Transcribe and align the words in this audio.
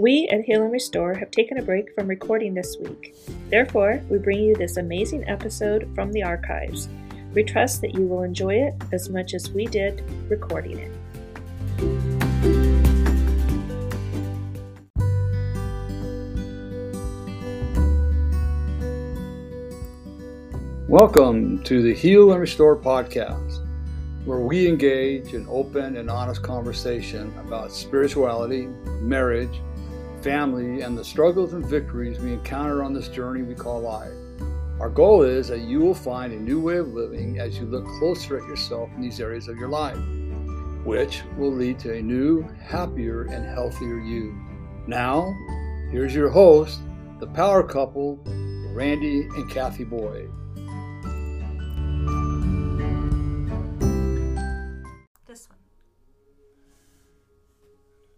We 0.00 0.26
at 0.28 0.44
Heal 0.44 0.62
and 0.62 0.72
Restore 0.72 1.12
have 1.12 1.30
taken 1.30 1.58
a 1.58 1.62
break 1.62 1.94
from 1.94 2.08
recording 2.08 2.54
this 2.54 2.78
week. 2.78 3.14
Therefore, 3.50 4.02
we 4.08 4.16
bring 4.16 4.40
you 4.40 4.54
this 4.54 4.78
amazing 4.78 5.28
episode 5.28 5.90
from 5.94 6.10
the 6.10 6.22
archives. 6.22 6.88
We 7.34 7.42
trust 7.42 7.82
that 7.82 7.92
you 7.92 8.06
will 8.06 8.22
enjoy 8.22 8.54
it 8.54 8.72
as 8.92 9.10
much 9.10 9.34
as 9.34 9.50
we 9.50 9.66
did 9.66 10.02
recording 10.30 10.78
it. 10.78 10.90
Welcome 20.88 21.62
to 21.64 21.82
the 21.82 21.92
Heal 21.92 22.32
and 22.32 22.40
Restore 22.40 22.78
podcast, 22.78 23.66
where 24.24 24.40
we 24.40 24.66
engage 24.66 25.34
in 25.34 25.46
open 25.50 25.98
and 25.98 26.08
honest 26.08 26.42
conversation 26.42 27.34
about 27.38 27.70
spirituality, 27.70 28.66
marriage, 29.02 29.60
family, 30.22 30.82
and 30.82 30.96
the 30.96 31.04
struggles 31.04 31.52
and 31.52 31.64
victories 31.64 32.18
we 32.18 32.32
encounter 32.32 32.82
on 32.82 32.92
this 32.92 33.08
journey 33.08 33.42
we 33.42 33.54
call 33.54 33.80
life. 33.80 34.12
Our 34.80 34.88
goal 34.88 35.22
is 35.22 35.48
that 35.48 35.60
you 35.60 35.80
will 35.80 35.94
find 35.94 36.32
a 36.32 36.40
new 36.40 36.60
way 36.60 36.78
of 36.78 36.88
living 36.88 37.38
as 37.38 37.58
you 37.58 37.66
look 37.66 37.84
closer 37.98 38.38
at 38.38 38.48
yourself 38.48 38.88
in 38.94 39.02
these 39.02 39.20
areas 39.20 39.48
of 39.48 39.56
your 39.56 39.68
life, 39.68 39.98
which 40.84 41.22
will 41.36 41.52
lead 41.52 41.78
to 41.80 41.94
a 41.94 42.02
new, 42.02 42.42
happier, 42.62 43.24
and 43.24 43.44
healthier 43.44 43.98
you. 43.98 44.34
Now, 44.86 45.34
here's 45.90 46.14
your 46.14 46.30
host, 46.30 46.80
the 47.18 47.26
power 47.26 47.62
couple, 47.62 48.22
Randy 48.72 49.22
and 49.22 49.50
Kathy 49.50 49.84
Boyd. 49.84 50.30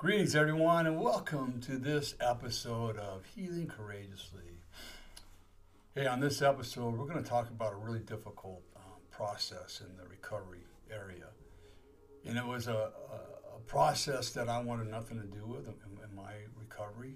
Greetings, 0.02 0.34
everyone, 0.34 0.88
and 0.88 1.00
welcome 1.00 1.60
to 1.60 1.78
this 1.78 2.16
episode 2.18 2.96
of 2.96 3.24
Healing 3.24 3.68
Courageously. 3.68 4.58
Hey, 5.94 6.08
on 6.08 6.18
this 6.18 6.42
episode, 6.42 6.96
we're 6.96 7.06
going 7.06 7.22
to 7.22 7.30
talk 7.30 7.48
about 7.48 7.72
a 7.72 7.76
really 7.76 8.00
difficult 8.00 8.64
um, 8.74 8.98
process 9.12 9.80
in 9.80 9.96
the 9.96 10.02
recovery 10.10 10.64
area. 10.90 11.26
And 12.26 12.36
it 12.36 12.44
was 12.44 12.66
a, 12.66 12.72
a, 12.72 13.54
a 13.54 13.60
process 13.68 14.30
that 14.30 14.48
I 14.48 14.60
wanted 14.60 14.88
nothing 14.90 15.20
to 15.20 15.26
do 15.28 15.46
with 15.46 15.68
in, 15.68 15.74
in 16.02 16.16
my 16.16 16.32
recovery, 16.58 17.14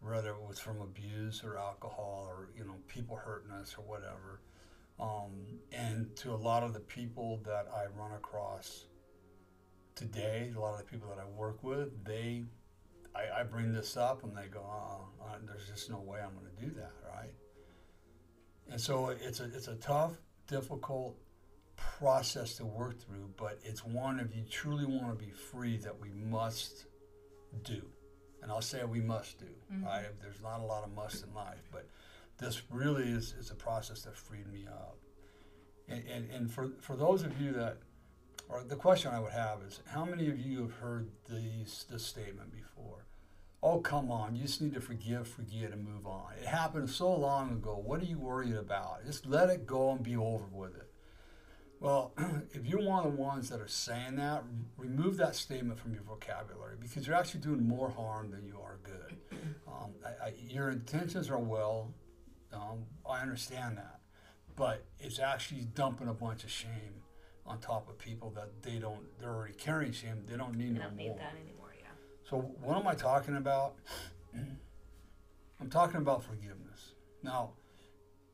whether 0.00 0.30
it 0.30 0.40
was 0.48 0.60
from 0.60 0.80
abuse 0.80 1.42
or 1.42 1.58
alcohol 1.58 2.28
or, 2.28 2.50
you 2.56 2.64
know, 2.64 2.76
people 2.86 3.16
hurting 3.16 3.50
us 3.50 3.74
or 3.76 3.82
whatever. 3.82 4.40
Um, 5.00 5.58
and 5.72 6.14
to 6.18 6.30
a 6.30 6.36
lot 6.36 6.62
of 6.62 6.74
the 6.74 6.80
people 6.80 7.40
that 7.44 7.66
I 7.74 7.86
run 8.00 8.12
across 8.12 8.84
today, 10.00 10.50
a 10.56 10.58
lot 10.58 10.72
of 10.72 10.78
the 10.78 10.84
people 10.90 11.08
that 11.10 11.18
I 11.18 11.26
work 11.38 11.62
with, 11.62 12.04
they, 12.04 12.44
I, 13.14 13.40
I 13.40 13.42
bring 13.42 13.72
this 13.72 13.96
up 13.98 14.24
and 14.24 14.34
they 14.34 14.46
go, 14.46 14.60
oh, 14.60 15.04
there's 15.46 15.68
just 15.68 15.90
no 15.90 15.98
way 16.00 16.20
I'm 16.20 16.32
going 16.34 16.46
to 16.56 16.64
do 16.64 16.80
that, 16.80 16.92
right? 17.14 17.30
And 18.70 18.80
so 18.80 19.08
it's 19.10 19.40
a, 19.40 19.44
it's 19.44 19.68
a 19.68 19.74
tough, 19.76 20.12
difficult 20.46 21.16
process 21.76 22.54
to 22.56 22.64
work 22.64 22.98
through, 22.98 23.28
but 23.36 23.58
it's 23.62 23.84
one 23.84 24.20
if 24.20 24.34
you 24.34 24.42
truly 24.50 24.86
want 24.86 25.18
to 25.18 25.22
be 25.24 25.30
free 25.32 25.76
that 25.78 25.98
we 26.00 26.10
must 26.10 26.86
do. 27.62 27.82
And 28.42 28.50
I'll 28.50 28.62
say 28.62 28.82
we 28.84 29.00
must 29.02 29.38
do, 29.38 29.46
Mhm. 29.70 29.84
right? 29.84 30.06
There's 30.22 30.40
not 30.40 30.60
a 30.60 30.64
lot 30.64 30.84
of 30.84 30.94
must 30.94 31.24
in 31.24 31.34
life, 31.34 31.68
but 31.70 31.86
this 32.38 32.62
really 32.70 33.04
is, 33.10 33.34
is 33.38 33.50
a 33.50 33.54
process 33.54 34.02
that 34.02 34.16
freed 34.16 34.50
me 34.50 34.66
up. 34.66 34.96
And, 35.88 36.02
and, 36.08 36.30
and 36.30 36.50
for, 36.50 36.70
for 36.80 36.96
those 36.96 37.22
of 37.22 37.38
you 37.38 37.52
that, 37.52 37.76
or 38.50 38.64
the 38.64 38.76
question 38.76 39.12
I 39.12 39.20
would 39.20 39.32
have 39.32 39.62
is, 39.66 39.80
how 39.86 40.04
many 40.04 40.28
of 40.28 40.38
you 40.38 40.62
have 40.62 40.72
heard 40.72 41.10
these, 41.28 41.86
this 41.90 42.04
statement 42.04 42.52
before? 42.52 43.06
Oh, 43.62 43.78
come 43.78 44.10
on, 44.10 44.34
you 44.34 44.42
just 44.42 44.60
need 44.60 44.74
to 44.74 44.80
forgive, 44.80 45.28
forget, 45.28 45.70
and 45.70 45.86
move 45.86 46.06
on. 46.06 46.32
It 46.40 46.46
happened 46.46 46.88
so 46.90 47.14
long 47.14 47.52
ago. 47.52 47.80
What 47.84 48.00
are 48.00 48.06
you 48.06 48.18
worried 48.18 48.54
about? 48.54 49.04
Just 49.06 49.26
let 49.26 49.50
it 49.50 49.66
go 49.66 49.92
and 49.92 50.02
be 50.02 50.16
over 50.16 50.46
with 50.50 50.74
it. 50.76 50.90
Well, 51.78 52.12
if 52.52 52.66
you're 52.66 52.82
one 52.82 53.06
of 53.06 53.12
the 53.12 53.22
ones 53.22 53.48
that 53.50 53.60
are 53.60 53.68
saying 53.68 54.16
that, 54.16 54.44
remove 54.76 55.16
that 55.18 55.36
statement 55.36 55.78
from 55.78 55.94
your 55.94 56.02
vocabulary 56.02 56.76
because 56.80 57.06
you're 57.06 57.16
actually 57.16 57.40
doing 57.40 57.66
more 57.66 57.90
harm 57.90 58.30
than 58.30 58.44
you 58.44 58.58
are 58.62 58.78
good. 58.82 59.16
Um, 59.70 59.92
I, 60.04 60.26
I, 60.26 60.32
your 60.48 60.68
intentions 60.68 61.30
are 61.30 61.38
well, 61.38 61.94
um, 62.52 62.84
I 63.08 63.20
understand 63.20 63.78
that, 63.78 64.00
but 64.56 64.84
it's 64.98 65.20
actually 65.20 65.60
dumping 65.74 66.08
a 66.08 66.12
bunch 66.12 66.42
of 66.42 66.50
shame 66.50 66.99
on 67.50 67.58
top 67.58 67.88
of 67.88 67.98
people 67.98 68.30
that 68.36 68.62
they 68.62 68.78
don't, 68.78 69.00
they're 69.18 69.34
already 69.34 69.54
carrying 69.54 69.92
shame, 69.92 70.22
they 70.28 70.36
don't 70.36 70.54
need 70.56 70.68
We 70.72 70.78
no 70.78 70.82
don't 70.84 70.96
need 70.96 71.08
more. 71.08 71.16
that 71.18 71.34
anymore, 71.34 71.74
yeah. 71.78 71.88
So 72.28 72.38
what 72.62 72.76
am 72.76 72.86
I 72.86 72.94
talking 72.94 73.36
about? 73.36 73.74
I'm 75.60 75.68
talking 75.68 75.96
about 75.96 76.22
forgiveness. 76.22 76.92
Now, 77.22 77.50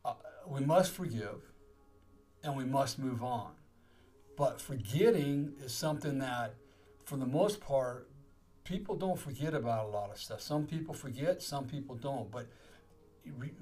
uh, 0.05 0.15
we 0.47 0.61
must 0.61 0.93
forgive 0.93 1.41
and 2.45 2.57
we 2.57 2.65
must 2.65 2.99
move 2.99 3.23
on. 3.25 3.53
But 4.37 4.61
forgetting 4.61 5.55
is 5.65 5.73
something 5.73 6.19
that, 6.19 6.55
for 7.05 7.17
the 7.17 7.27
most 7.27 7.61
part, 7.61 8.09
people 8.65 8.97
don't 8.97 9.19
forget 9.19 9.55
about 9.55 9.87
a 9.87 9.89
lot 9.89 10.11
of 10.11 10.19
stuff. 10.19 10.41
Some 10.43 10.67
people 10.67 10.93
forget, 10.95 11.43
some 11.43 11.65
people 11.67 11.97
don't. 11.97 12.31
But 12.31 12.47
re- 13.39 13.55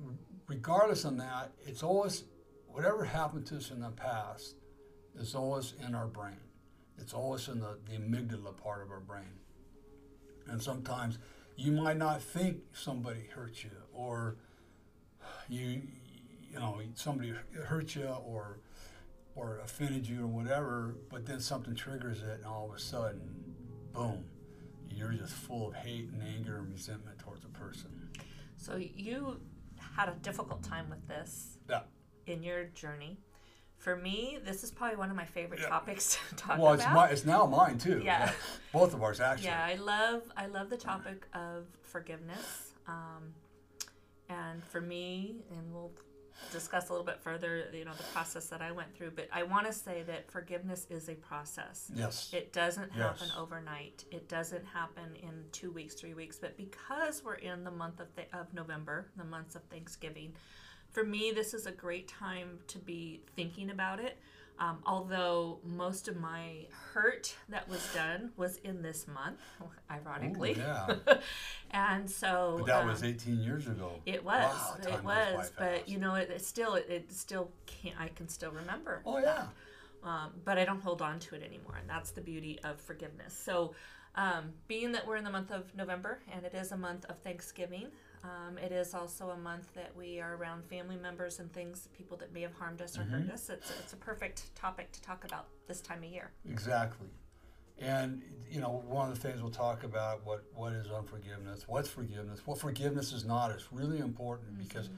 regardless 0.49 1.05
of 1.05 1.17
that, 1.19 1.53
it's 1.65 1.83
always, 1.85 2.25
whatever 2.67 3.05
happened 3.05 3.47
to 3.47 3.57
us 3.57 3.71
in 3.71 3.81
the 3.81 3.91
past 3.91 4.57
is 5.19 5.35
always 5.35 5.75
in 5.87 5.95
our 5.95 6.07
brain. 6.07 6.37
It's 6.99 7.13
always 7.13 7.49
in 7.49 7.61
the, 7.61 7.79
the 7.89 7.97
amygdala 7.97 8.57
part 8.57 8.83
of 8.83 8.91
our 8.91 9.01
brain. 9.01 9.39
And 10.49 10.63
sometimes 10.63 11.19
you 11.57 11.73
might 11.73 11.97
not 11.97 12.21
think 12.23 12.59
somebody 12.73 13.29
hurt 13.35 13.63
you 13.65 13.71
or 13.93 14.37
you 15.49 15.83
you 16.51 16.59
know 16.59 16.81
somebody 16.95 17.33
hurt 17.67 17.95
you 17.97 18.07
or 18.07 18.59
or 19.37 19.59
offended 19.65 20.07
you 20.09 20.23
or 20.25 20.27
whatever, 20.29 20.95
but 21.11 21.27
then 21.27 21.41
something 21.41 21.75
triggers 21.75 22.23
it 22.23 22.37
and 22.37 22.45
all 22.47 22.69
of 22.71 22.77
a 22.77 22.79
sudden, 22.79 23.21
boom, 23.93 24.25
you're 24.89 25.11
just 25.13 25.33
full 25.33 25.69
of 25.69 25.75
hate 25.75 26.09
and 26.13 26.23
anger 26.23 26.59
and 26.59 26.71
resentment 26.71 27.19
towards 27.19 27.45
a 27.45 27.49
person. 27.49 27.91
So 28.57 28.77
you 28.77 29.41
had 29.97 30.09
a 30.09 30.15
difficult 30.23 30.63
time 30.63 30.89
with 30.89 31.07
this 31.09 31.59
Yeah. 31.69 31.81
in 32.27 32.45
your 32.45 32.65
journey. 32.67 33.19
For 33.85 33.97
me, 33.97 34.39
this 34.43 34.65
is 34.65 34.71
probably 34.71 34.97
one 34.97 35.11
of 35.11 35.17
my 35.17 35.27
favorite 35.27 35.61
Yeah. 35.61 35.69
topics 35.69 36.17
to 36.31 36.35
talk 36.37 36.59
well, 36.59 36.73
it's 36.73 36.83
about. 36.83 36.95
my, 36.95 37.09
it's 37.09 37.27
now 37.27 37.45
mine 37.45 37.77
too. 37.77 38.01
Yeah. 38.03 38.33
Both 38.73 38.95
of 38.95 39.03
ours 39.03 39.21
actually. 39.21 39.49
Yeah, 39.49 39.63
I 39.63 39.75
love 39.75 40.23
I 40.39 40.47
love 40.47 40.71
the 40.71 40.79
topic 40.79 41.27
of 41.35 41.67
forgiveness. 41.83 42.73
Um, 42.89 43.35
and 44.31 44.65
for 44.65 44.81
me, 44.81 45.43
and 45.51 45.71
we'll 45.71 45.93
discuss 46.51 46.89
a 46.89 46.93
little 46.93 47.05
bit 47.05 47.21
further, 47.21 47.65
you 47.75 47.85
know, 47.85 47.93
the 47.95 48.03
process 48.05 48.47
that 48.47 48.63
I 48.63 48.73
went 48.73 48.97
through. 48.97 49.11
But 49.11 49.29
I 49.31 49.43
want 49.43 49.67
to 49.67 49.73
say 49.73 50.03
that 50.07 50.31
forgiveness 50.31 50.87
is 50.89 51.11
a 51.11 51.15
process. 51.15 51.91
Yes. 51.95 52.31
It 52.33 52.55
doesn't 52.55 52.91
happen 52.91 53.27
Yes. 53.29 53.37
overnight. 53.39 54.05
It 54.11 54.31
doesn't 54.31 54.65
happen 54.65 55.15
in 55.23 55.45
two 55.53 55.71
weeks, 55.71 55.93
three 55.95 56.15
weeks. 56.15 56.39
But 56.39 56.57
because 56.57 57.23
we're 57.23 57.35
in 57.35 57.65
the 57.65 57.71
month 57.71 58.01
of, 58.01 58.17
th- 58.17 58.29
of 58.33 58.53
November, 58.55 59.11
the 59.19 59.25
months 59.25 59.55
of 59.57 59.63
Thanksgiving, 59.65 60.33
for 60.95 61.05
me, 61.05 61.33
this 61.33 61.53
is 61.53 61.67
a 61.67 61.73
great 61.73 62.09
time 62.09 62.61
to 62.69 62.79
be 62.79 63.21
thinking 63.35 63.71
about 63.71 64.01
it. 64.01 64.17
Um, 64.57 64.79
although 64.87 65.59
most 65.65 66.07
of 66.07 66.17
my 66.17 66.67
hurt 66.71 67.35
that 67.49 67.69
was 67.69 67.85
done 67.93 68.31
was 68.37 68.59
in 68.59 68.83
this 68.83 69.09
month, 69.09 69.41
ironically. 69.91 70.53
Ooh, 70.53 70.59
yeah. 70.59 70.95
and 71.73 72.09
so. 72.09 72.57
But 72.59 72.67
that 72.67 72.83
um, 72.83 72.89
was 72.89 73.03
18 73.03 73.41
years 73.41 73.67
ago. 73.67 74.01
It 74.07 74.25
was. 74.25 74.55
Wow, 74.55 74.77
it 74.81 75.05
was. 75.05 75.53
But 75.59 75.89
you 75.89 75.99
know, 75.99 76.15
it, 76.15 76.31
it 76.31 76.45
still, 76.45 76.77
it, 76.77 76.87
it 76.89 77.13
still 77.13 77.51
can't. 77.67 77.97
I 78.01 78.09
can 78.09 78.29
still 78.29 78.53
remember. 78.53 79.03
Oh 79.05 79.19
yeah. 79.19 79.47
um, 80.05 80.31
but 80.45 80.57
I 80.57 80.65
don't 80.65 80.81
hold 80.81 81.03
on 81.03 81.19
to 81.19 81.35
it 81.35 81.43
anymore, 81.43 81.75
and 81.81 81.91
that's 81.91 82.13
the 82.13 82.21
beauty 82.21 82.61
of 82.63 82.81
forgiveness. 82.81 83.37
So, 83.37 83.75
um, 84.15 84.53
being 84.69 84.93
that 84.93 85.05
we're 85.05 85.17
in 85.17 85.25
the 85.25 85.31
month 85.31 85.51
of 85.51 85.75
November 85.75 86.21
and 86.33 86.45
it 86.45 86.55
is 86.55 86.71
a 86.71 86.77
month 86.77 87.05
of 87.07 87.19
Thanksgiving, 87.19 87.89
um, 88.25 88.57
it 88.57 88.73
is 88.73 88.95
also 88.95 89.31
a 89.31 89.37
month 89.37 89.69
that 89.75 89.95
we 89.95 90.19
are 90.19 90.37
around 90.37 90.65
family 90.65 90.97
members 90.97 91.41
and 91.41 91.53
things, 91.53 91.89
people 91.97 92.17
that 92.17 92.33
may 92.33 92.41
have 92.41 92.55
harmed 92.55 92.81
us 92.81 92.99
or 92.99 93.03
hurt 93.03 93.31
us. 93.31 93.51
It's, 93.51 93.71
it's 93.79 93.93
a 93.93 93.97
perfect 93.97 94.55
topic 94.55 94.91
to 94.93 95.03
talk 95.03 95.25
about 95.25 95.49
this 95.69 95.83
time 95.83 95.99
of 95.99 96.09
year. 96.11 96.31
Exactly. 96.49 97.09
And 97.79 98.23
you 98.51 98.61
know, 98.61 98.83
one 98.87 99.11
of 99.11 99.21
the 99.21 99.29
things 99.29 99.43
we'll 99.43 99.51
talk 99.51 99.83
about 99.83 100.25
what 100.25 100.45
what 100.55 100.73
is 100.73 100.87
unforgiveness, 100.91 101.65
what's 101.67 101.89
forgiveness, 101.89 102.41
what 102.47 102.59
forgiveness 102.59 103.13
is 103.13 103.25
not. 103.25 103.51
It's 103.51 103.73
really 103.73 103.99
important 103.99 104.57
because 104.59 104.91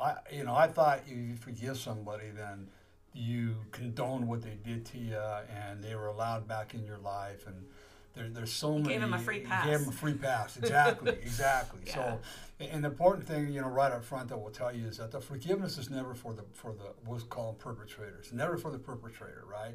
I 0.00 0.16
you 0.32 0.44
know 0.44 0.54
I 0.54 0.66
thought 0.66 1.02
if 1.06 1.16
you 1.16 1.36
forgive 1.36 1.78
somebody, 1.78 2.30
then 2.36 2.68
you 3.12 3.54
condone 3.70 4.26
what 4.26 4.42
they 4.42 4.58
did 4.64 4.84
to 4.86 4.98
you, 4.98 5.16
and 5.16 5.82
they 5.82 5.94
were 5.94 6.08
allowed 6.08 6.48
back 6.48 6.74
in 6.74 6.84
your 6.84 6.98
life, 6.98 7.46
and 7.46 7.64
there, 8.14 8.28
there's 8.28 8.52
so 8.52 8.78
many. 8.78 8.94
gave 8.94 9.02
'em 9.02 9.12
a 9.14 9.18
free 9.18 9.40
you 9.40 9.46
pass. 9.46 9.66
Gave 9.66 9.80
them 9.80 9.88
a 9.88 9.92
free 9.92 10.14
pass. 10.14 10.56
Exactly. 10.56 11.12
exactly. 11.12 11.80
Yeah. 11.86 11.94
So, 11.94 12.20
and 12.60 12.84
the 12.84 12.88
important 12.88 13.26
thing, 13.26 13.48
you 13.52 13.60
know, 13.60 13.68
right 13.68 13.90
up 13.92 14.04
front 14.04 14.28
that 14.28 14.38
we'll 14.38 14.52
tell 14.52 14.74
you 14.74 14.86
is 14.86 14.98
that 14.98 15.10
the 15.10 15.20
forgiveness 15.20 15.76
is 15.76 15.90
never 15.90 16.14
for 16.14 16.32
the 16.32 16.44
for 16.52 16.72
the 16.72 16.92
what's 17.04 17.24
called 17.24 17.58
perpetrators. 17.58 18.32
Never 18.32 18.56
for 18.56 18.70
the 18.70 18.78
perpetrator, 18.78 19.44
right? 19.50 19.74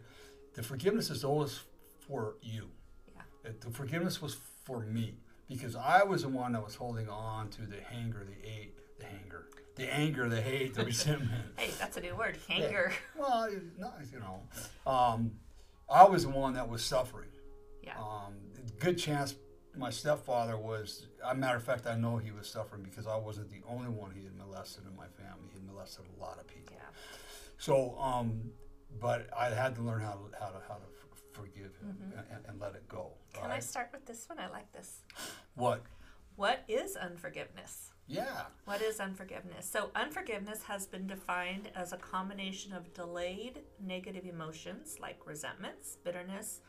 The 0.53 0.63
forgiveness 0.63 1.09
is 1.09 1.23
always 1.23 1.59
for 2.07 2.35
you. 2.41 2.69
Yeah. 3.13 3.49
It, 3.49 3.61
the 3.61 3.69
forgiveness 3.71 4.21
was 4.21 4.37
for 4.63 4.79
me 4.79 5.15
because 5.49 5.75
I 5.75 6.03
was 6.03 6.21
the 6.21 6.29
one 6.29 6.53
that 6.53 6.63
was 6.63 6.75
holding 6.75 7.09
on 7.09 7.49
to 7.49 7.63
the 7.63 7.77
anger, 7.93 8.23
the 8.25 8.47
hate, 8.47 8.75
the 8.99 9.05
anger, 9.07 9.47
the 9.75 9.93
anger, 9.93 10.29
the 10.29 10.41
hate, 10.41 10.73
the 10.75 10.85
resentment. 10.93 11.31
Hey, 11.57 11.71
that's 11.77 11.97
a 11.97 12.01
new 12.01 12.15
word, 12.15 12.37
hanger. 12.47 12.93
Well, 13.17 13.43
it- 13.45 13.77
not, 13.77 13.95
you 14.13 14.19
know, 14.19 14.41
um, 14.89 15.31
I 15.89 16.03
was 16.05 16.23
the 16.23 16.29
one 16.29 16.53
that 16.53 16.69
was 16.69 16.83
suffering. 16.83 17.28
Yeah. 17.89 17.99
Um, 18.01 18.33
good 18.79 18.97
chance 18.97 19.35
my 19.75 19.89
stepfather 19.89 20.57
was. 20.57 21.07
A 21.23 21.35
matter 21.35 21.57
of 21.57 21.63
fact, 21.63 21.87
I 21.87 21.95
know 21.95 22.17
he 22.17 22.31
was 22.31 22.47
suffering 22.47 22.83
because 22.83 23.07
I 23.07 23.15
wasn't 23.17 23.49
the 23.51 23.61
only 23.67 23.89
one 23.89 24.11
he 24.11 24.23
had 24.23 24.35
molested 24.35 24.83
in 24.89 24.95
my 24.95 25.07
family. 25.07 25.47
He 25.51 25.59
had 25.59 25.65
molested 25.67 26.05
a 26.17 26.21
lot 26.21 26.37
of 26.39 26.47
people. 26.47 26.73
Yeah. 26.75 26.83
So, 27.57 27.97
um, 27.99 28.51
but 28.99 29.29
I 29.37 29.49
had 29.49 29.75
to 29.75 29.81
learn 29.81 30.01
how 30.01 30.13
to 30.13 30.25
how 30.39 30.47
to 30.49 30.59
how 30.67 30.75
to 30.75 30.87
forgive 31.33 31.71
him 31.81 31.89
Mm-hmm. 31.89 32.33
and, 32.35 32.45
and 32.47 32.59
let 32.59 32.75
it 32.75 32.87
go. 32.89 33.11
Can 33.33 33.51
I 33.51 33.59
start 33.59 33.89
with 33.93 34.05
this 34.05 34.27
one? 34.27 34.39
I 34.39 34.49
like 34.49 34.71
this. 34.73 35.03
What? 35.55 35.83
What 36.35 36.63
is 36.67 36.95
unforgiveness? 36.95 37.91
Yeah. 38.07 38.43
What 38.65 38.81
is 38.81 38.99
unforgiveness? 38.99 39.69
So, 39.69 39.91
unforgiveness 39.95 40.63
has 40.63 40.87
been 40.87 41.05
defined 41.07 41.69
as 41.75 41.93
a 41.93 41.97
combination 41.97 42.73
of 42.73 42.93
delayed 42.93 43.59
negative 43.79 44.25
emotions 44.25 44.97
like 44.99 45.19
resentments, 45.25 45.97
bitterness, 46.03 46.61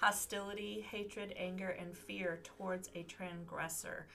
hostility, 0.00 0.84
hatred, 0.90 1.34
anger, 1.36 1.70
and 1.70 1.96
fear 1.96 2.40
towards 2.44 2.90
a 2.94 3.02
transgressor. 3.04 4.06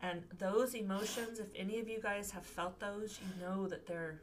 And 0.00 0.24
those 0.38 0.74
emotions, 0.74 1.38
if 1.38 1.46
any 1.54 1.78
of 1.78 1.88
you 1.88 2.00
guys 2.00 2.32
have 2.32 2.44
felt 2.44 2.80
those, 2.80 3.20
you 3.20 3.46
know 3.46 3.68
that 3.68 3.86
they're, 3.86 4.20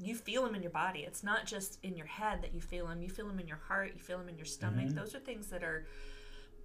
you 0.00 0.14
feel 0.14 0.44
them 0.44 0.54
in 0.54 0.62
your 0.62 0.70
body. 0.70 1.00
It's 1.00 1.22
not 1.22 1.44
just 1.44 1.78
in 1.82 1.94
your 1.96 2.06
head 2.06 2.40
that 2.42 2.54
you 2.54 2.60
feel 2.60 2.86
them, 2.86 3.02
you 3.02 3.10
feel 3.10 3.26
them 3.26 3.38
in 3.38 3.46
your 3.46 3.60
heart, 3.68 3.92
you 3.94 4.00
feel 4.00 4.18
them 4.18 4.28
in 4.30 4.36
your 4.38 4.46
stomach. 4.46 4.86
Those 4.94 5.14
are 5.14 5.18
things 5.18 5.48
that 5.48 5.62
are 5.62 5.86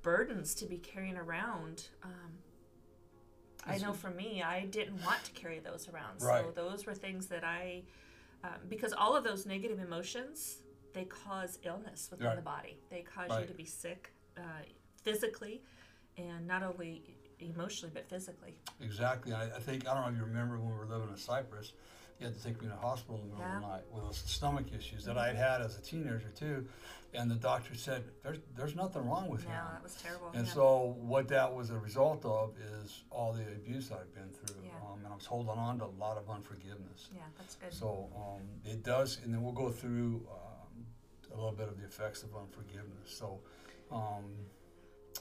burdens 0.04 0.56
to 0.56 0.66
be 0.66 0.78
carrying 0.78 1.18
around. 1.18 1.88
Um, 2.04 2.12
I 3.66 3.78
know 3.78 3.94
for 3.94 4.10
me, 4.10 4.42
I 4.44 4.66
didn't 4.66 5.04
want 5.04 5.24
to 5.26 5.32
carry 5.32 5.60
those 5.60 5.90
around. 5.90 6.22
So 6.46 6.52
those 6.52 6.86
were 6.86 6.94
things 6.94 7.28
that 7.28 7.44
I, 7.44 7.84
um, 8.44 8.52
because 8.70 8.94
all 8.94 9.16
of 9.16 9.24
those 9.24 9.46
negative 9.46 9.80
emotions, 9.80 10.58
they 10.94 11.06
cause 11.06 11.60
illness 11.64 12.08
within 12.12 12.28
Right. 12.28 12.36
the 12.36 12.42
body. 12.42 12.78
They 12.90 13.02
cause 13.02 13.30
you 13.42 13.48
to 13.48 13.54
be 13.54 13.66
sick 13.66 14.12
uh, 14.38 14.42
physically, 15.04 15.62
and 16.18 16.48
not 16.48 16.64
only 16.64 17.16
emotionally 17.40 17.92
but 17.94 18.08
physically. 18.10 18.56
Exactly. 18.82 19.34
I, 19.34 19.46
I 19.56 19.60
think 19.60 19.88
I 19.88 19.94
don't 19.94 20.04
know 20.04 20.10
if 20.12 20.18
you 20.18 20.24
remember 20.24 20.58
when 20.58 20.70
we 20.72 20.78
were 20.78 20.86
living 20.86 21.10
in 21.10 21.18
Cyprus. 21.18 21.74
You 22.20 22.28
had 22.28 22.38
to 22.38 22.44
take 22.44 22.62
me 22.62 22.68
to 22.68 22.74
the 22.74 22.80
hospital 22.80 23.16
in 23.22 23.30
the 23.32 23.36
middle 23.36 23.54
of 23.56 23.62
the 23.62 23.68
night 23.68 23.84
with 23.92 24.16
stomach 24.16 24.68
issues 24.78 25.04
that 25.06 25.18
I 25.18 25.28
had 25.28 25.36
had 25.36 25.62
as 25.62 25.78
a 25.78 25.82
teenager 25.82 26.30
too, 26.36 26.66
and 27.14 27.30
the 27.30 27.36
doctor 27.36 27.74
said 27.76 28.04
there's 28.22 28.38
there's 28.56 28.76
nothing 28.76 29.06
wrong 29.10 29.28
with 29.30 29.44
No, 29.46 29.52
him. 29.52 29.62
that 29.74 29.84
was 29.84 29.96
terrible. 29.96 30.30
And 30.34 30.46
yeah. 30.46 30.54
so 30.54 30.96
what 31.00 31.28
that 31.30 31.54
was 31.54 31.72
a 31.72 31.78
result 31.78 32.24
of 32.24 32.54
is 32.84 33.04
all 33.10 33.34
the 33.34 33.42
abuse 33.42 33.92
I've 33.92 34.14
been 34.14 34.30
through, 34.30 34.62
Yeah. 34.64 34.72
um, 34.90 35.00
and 35.04 35.12
I 35.12 35.16
was 35.16 35.26
holding 35.26 35.50
on 35.58 35.80
to 35.80 35.86
a 35.86 35.96
lot 36.00 36.18
of 36.18 36.30
unforgiveness. 36.30 37.10
yeah, 37.14 37.22
that's 37.38 37.56
good. 37.56 37.74
So 37.74 38.08
um, 38.16 38.42
it 38.64 38.84
does, 38.84 39.20
and 39.24 39.34
then 39.34 39.42
we'll 39.44 39.52
go 39.52 39.70
through 39.72 40.26
um, 40.32 40.53
a 41.34 41.36
little 41.36 41.52
bit 41.52 41.68
of 41.68 41.78
the 41.80 41.86
effects 41.86 42.24
of 42.24 42.30
unforgiveness. 42.36 43.08
So, 43.08 43.40
um, 43.92 44.24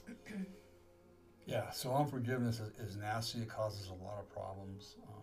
yeah, 1.46 1.70
so 1.70 1.92
unforgiveness 1.94 2.60
is, 2.60 2.70
is 2.78 2.96
nasty. 2.96 3.40
It 3.40 3.48
causes 3.48 3.88
a 3.88 4.04
lot 4.04 4.18
of 4.18 4.30
problems. 4.32 4.96
Um, 5.08 5.18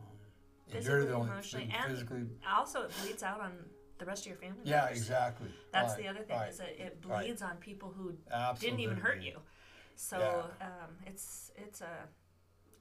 and 0.74 0.83
you're 0.86 1.00
the 1.00 1.06
Physically, 1.07 1.13
only- 1.15 1.31
emotionally, 1.31 1.74
and 1.75 1.91
physically. 1.91 2.21
also 2.56 2.83
it 2.83 2.91
bleeds 3.01 3.24
out 3.24 3.41
on 3.41 3.51
the 3.97 4.06
rest 4.06 4.24
of 4.24 4.27
your 4.27 4.38
family. 4.38 4.59
Yeah, 4.63 4.86
exactly. 4.88 5.47
That's 5.74 5.94
Right, 5.94 6.03
the 6.03 6.07
other 6.09 6.19
thing 6.21 6.38
right. 6.38 6.50
is 6.50 6.57
that 6.59 6.69
it 6.80 6.97
right. 7.06 7.25
bleeds 7.25 7.41
on 7.41 7.57
people 7.57 7.94
who 7.95 8.13
Absolutely. 8.31 8.68
didn't 8.68 8.80
even 8.91 9.03
hurt 9.03 9.21
you. 9.21 9.39
So 9.95 10.18
Yeah. 10.19 10.68
um, 10.68 10.91
it's 11.06 11.51
it's 11.57 11.81
a 11.81 12.07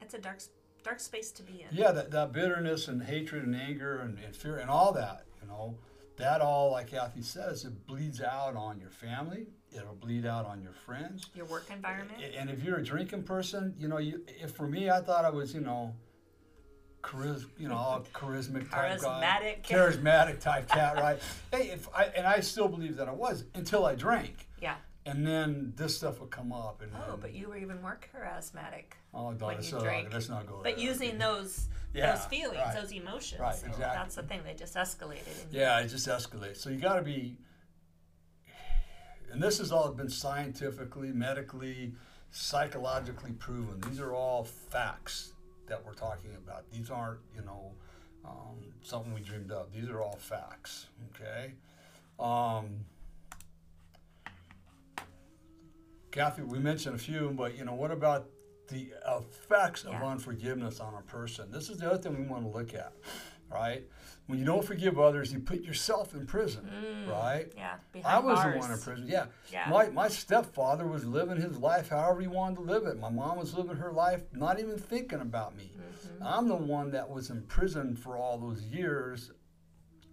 it's 0.01 0.15
a 0.15 0.19
dark 0.19 0.39
dark 0.85 1.01
space 1.01 1.33
to 1.33 1.43
be 1.43 1.63
in. 1.63 1.77
Yeah, 1.77 1.91
that, 1.91 2.11
that 2.13 2.33
bitterness 2.33 2.87
and 2.87 3.03
hatred 3.03 3.45
and 3.45 3.57
anger 3.57 3.99
and, 3.99 4.17
and 4.21 4.37
fear 4.37 4.59
and 4.59 4.71
all 4.71 4.93
that, 4.93 5.25
you 5.43 5.49
know, 5.49 5.77
that 6.19 6.41
all, 6.41 6.73
like 6.73 6.89
Kathy 6.89 7.23
says, 7.23 7.65
it 7.65 7.87
bleeds 7.87 8.21
out 8.21 8.57
on 8.57 8.79
your 8.81 8.91
family. 8.91 9.47
It'll 9.75 9.95
bleed 9.95 10.27
out 10.27 10.47
on 10.47 10.63
your 10.63 10.73
friends. 10.73 11.27
Your 11.35 11.47
work 11.47 11.67
environment. 11.73 12.21
And 12.37 12.51
if 12.51 12.63
you're 12.63 12.77
a 12.79 12.85
drinking 12.85 13.23
person, 13.25 13.75
you 13.79 13.89
know, 13.89 13.99
you 13.99 14.23
if 14.27 14.53
for 14.53 14.67
me, 14.67 14.91
I 14.91 15.01
thought 15.01 15.25
I 15.25 15.31
was, 15.31 15.55
you 15.55 15.61
know, 15.61 15.95
chariz, 17.03 17.45
you 17.59 17.69
know, 17.69 17.77
all 17.77 18.01
charismatic 18.13 18.71
type 18.71 19.01
guy, 19.01 19.63
Charismatic. 19.63 19.63
charismatic 19.63 20.41
type 20.41 20.69
cat, 20.69 20.97
right? 20.97 21.21
Hey, 21.53 21.69
if 21.71 21.89
I 21.95 22.05
and 22.05 22.27
I 22.27 22.41
still 22.41 22.69
believe 22.69 22.97
that 22.97 23.09
I 23.09 23.13
was 23.13 23.45
until 23.55 23.85
I 23.87 23.95
drank, 23.95 24.49
yeah. 24.61 24.77
and 25.07 25.27
then 25.27 25.73
this 25.77 25.97
stuff 25.97 26.21
would 26.21 26.31
come 26.31 26.53
up, 26.53 26.83
and 26.83 26.91
Oh, 26.95 27.13
then, 27.13 27.21
but 27.21 27.35
you 27.35 27.49
were 27.49 27.57
even 27.57 27.81
more 27.81 27.99
charismatic. 28.15 28.95
oh, 29.15 29.27
when 29.29 29.37
God, 29.39 29.57
you 29.59 29.63
so 29.63 29.81
drank. 29.81 30.13
let's 30.13 30.29
not 30.29 30.47
go 30.47 30.61
But 30.63 30.77
there. 30.77 30.85
using 30.85 31.19
those 31.19 31.69
Yeah, 31.99 32.15
those 32.15 32.25
feelings, 32.27 32.57
right. 32.57 32.81
those 32.81 32.93
emotions. 32.93 33.41
Right, 33.41 33.55
so 33.55 33.67
exactly. 33.67 33.85
that's 33.95 34.15
the 34.15 34.23
thing. 34.23 34.41
They 34.45 34.55
just 34.55 34.75
escalated. 34.75 35.47
Yeah, 35.51 35.81
it 35.81 35.89
just 35.89 36.07
escalates. 36.07 36.59
So 36.59 36.71
you 36.71 36.79
got 36.79 36.97
to 36.97 37.03
be, 37.03 37.37
and 39.33 39.43
this 39.43 39.59
has 39.59 39.73
all 39.73 39.91
been 39.93 40.09
scientifically, 40.09 41.13
medically, 41.13 41.93
psychologically 42.31 43.33
proven. 43.33 43.81
These 43.89 44.01
are 44.01 44.13
all 44.13 44.45
facts 44.45 45.33
that 45.67 45.85
we're 45.85 45.95
talking 45.95 46.31
about. 46.37 46.71
These 46.71 46.91
aren't, 46.91 47.21
you 47.35 47.43
know, 47.43 47.73
um, 48.25 48.59
something 48.83 49.13
we 49.13 49.21
dreamed 49.21 49.53
up. 49.53 49.73
These 49.73 49.89
are 49.89 50.01
all 50.01 50.17
facts. 50.17 50.87
Okay. 51.15 51.55
Um, 52.19 52.85
Kathy, 56.11 56.43
we 56.43 56.59
mentioned 56.59 56.97
a 56.97 56.99
few, 56.99 57.31
but 57.37 57.57
you 57.57 57.65
know, 57.65 57.75
what 57.75 57.91
about 57.91 58.29
the 58.69 58.93
effects 59.07 59.85
of 59.85 59.93
Yeah. 59.93 60.05
unforgiveness 60.07 60.81
on 60.81 60.95
a 60.95 61.03
person? 61.03 61.51
This 61.51 61.69
is 61.71 61.79
the 61.79 61.91
other 61.91 61.99
thing 62.03 62.17
we 62.19 62.27
want 62.27 62.45
to 62.45 62.49
look 62.51 62.75
at, 62.75 62.93
right? 63.51 63.85
When 64.27 64.39
you 64.39 64.45
don't 64.45 64.65
forgive 64.65 64.99
others, 64.99 65.33
you 65.33 65.41
put 65.41 65.63
yourself 65.63 66.13
in 66.15 66.27
prison, 66.27 66.69
right? 67.09 67.51
Yeah. 67.57 67.77
I 68.05 68.19
was 68.19 68.39
bars. 68.39 68.53
the 68.55 68.59
one 68.61 68.71
in 68.73 68.79
prison. 68.79 69.07
Yeah. 69.09 69.27
Yeah. 69.51 69.71
My 69.71 69.89
my 69.89 70.09
stepfather 70.09 70.87
was 70.87 71.07
living 71.07 71.39
his 71.39 71.57
life 71.59 71.89
however 71.89 72.21
he 72.21 72.27
wanted 72.27 72.57
to 72.57 72.61
live 72.63 72.87
it. 72.87 72.99
My 73.01 73.09
mom 73.09 73.39
was 73.39 73.55
living 73.55 73.77
her 73.77 73.91
life 73.91 74.23
not 74.33 74.61
even 74.61 74.77
thinking 74.79 75.21
about 75.23 75.57
me. 75.57 75.73
Mm-hmm. 75.75 76.23
I'm 76.23 76.47
the 76.49 76.57
one 76.57 76.91
that 76.91 77.09
was 77.09 77.31
in 77.31 77.43
prison 77.45 77.97
for 77.97 78.19
all 78.19 78.37
those 78.39 78.63
years, 78.65 79.33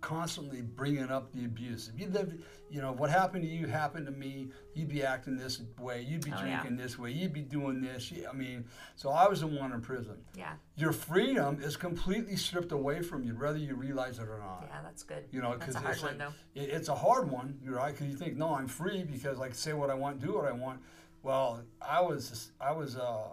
constantly 0.05 0.61
bringing 0.61 1.09
up 1.09 1.31
the 1.33 1.45
abuse. 1.45 1.89
If 1.91 1.99
you 1.99 2.07
lived, 2.09 2.39
you 2.69 2.79
know, 2.79 2.91
what 2.91 3.09
happened 3.09 3.43
to 3.43 3.49
you 3.49 3.65
happened 3.65 4.05
to 4.05 4.11
me. 4.11 4.49
You'd 4.75 4.87
be 4.87 5.01
acting 5.03 5.35
this 5.35 5.59
way. 5.79 6.01
You'd 6.03 6.23
be 6.23 6.31
Oh, 6.31 6.35
yeah. 6.45 6.61
drinking 6.61 6.77
this 6.77 6.99
way. 6.99 7.09
You'd 7.11 7.33
be 7.33 7.41
doing 7.41 7.81
this. 7.81 8.13
I 8.29 8.33
mean, 8.33 8.65
so 8.95 9.09
I 9.09 9.27
was 9.27 9.41
the 9.41 9.47
one 9.47 9.71
in 9.71 9.81
prison. 9.81 10.17
Yeah. 10.37 10.53
Your 10.75 10.91
freedom 10.91 11.59
is 11.59 11.75
completely 11.75 12.35
stripped 12.35 12.71
away 12.71 13.01
from 13.01 13.23
you, 13.23 13.33
whether 13.33 13.57
you 13.57 13.73
realize 13.73 14.19
it 14.19 14.27
or 14.27 14.37
not. 14.37 14.67
Yeah, 14.69 14.81
that's 14.83 15.01
good. 15.01 15.25
You 15.31 15.41
know, 15.41 15.53
because 15.57 15.73
a 15.73 15.79
hard 15.79 15.93
it's 15.95 16.03
one 16.03 16.17
like, 16.19 16.29
it, 16.53 16.69
it's 16.69 16.89
a 16.89 16.95
hard 16.95 17.31
one, 17.31 17.57
you're 17.63 17.77
right? 17.77 17.91
Because 17.91 18.07
you 18.07 18.15
think, 18.15 18.37
no, 18.37 18.53
I'm 18.53 18.67
free 18.67 19.03
because 19.03 19.39
I 19.39 19.47
can 19.47 19.55
say 19.55 19.73
what 19.73 19.89
I 19.89 19.95
want, 19.95 20.19
do 20.21 20.35
what 20.35 20.45
I 20.45 20.51
want. 20.51 20.81
Well, 21.23 21.63
I 21.81 21.99
was, 22.01 22.51
I 22.61 22.71
was, 22.71 22.95
uh, 22.95 23.29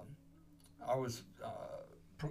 I 0.89 0.97
was 0.97 1.23
uh, 1.45 1.49
pr- 2.17 2.29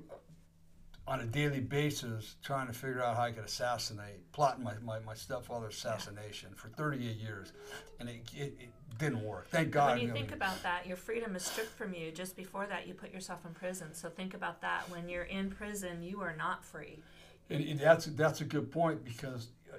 on 1.12 1.20
a 1.20 1.26
daily 1.26 1.60
basis 1.60 2.38
trying 2.42 2.68
to 2.68 2.74
figure 2.74 3.04
out 3.04 3.18
how 3.18 3.24
I 3.24 3.32
could 3.32 3.44
assassinate, 3.44 4.32
plotting 4.32 4.64
my, 4.64 4.76
my, 4.82 5.00
my 5.00 5.14
stepfather's 5.14 5.76
assassination 5.76 6.52
for 6.56 6.70
38 6.70 7.18
years, 7.18 7.52
and 8.00 8.08
it, 8.08 8.22
it, 8.34 8.56
it 8.58 8.70
didn't 8.98 9.22
work. 9.22 9.50
Thank 9.50 9.72
God. 9.72 9.96
when 9.96 10.02
you 10.04 10.08
know, 10.08 10.14
think 10.14 10.32
about 10.32 10.64
that, 10.64 10.88
your 10.88 10.96
freedom 10.96 11.36
is 11.36 11.44
stripped 11.44 11.78
from 11.78 11.94
you. 11.94 12.12
Just 12.12 12.38
before 12.38 12.66
that, 12.68 12.88
you 12.88 12.94
put 12.94 13.14
yourself 13.14 13.46
in 13.46 13.54
prison. 13.54 13.94
So 13.94 14.08
think 14.08 14.34
about 14.34 14.62
that. 14.62 14.90
When 14.90 15.10
you're 15.10 15.26
in 15.26 15.50
prison, 15.50 16.02
you 16.02 16.22
are 16.22 16.34
not 16.34 16.64
free. 16.64 17.00
And, 17.50 17.62
and 17.62 17.78
that's 17.78 18.06
that's 18.06 18.40
a 18.40 18.46
good 18.46 18.72
point 18.72 19.04
because, 19.04 19.50
uh, 19.70 19.76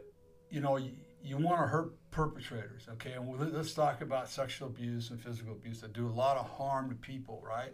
you 0.50 0.60
know, 0.60 0.76
you, 0.76 0.90
you 1.24 1.38
want 1.38 1.62
to 1.62 1.66
hurt 1.66 1.94
perpetrators, 2.10 2.88
okay? 2.90 3.12
And 3.12 3.26
we'll, 3.26 3.48
let's 3.48 3.72
talk 3.72 4.02
about 4.02 4.28
sexual 4.28 4.68
abuse 4.68 5.08
and 5.08 5.18
physical 5.18 5.52
abuse 5.54 5.80
that 5.80 5.94
do 5.94 6.06
a 6.06 6.12
lot 6.12 6.36
of 6.36 6.46
harm 6.50 6.90
to 6.90 6.94
people, 6.94 7.42
right? 7.42 7.72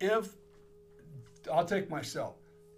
If 0.00 0.34
I'll 1.52 1.64
take 1.64 1.90
myself, 1.90 2.36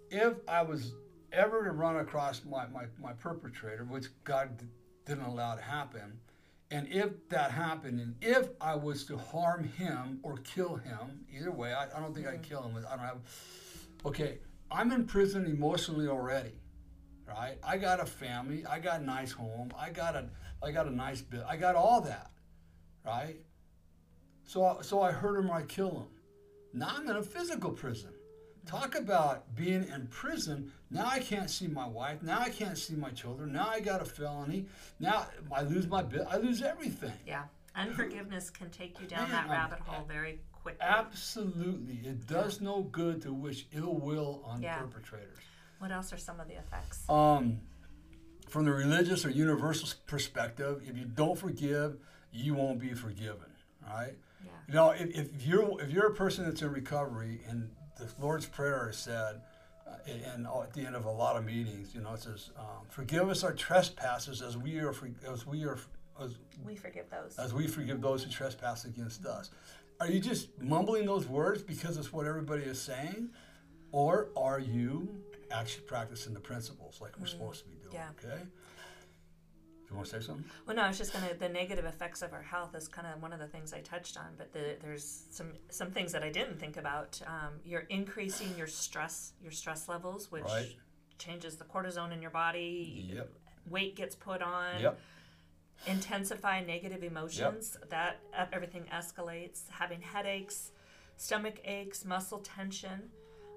if 0.09 0.33
I 0.47 0.61
was 0.61 0.93
ever 1.31 1.63
to 1.63 1.71
run 1.71 1.97
across 1.97 2.41
my, 2.43 2.67
my, 2.67 2.85
my 3.01 3.13
perpetrator, 3.13 3.85
which 3.85 4.07
God 4.23 4.57
d- 4.57 4.65
didn't 5.05 5.23
allow 5.23 5.55
to 5.55 5.61
happen, 5.61 6.19
and 6.69 6.87
if 6.87 7.27
that 7.29 7.51
happened, 7.51 7.99
and 7.99 8.15
if 8.21 8.49
I 8.59 8.75
was 8.75 9.05
to 9.05 9.17
harm 9.17 9.65
him 9.65 10.19
or 10.23 10.37
kill 10.37 10.75
him, 10.75 11.25
either 11.35 11.51
way, 11.51 11.73
I, 11.73 11.85
I 11.85 11.99
don't 11.99 12.13
think 12.13 12.27
I'd 12.27 12.43
kill 12.43 12.63
him. 12.63 12.77
I 12.89 12.95
don't 12.95 13.05
have. 13.05 13.17
Okay, 14.05 14.39
I'm 14.69 14.91
in 14.91 15.05
prison 15.05 15.45
emotionally 15.45 16.07
already, 16.07 16.53
right? 17.27 17.57
I 17.63 17.77
got 17.77 17.99
a 17.99 18.05
family, 18.05 18.65
I 18.65 18.79
got 18.79 19.01
a 19.01 19.03
nice 19.03 19.31
home, 19.31 19.71
I 19.77 19.89
got 19.89 20.15
a, 20.15 20.29
I 20.63 20.71
got 20.71 20.87
a 20.87 20.95
nice 20.95 21.21
bit, 21.21 21.43
I 21.47 21.57
got 21.57 21.75
all 21.75 22.01
that, 22.01 22.31
right? 23.05 23.35
So, 24.45 24.79
so 24.81 25.01
I 25.01 25.11
hurt 25.11 25.39
him 25.39 25.49
or 25.49 25.55
I 25.55 25.63
kill 25.63 25.91
him. 25.91 26.07
Now 26.73 26.93
I'm 26.95 27.09
in 27.09 27.15
a 27.17 27.23
physical 27.23 27.71
prison. 27.71 28.11
Talk 28.65 28.95
about 28.95 29.55
being 29.55 29.87
in 29.87 30.07
prison. 30.07 30.71
Now 30.89 31.07
I 31.07 31.19
can't 31.19 31.49
see 31.49 31.67
my 31.67 31.87
wife. 31.87 32.21
Now 32.21 32.39
I 32.39 32.49
can't 32.49 32.77
see 32.77 32.95
my 32.95 33.09
children. 33.09 33.51
Now 33.51 33.67
I 33.67 33.79
got 33.79 34.01
a 34.01 34.05
felony. 34.05 34.67
Now 34.99 35.27
I 35.51 35.61
lose 35.63 35.87
my 35.87 36.03
bit. 36.03 36.21
I 36.29 36.37
lose 36.37 36.61
everything. 36.61 37.13
Yeah. 37.25 37.43
Unforgiveness 37.75 38.49
can 38.49 38.69
take 38.69 38.99
you 39.01 39.07
down 39.07 39.29
Man, 39.29 39.47
that 39.47 39.49
rabbit 39.49 39.79
hole 39.79 40.05
very 40.05 40.41
quickly. 40.51 40.81
Absolutely. 40.81 42.07
It 42.07 42.27
does 42.27 42.61
no 42.61 42.83
good 42.83 43.21
to 43.23 43.33
wish 43.33 43.65
ill 43.73 43.95
will 43.95 44.43
on 44.45 44.61
Yeah. 44.61 44.77
perpetrators. 44.79 45.37
What 45.79 45.91
else 45.91 46.13
are 46.13 46.17
some 46.17 46.39
of 46.39 46.47
the 46.47 46.55
effects? 46.55 47.09
Um, 47.09 47.61
from 48.47 48.65
the 48.65 48.71
religious 48.71 49.25
or 49.25 49.29
universal 49.31 49.89
perspective, 50.05 50.83
if 50.87 50.97
you 50.97 51.05
don't 51.05 51.37
forgive, 51.37 51.97
you 52.31 52.53
won't 52.53 52.79
be 52.79 52.93
forgiven. 52.93 53.47
Right? 53.87 54.13
Yeah. 54.43 54.51
You 54.67 54.73
know, 54.73 54.89
if, 54.91 55.09
if 55.15 55.45
you're 55.47 55.81
if 55.81 55.89
you're 55.89 56.07
a 56.07 56.13
person 56.13 56.45
that's 56.45 56.61
in 56.61 56.71
recovery, 56.71 57.41
and 57.47 57.71
the 58.01 58.25
Lord's 58.25 58.45
Prayer 58.45 58.89
is 58.89 58.97
said, 58.97 59.41
uh, 59.87 59.91
and 60.33 60.47
at 60.47 60.73
the 60.73 60.81
end 60.81 60.95
of 60.95 61.05
a 61.05 61.11
lot 61.11 61.35
of 61.35 61.45
meetings, 61.45 61.93
you 61.93 62.01
know, 62.01 62.13
it 62.13 62.21
says, 62.21 62.51
um, 62.57 62.85
"Forgive 62.89 63.29
us 63.29 63.43
our 63.43 63.53
trespasses, 63.53 64.41
as 64.41 64.57
we 64.57 64.79
are 64.79 64.93
for, 64.93 65.09
as 65.27 65.45
we 65.45 65.63
are 65.65 65.77
as, 66.19 66.35
We 66.63 66.75
forgive 66.75 67.09
those. 67.09 67.37
as 67.37 67.53
we 67.53 67.67
forgive 67.67 68.01
those 68.01 68.23
who 68.23 68.29
trespass 68.31 68.85
against 68.85 69.25
us." 69.25 69.51
Are 69.99 70.07
you 70.07 70.19
just 70.19 70.49
mumbling 70.59 71.05
those 71.05 71.27
words 71.27 71.61
because 71.61 71.97
it's 71.97 72.11
what 72.11 72.25
everybody 72.25 72.63
is 72.63 72.81
saying, 72.81 73.29
or 73.91 74.29
are 74.35 74.59
you 74.59 75.23
actually 75.51 75.83
practicing 75.83 76.33
the 76.33 76.39
principles 76.39 76.99
like 77.01 77.19
we're 77.19 77.27
supposed 77.27 77.63
to 77.63 77.69
be 77.69 77.75
doing? 77.75 77.93
yeah. 77.93 78.09
Okay. 78.17 78.41
You 79.91 79.97
want 79.97 80.07
to 80.09 80.19
say 80.21 80.25
something? 80.25 80.45
Well, 80.65 80.75
no, 80.77 80.83
I 80.83 80.87
was 80.87 80.97
just 80.97 81.11
gonna. 81.11 81.33
The 81.37 81.49
negative 81.49 81.83
effects 81.83 82.21
of 82.21 82.31
our 82.31 82.41
health 82.41 82.73
is 82.75 82.87
kind 82.87 83.05
of 83.13 83.21
one 83.21 83.33
of 83.33 83.39
the 83.39 83.47
things 83.47 83.73
I 83.73 83.81
touched 83.81 84.15
on, 84.17 84.27
but 84.37 84.53
the, 84.53 84.77
there's 84.81 85.25
some 85.31 85.51
some 85.69 85.91
things 85.91 86.13
that 86.13 86.23
I 86.23 86.29
didn't 86.29 86.59
think 86.59 86.77
about. 86.77 87.21
Um, 87.27 87.55
you're 87.65 87.81
increasing 87.89 88.47
your 88.57 88.67
stress, 88.67 89.33
your 89.41 89.51
stress 89.51 89.89
levels, 89.89 90.31
which 90.31 90.45
Right. 90.45 90.77
changes 91.17 91.57
the 91.57 91.65
cortisone 91.65 92.13
in 92.13 92.21
your 92.21 92.31
body. 92.31 93.09
Yep. 93.13 93.29
Weight 93.69 93.95
gets 93.97 94.15
put 94.15 94.41
on. 94.41 94.79
Yep. 94.81 94.97
Intensify 95.87 96.63
negative 96.63 97.03
emotions. 97.03 97.75
Yep. 97.81 97.89
That 97.89 98.19
everything 98.53 98.85
escalates. 98.93 99.63
Having 99.71 100.01
headaches, 100.01 100.71
stomach 101.17 101.59
aches, 101.65 102.05
muscle 102.05 102.39
tension. 102.39 103.09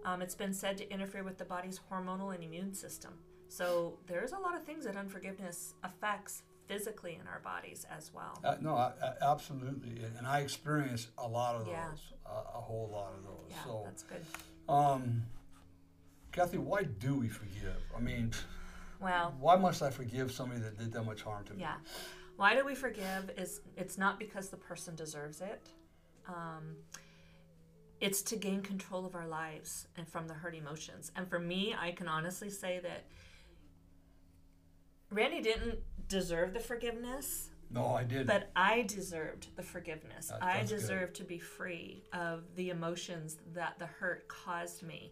Um, 0.04 0.20
it's 0.20 0.34
been 0.34 0.52
said 0.52 0.76
to 0.78 0.90
interfere 0.92 1.22
with 1.22 1.38
the 1.38 1.44
body's 1.44 1.80
hormonal 1.90 2.34
and 2.34 2.42
immune 2.42 2.74
system. 2.74 3.12
So 3.48 3.98
there's 4.06 4.32
a 4.32 4.38
lot 4.38 4.56
of 4.56 4.64
things 4.64 4.84
that 4.84 4.96
unforgiveness 4.96 5.74
affects 5.82 6.42
physically 6.66 7.18
in 7.20 7.26
our 7.28 7.40
bodies 7.40 7.86
as 7.96 8.10
well. 8.14 8.40
Uh, 8.42 8.56
no, 8.60 8.74
I, 8.74 8.92
I, 9.02 9.12
absolutely, 9.32 10.02
and 10.16 10.26
I 10.26 10.40
experience 10.40 11.08
a 11.18 11.26
lot 11.28 11.56
of 11.56 11.66
those, 11.66 11.74
Yeah. 11.74 11.90
a, 12.26 12.58
a 12.58 12.60
whole 12.60 12.88
lot 12.90 13.12
of 13.16 13.22
those. 13.22 13.50
Yeah, 13.50 13.64
so, 13.64 13.82
that's 13.84 14.02
good. 14.02 14.24
um, 14.68 15.22
Kathy, 16.32 16.58
why 16.58 16.84
do 16.84 17.14
we 17.14 17.28
forgive? 17.28 17.82
I 17.96 18.00
mean, 18.00 18.32
Well, 19.00 19.34
why 19.38 19.56
must 19.56 19.82
I 19.82 19.90
forgive 19.90 20.32
somebody 20.32 20.60
that 20.62 20.78
did 20.78 20.92
that 20.92 21.04
much 21.04 21.22
harm 21.22 21.44
to 21.44 21.54
me? 21.54 21.60
yeah. 21.60 21.76
Why 22.36 22.56
do 22.56 22.64
we 22.64 22.74
forgive? 22.74 23.30
Is 23.36 23.60
it's 23.76 23.96
not 23.96 24.18
because 24.18 24.48
the 24.48 24.56
person 24.56 24.96
deserves 24.96 25.40
it. 25.40 25.68
Um, 26.26 26.74
it's 28.00 28.22
to 28.22 28.36
gain 28.36 28.60
control 28.60 29.06
of 29.06 29.14
our 29.14 29.28
lives 29.28 29.86
and 29.96 30.08
from 30.08 30.26
the 30.26 30.34
hurt 30.34 30.56
emotions. 30.56 31.12
And 31.14 31.28
for 31.28 31.38
me, 31.38 31.76
I 31.78 31.92
can 31.92 32.08
honestly 32.08 32.50
say 32.50 32.80
that 32.82 33.04
Randy 35.14 35.40
didn't 35.40 35.78
deserve 36.08 36.52
the 36.52 36.60
forgiveness, 36.60 37.50
No, 37.70 37.86
I 37.86 38.02
didn't. 38.02 38.26
but 38.26 38.50
I 38.56 38.82
deserved 38.82 39.54
the 39.56 39.62
forgiveness. 39.62 40.26
That- 40.28 40.42
I 40.42 40.64
deserved 40.64 41.14
good. 41.14 41.22
to 41.22 41.24
be 41.24 41.38
free 41.38 42.02
of 42.12 42.42
the 42.56 42.70
emotions 42.70 43.38
that 43.54 43.78
the 43.78 43.86
hurt 43.86 44.26
caused 44.26 44.82
me. 44.82 45.10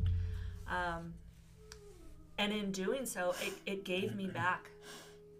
Um, 0.67 1.15
and 2.39 2.53
in 2.53 2.73
doing 2.73 3.07
so, 3.07 3.35
it, 3.43 3.53
it 3.65 3.85
gave 3.85 4.17
me 4.17 4.27
back 4.27 4.71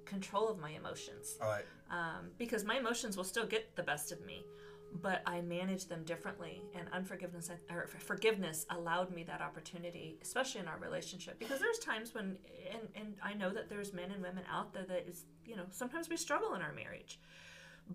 control 0.05 0.49
of 0.49 0.59
my 0.59 0.71
emotions 0.71 1.37
All 1.41 1.49
right. 1.49 1.65
um, 1.91 2.31
because 2.39 2.65
my 2.65 2.77
emotions 2.79 3.17
will 3.17 3.25
still 3.25 3.47
get 3.47 3.75
the 3.77 3.83
best 3.83 4.13
of 4.13 4.25
me, 4.25 4.45
but 5.01 5.23
I 5.27 5.41
manage 5.41 5.87
them 5.87 6.05
differently. 6.05 6.63
And 6.75 6.87
unforgiveness 6.93 7.51
or 7.71 7.87
forgiveness 7.99 8.67
allowed 8.71 9.15
me 9.15 9.23
that 9.25 9.41
opportunity, 9.41 10.19
especially 10.23 10.61
in 10.61 10.69
our 10.69 10.79
relationship, 10.79 11.39
because 11.39 11.61
there's 11.61 11.79
times 11.79 12.15
when, 12.15 12.37
and, 12.71 12.89
and 12.95 13.15
I 13.23 13.33
know 13.35 13.51
that 13.51 13.69
there's 13.69 13.93
men 13.93 14.11
and 14.11 14.23
women 14.23 14.45
out 14.53 14.73
there 14.75 14.85
that 14.85 15.07
is, 15.09 15.25
you 15.47 15.57
know, 15.57 15.65
sometimes 15.71 16.09
we 16.09 16.17
struggle 16.17 16.55
in 16.55 16.63
our 16.63 16.73
marriage. 16.73 17.19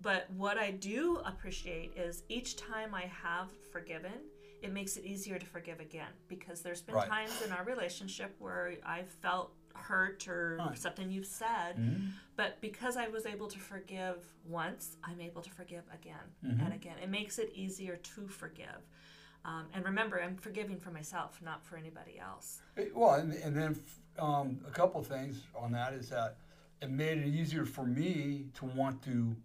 But 0.02 0.28
what 0.36 0.58
I 0.58 0.70
do 0.72 1.20
appreciate 1.24 1.96
is 1.96 2.22
each 2.28 2.56
time 2.56 2.94
I 2.94 3.10
have 3.22 3.48
forgiven, 3.72 4.12
it 4.62 4.72
makes 4.72 4.96
it 4.96 5.04
easier 5.04 5.38
to 5.38 5.46
forgive 5.46 5.80
again 5.80 6.10
because 6.28 6.62
there's 6.62 6.82
been 6.82 6.96
Right. 6.96 7.08
times 7.08 7.42
in 7.42 7.52
our 7.52 7.64
relationship 7.64 8.34
where 8.38 8.74
I 8.84 9.04
felt 9.22 9.52
hurt 9.78 10.28
or 10.28 10.58
something 10.74 11.10
you've 11.10 11.26
said 11.26 11.76
Mhm. 11.78 12.10
but 12.36 12.60
because 12.60 12.96
I 12.96 13.08
was 13.08 13.26
able 13.26 13.48
to 13.48 13.58
forgive 13.58 14.16
once, 14.46 14.96
I'm 15.02 15.20
able 15.20 15.42
to 15.42 15.50
forgive 15.50 15.84
again 15.92 16.26
Mm-hmm. 16.44 16.60
and 16.64 16.74
again. 16.74 16.96
It 17.02 17.08
makes 17.08 17.38
it 17.38 17.50
easier 17.54 17.96
to 17.96 18.28
forgive. 18.28 18.82
Um, 19.44 19.66
and 19.72 19.84
remember, 19.84 20.20
I'm 20.22 20.36
forgiving 20.36 20.78
for 20.78 20.90
myself, 20.90 21.40
not 21.42 21.64
for 21.64 21.76
anybody 21.76 22.18
else. 22.18 22.60
It- 22.76 22.94
well, 22.94 23.14
and, 23.14 23.32
and 23.32 23.56
then 23.56 23.80
um, 24.18 24.60
a 24.66 24.70
couple 24.70 25.02
things 25.02 25.42
on 25.54 25.72
that 25.72 25.92
is 25.94 26.08
that 26.10 26.36
it 26.82 26.90
made 26.90 27.18
it 27.18 27.26
easier 27.26 27.64
for 27.64 27.84
me 27.84 28.46
to 28.54 28.64
want 28.66 29.02
to 29.04 29.36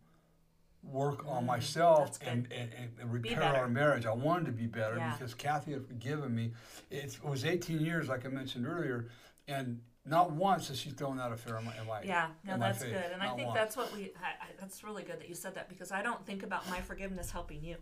work 0.84 1.26
on 1.28 1.46
myself 1.46 2.20
Mm, 2.20 2.20
good. 2.20 2.28
and, 2.28 2.52
and, 2.52 2.92
and- 3.00 3.14
repair 3.14 3.40
better. 3.40 3.58
our 3.60 3.68
marriage. 3.70 4.06
I 4.06 4.14
wanted 4.14 4.48
to 4.48 4.52
be 4.52 4.66
better 4.68 4.98
Yeah. 4.98 5.14
because 5.14 5.34
Kathy 5.34 5.72
had 5.72 5.86
forgiven 5.88 6.36
me. 6.36 6.54
It's, 6.92 7.16
it 7.16 7.24
was 7.24 7.46
18 7.46 7.80
years, 7.80 8.08
like 8.10 8.26
I 8.26 8.30
mentioned 8.30 8.68
earlier, 8.68 9.08
and 9.48 9.82
not 10.06 10.32
once 10.32 10.68
has 10.68 10.80
she 10.80 10.90
thrown 10.90 11.18
that 11.18 11.32
affair 11.32 11.58
in 11.58 11.66
my, 11.66 11.78
in 11.80 11.88
my 11.88 12.02
Yeah, 12.04 12.28
no, 12.46 12.54
in 12.56 12.60
my 12.60 12.68
that's 12.72 12.84
face. 12.84 12.92
good. 12.94 13.12
And 13.14 13.22
I 13.22 13.28
Not 13.28 13.36
think 13.38 13.48
once. 13.48 13.60
that's 13.60 13.78
what 13.78 13.94
we, 13.96 14.12
I, 14.22 14.44
I, 14.44 14.48
that's 14.60 14.84
really 14.84 15.04
good 15.04 15.20
that 15.20 15.30
you 15.30 15.36
said 15.36 15.56
that 15.56 15.70
because 15.70 15.92
I 15.92 16.02
don't 16.02 16.26
think 16.26 16.44
about 16.44 16.70
my 16.70 16.82
forgiveness 16.82 17.32
helping 17.32 17.64
you. 17.64 17.78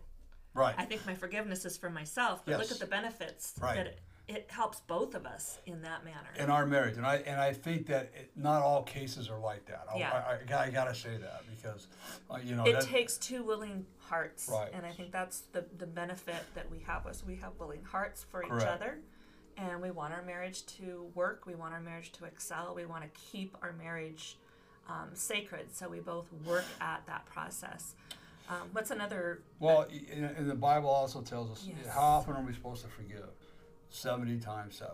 right. 0.54 0.74
I 0.78 0.84
think 0.84 1.04
my 1.06 1.14
forgiveness 1.14 1.64
is 1.64 1.76
for 1.76 1.90
myself, 1.90 2.42
but 2.44 2.52
look 2.52 2.62
Yes. 2.62 2.72
at 2.72 2.78
the 2.78 2.86
benefits 2.86 3.54
Right. 3.60 3.74
that 3.76 3.86
it, 3.88 4.00
it 4.28 4.46
helps 4.50 4.80
both 4.82 5.16
of 5.16 5.26
us 5.26 5.58
in 5.66 5.82
that 5.82 6.04
manner. 6.04 6.28
in 6.38 6.48
our 6.48 6.64
marriage, 6.64 6.96
and 6.96 7.04
I 7.04 7.16
and 7.16 7.40
I 7.40 7.52
think 7.52 7.86
that 7.86 8.12
it, 8.14 8.30
not 8.36 8.62
all 8.62 8.84
cases 8.84 9.28
are 9.28 9.38
like 9.40 9.66
that. 9.66 9.84
I, 9.92 9.98
Yeah. 9.98 10.12
I, 10.48 10.54
I, 10.54 10.64
I 10.66 10.70
gotta 10.70 10.94
say 10.94 11.16
that 11.16 11.42
because 11.50 11.88
uh, 12.30 12.38
you 12.42 12.54
know 12.54 12.64
it 12.64 12.74
that, 12.74 12.82
takes 12.84 13.18
two 13.18 13.42
willing 13.42 13.84
hearts 13.98 14.48
Right. 14.50 14.70
and 14.74 14.84
i 14.86 14.90
think 14.90 15.10
that's 15.10 15.40
the, 15.52 15.64
the 15.78 15.86
benefit 15.86 16.42
that 16.54 16.70
we 16.70 16.78
have 16.80 17.06
is 17.10 17.24
we 17.24 17.36
have 17.36 17.52
willing 17.58 17.82
hearts 17.82 18.24
for 18.30 18.42
each 18.44 18.50
Correct. 18.50 18.66
other 18.68 18.98
and 19.56 19.80
we 19.82 19.90
want 19.90 20.12
our 20.12 20.22
marriage 20.22 20.64
to 20.66 21.06
work 21.14 21.44
we 21.46 21.54
want 21.54 21.72
our 21.74 21.80
marriage 21.80 22.12
to 22.12 22.24
excel 22.24 22.72
we 22.74 22.84
want 22.86 23.02
to 23.02 23.10
keep 23.20 23.56
our 23.62 23.72
marriage 23.72 24.36
um, 24.88 25.08
sacred 25.14 25.66
so 25.74 25.88
we 25.88 26.00
both 26.00 26.26
work 26.44 26.64
at 26.80 27.02
that 27.06 27.24
process 27.26 27.94
um, 28.48 28.68
what's 28.72 28.90
another 28.90 29.40
Well, 29.60 29.86
in, 30.12 30.24
in 30.24 30.48
the 30.48 30.54
Bible 30.54 30.90
also 30.90 31.22
tells 31.22 31.50
us 31.52 31.64
Yes. 31.66 31.94
how 31.94 32.00
often 32.00 32.34
are 32.34 32.42
we 32.42 32.52
supposed 32.52 32.82
to 32.82 32.88
forgive? 32.90 33.28
Seventy 33.88 34.38
times 34.38 34.76
7 34.76 34.90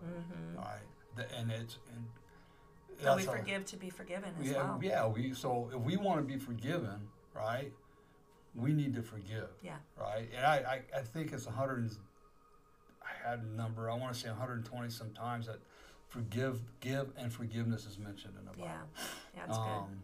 All 0.59 0.65
right, 0.65 0.79
The- 1.17 1.35
and 1.37 1.51
it's 1.51 1.79
and 1.95 2.05
that 3.03 3.17
we 3.17 3.23
a- 3.23 3.27
forgive 3.27 3.65
to 3.67 3.77
be 3.77 3.89
forgiven 3.91 4.35
as 4.41 4.49
yeah, 4.51 4.57
well 4.57 4.79
yeah. 4.83 5.07
We 5.07 5.33
so 5.33 5.71
if 5.75 5.81
we 5.81 5.97
want 5.97 6.19
to 6.21 6.25
be 6.33 6.39
forgiven, 6.39 7.01
right, 7.35 7.73
we 8.55 8.73
need 8.75 8.95
to 8.95 9.03
forgive, 9.03 9.49
yeah 9.63 9.77
right? 9.99 10.29
And 10.37 10.45
I, 10.45 10.83
I, 10.95 10.99
I 10.99 11.01
think 11.03 11.33
it's 11.33 11.47
hundred. 11.47 11.79
and- 11.79 11.97
I 13.09 13.29
had 13.29 13.41
a 13.41 13.47
number. 13.57 13.91
I 13.91 13.95
want 13.95 14.13
to 14.15 14.19
say 14.19 14.29
120 14.29 14.91
sometimes 14.91 15.47
that 15.47 15.59
forgive, 16.09 16.61
give, 16.81 17.11
and 17.17 17.33
forgiveness 17.33 17.87
is 17.87 17.99
mentioned 17.99 18.35
in 18.39 18.45
the 18.45 18.53
Bible. 18.53 18.65
yeah 18.65 18.81
yeah 19.37 19.45
it's 19.47 19.59
good 19.59 19.65
Um, 19.67 20.03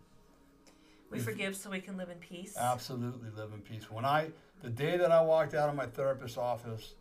we 1.10 1.18
forgive 1.18 1.54
so 1.56 1.70
we 1.70 1.80
can 1.80 1.96
live 1.96 2.10
in 2.10 2.18
peace 2.18 2.56
absolutely 2.58 3.30
live 3.30 3.52
in 3.52 3.60
peace. 3.60 3.90
When 3.90 4.04
I, 4.04 4.30
the 4.62 4.68
day 4.70 4.96
that 4.96 5.12
I 5.12 5.22
walked 5.22 5.54
out 5.54 5.68
of 5.68 5.74
my 5.76 5.86
therapist's 5.86 6.36
office 6.36 6.94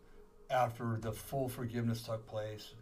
after 0.50 0.98
the 1.00 1.12
full 1.12 1.48
forgiveness 1.48 2.02
took 2.02 2.26
place, 2.26 2.74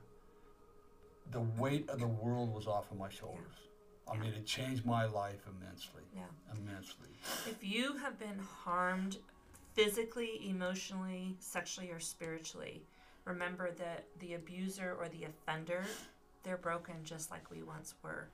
the 1.31 1.41
weight 1.41 1.89
of 1.89 1.99
the 2.01 2.07
world 2.07 2.53
was 2.53 2.67
off 2.67 2.91
of 2.91 2.99
my 2.99 3.09
shoulders. 3.09 3.55
I 4.11 4.17
mean, 4.17 4.33
it 4.35 4.45
changed 4.45 4.85
my 4.85 5.07
life 5.07 5.41
immensely, 5.49 6.03
yeah 6.15 6.23
immensely. 6.57 7.09
If 7.49 7.65
you 7.65 7.97
have 7.97 8.19
been 8.19 8.39
harmed 8.39 9.17
physically, 9.75 10.49
emotionally, 10.49 11.37
sexually, 11.39 11.91
or 11.91 12.01
spiritually, 12.01 12.83
remember 13.25 13.71
that 13.73 14.05
the 14.19 14.35
abuser 14.35 14.97
or 14.99 15.09
the 15.09 15.25
offender, 15.25 15.85
they're 16.43 16.57
broken 16.57 16.97
just 17.05 17.31
like 17.31 17.51
we 17.51 17.63
once 17.63 17.95
were. 18.03 18.29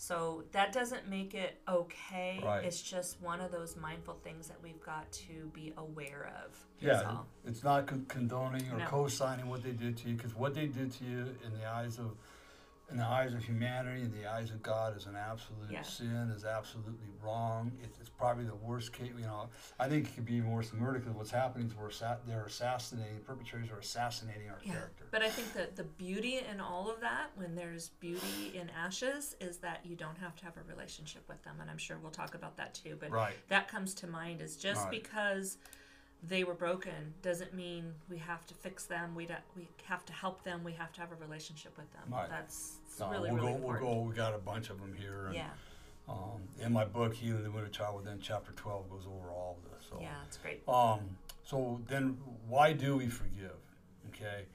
So 0.00 0.44
that 0.52 0.72
doesn't 0.72 1.08
make 1.08 1.34
it 1.34 1.60
okay. 1.68 2.40
Right. 2.44 2.64
It's 2.64 2.80
just 2.80 3.20
one 3.20 3.40
of 3.40 3.50
those 3.50 3.76
mindful 3.76 4.14
things 4.22 4.46
that 4.46 4.56
we've 4.62 4.80
got 4.80 5.10
to 5.12 5.50
be 5.52 5.72
aware 5.76 6.30
of. 6.44 6.56
Yeah, 6.78 7.02
all. 7.02 7.26
it's 7.44 7.64
not 7.64 7.88
condoning 8.06 8.70
or 8.70 8.78
No. 8.78 8.84
co-signing 8.86 9.48
what 9.48 9.64
they 9.64 9.72
did 9.72 9.96
to 9.98 10.08
you, 10.08 10.14
because 10.14 10.36
what 10.36 10.54
they 10.54 10.66
did 10.66 10.92
to 10.92 11.04
you 11.04 11.34
in 11.44 11.58
the 11.58 11.68
eyes 11.68 11.98
of, 11.98 12.12
in 12.90 12.96
the 12.96 13.04
eyes 13.04 13.34
of 13.34 13.44
humanity, 13.44 14.00
in 14.02 14.10
the 14.12 14.26
eyes 14.26 14.50
of 14.50 14.62
God, 14.62 14.96
is 14.96 15.04
an 15.06 15.14
absolute 15.16 15.70
Yeah. 15.70 15.82
sin. 15.82 16.32
Is 16.34 16.44
absolutely 16.44 17.08
wrong. 17.22 17.72
It, 17.82 17.94
it's 18.00 18.08
probably 18.08 18.44
the 18.44 18.54
worst 18.54 18.92
case. 18.92 19.10
You 19.16 19.24
know, 19.26 19.48
I 19.78 19.88
think 19.88 20.06
it 20.08 20.14
could 20.14 20.24
be 20.24 20.34
even 20.34 20.50
worse 20.50 20.70
than 20.70 20.80
murder, 20.80 20.98
because 20.98 21.14
what's 21.14 21.30
happening 21.30 21.66
is 21.68 21.74
we're 21.76 21.88
assa- 21.88 22.20
they're 22.26 22.44
assassinating 22.46 23.20
perpetrators 23.26 23.70
are 23.70 23.78
assassinating 23.78 24.48
our 24.48 24.58
Yeah. 24.62 24.72
character. 24.72 25.06
But 25.10 25.22
I 25.22 25.28
think 25.28 25.52
that 25.52 25.76
the 25.76 25.84
beauty 25.84 26.38
in 26.38 26.60
all 26.60 26.90
of 26.90 27.00
that, 27.00 27.30
when 27.36 27.54
there's 27.54 27.90
beauty 28.00 28.56
in 28.56 28.70
ashes, 28.70 29.36
is 29.40 29.58
that 29.58 29.84
you 29.84 29.94
don't 29.94 30.16
have 30.18 30.34
to 30.36 30.44
have 30.44 30.56
a 30.56 30.62
relationship 30.62 31.28
with 31.28 31.42
them. 31.42 31.60
And 31.60 31.70
I'm 31.70 31.78
sure 31.78 31.98
we'll 31.98 32.10
talk 32.10 32.34
about 32.34 32.56
that 32.56 32.74
too. 32.74 32.96
But 32.98 33.10
Right. 33.10 33.36
that 33.48 33.68
comes 33.68 33.92
to 33.94 34.06
mind 34.06 34.40
is 34.40 34.56
just 34.56 34.82
Right. 34.84 34.90
because 34.90 35.58
they 36.22 36.42
were 36.44 36.54
broken 36.54 37.14
doesn't 37.22 37.54
mean 37.54 37.94
we 38.10 38.18
have 38.18 38.44
to 38.46 38.54
fix 38.54 38.84
them. 38.84 39.14
We 39.14 39.28
we 39.56 39.68
have 39.84 40.04
to 40.06 40.12
help 40.12 40.42
them. 40.42 40.64
We 40.64 40.72
have 40.72 40.92
to 40.94 41.00
have 41.00 41.12
a 41.12 41.16
relationship 41.16 41.76
with 41.76 41.90
them. 41.92 42.02
Right. 42.10 42.28
That's 42.28 42.78
No, 42.98 43.10
really 43.10 43.30
we'll 43.30 43.36
really 43.38 43.52
go. 43.52 43.56
important. 43.56 43.86
We'll 43.86 43.94
go. 44.02 44.08
We 44.08 44.14
got 44.14 44.34
a 44.34 44.38
bunch 44.38 44.70
of 44.70 44.80
them 44.80 44.94
here. 44.98 45.26
And, 45.26 45.34
Yeah, 45.34 45.50
Um, 46.08 46.42
in 46.60 46.72
my 46.72 46.84
book, 46.84 47.14
Healing 47.14 47.44
the 47.44 47.50
Wounded 47.50 47.72
Child 47.72 47.96
Within, 48.02 48.18
chapter 48.20 48.52
twelve 48.52 48.90
goes 48.90 49.06
over 49.06 49.30
all 49.30 49.58
of 49.64 49.70
this. 49.72 49.88
So. 49.88 49.98
yeah, 50.00 50.16
it's 50.26 50.38
great. 50.38 50.66
Um, 50.68 51.16
so 51.44 51.80
then, 51.86 52.18
why 52.48 52.72
do 52.72 52.96
we 52.96 53.06
forgive? 53.08 53.56
Okay, 54.08 54.46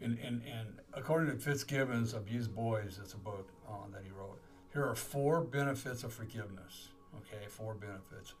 and 0.00 0.18
and, 0.20 0.42
and 0.46 0.68
according 0.94 1.30
to 1.30 1.36
Fitzgibbon's 1.38 2.14
"Abused 2.14 2.54
Boys," 2.54 2.98
it's 3.02 3.12
a 3.14 3.18
book 3.18 3.48
uh, 3.68 3.72
that 3.92 4.02
he 4.04 4.10
wrote. 4.10 4.38
Here 4.72 4.86
are 4.86 4.94
four 4.94 5.40
benefits 5.42 6.02
of 6.04 6.12
forgiveness. 6.14 6.88
Okay, 7.16 7.46
four 7.48 7.74
benefits: 7.74 8.34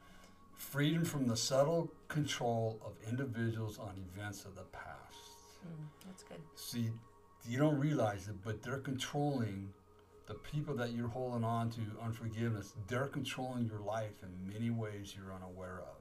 freedom 0.58 1.04
from 1.04 1.26
the 1.26 1.36
subtle 1.36 1.90
control 2.08 2.78
of 2.84 2.92
individuals 3.08 3.78
on 3.78 3.94
events 4.12 4.44
of 4.44 4.54
the 4.54 4.64
past. 4.64 4.88
Mm, 5.66 5.86
that's 6.04 6.24
good. 6.24 6.40
See, 6.56 6.90
you 7.48 7.58
don't 7.58 7.78
realize 7.78 8.28
it, 8.28 8.34
but 8.44 8.62
they're 8.62 8.78
controlling 8.78 9.72
the 10.26 10.34
people 10.34 10.74
that 10.74 10.90
you're 10.92 11.08
holding 11.08 11.44
on 11.44 11.70
to 11.70 11.80
unforgiveness. 12.02 12.74
They're 12.88 13.06
controlling 13.06 13.66
your 13.66 13.80
life 13.80 14.22
in 14.22 14.52
many 14.52 14.68
ways 14.70 15.14
you're 15.16 15.32
unaware 15.32 15.80
of, 15.80 15.97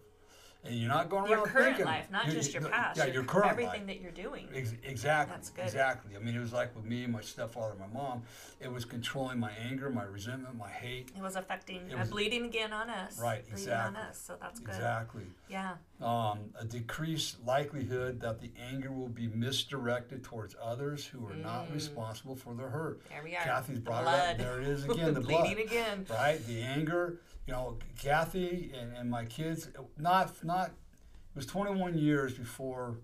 and 0.68 0.78
you're 0.78 0.90
not 0.90 1.10
going 1.10 1.30
Your 1.30 1.40
around 1.40 1.48
current 1.48 1.66
thinking, 1.78 1.86
life, 1.86 2.12
not 2.12 2.26
just 2.28 2.54
your 2.54 2.64
past. 2.70 2.98
Yeah, 2.98 3.06
your, 3.06 3.14
your 3.16 3.24
current 3.24 3.52
everything 3.52 3.86
life. 3.86 3.88
that 3.88 4.02
you're 4.02 4.12
doing. 4.12 4.48
Ex- 4.54 4.74
exactly. 4.84 5.34
That's 5.36 5.50
good. 5.50 5.66
Exactly. 5.66 6.16
I 6.16 6.20
mean, 6.20 6.36
it 6.36 6.40
was 6.40 6.54
like 6.54 6.76
with 6.76 6.86
me, 6.86 7.04
and 7.04 7.14
my 7.14 7.22
stepfather, 7.22 7.76
my 7.80 7.88
mom. 8.00 8.24
It 8.60 8.72
was 8.72 8.86
controlling 8.86 9.40
my 9.40 9.52
anger, 9.70 9.90
my 9.90 10.04
resentment, 10.04 10.58
my 10.58 10.70
hate. 10.70 11.12
It 11.16 11.22
was 11.22 11.36
affecting, 11.36 11.82
It 11.90 11.96
uh, 11.96 12.00
was- 12.00 12.10
bleeding 12.10 12.46
again 12.46 12.74
on 12.74 12.90
us. 12.90 13.20
Right, 13.20 13.44
Bleeding 13.44 13.54
exactly. 13.60 14.00
on 14.02 14.08
us. 14.08 14.18
So 14.20 14.36
that's 14.42 14.60
good. 14.60 14.76
Exactly. 14.76 15.24
Yeah. 15.50 15.76
um, 16.02 16.40
a 16.60 16.66
decreased 16.66 17.38
likelihood 17.46 18.20
that 18.22 18.40
the 18.42 18.52
anger 18.72 18.92
will 18.92 19.08
be 19.10 19.28
misdirected 19.28 20.24
towards 20.24 20.56
others 20.62 21.06
who 21.06 21.26
are 21.28 21.36
not 21.36 21.68
Mm. 21.70 21.74
responsible 21.76 22.36
for 22.36 22.54
the 22.54 22.64
hurt. 22.64 23.02
There 23.10 23.22
we 23.24 23.36
are. 23.36 23.44
Kathy's 23.44 23.80
brought 23.80 24.04
blood. 24.04 24.16
it 24.16 24.32
up. 24.32 24.38
There 24.38 24.62
it 24.62 24.68
is 24.68 24.84
again, 24.90 25.14
the 25.14 25.22
bleeding 25.22 25.56
blood. 25.56 25.66
again. 25.66 26.06
Right? 26.10 26.46
The 26.48 26.62
anger. 26.62 27.20
You 27.48 27.54
know, 27.54 27.78
Kathy 27.98 28.72
and, 28.78 28.96
and 28.96 29.10
my 29.10 29.24
kids, 29.26 29.70
not, 29.98 30.44
not, 30.44 30.68
it 30.68 31.36
was 31.36 31.46
21 31.46 31.98
years 31.98 32.34
before 32.34 32.98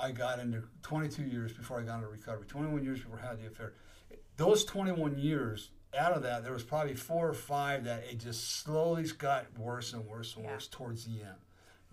I 0.00 0.12
got 0.12 0.38
into, 0.38 0.62
22 0.82 1.24
years 1.24 1.52
before 1.52 1.80
I 1.80 1.82
got 1.82 1.96
into 1.96 2.08
recovery, 2.08 2.46
21 2.46 2.84
years 2.84 3.00
before 3.00 3.20
I 3.22 3.26
had 3.28 3.42
the 3.42 3.48
affair. 3.48 3.72
Those 4.36 4.64
21 4.64 5.18
years, 5.18 5.70
out 5.98 6.12
of 6.12 6.22
that, 6.22 6.44
there 6.44 6.52
was 6.52 6.62
probably 6.62 6.94
four 6.94 7.28
or 7.28 7.34
five 7.34 7.84
that 7.84 8.04
it 8.08 8.18
just 8.20 8.60
slowly 8.62 9.04
got 9.18 9.46
worse 9.58 9.92
and 9.92 10.06
worse 10.06 10.36
and 10.36 10.44
Yeah. 10.44 10.52
worse 10.52 10.68
towards 10.68 11.04
the 11.04 11.20
end. 11.20 11.36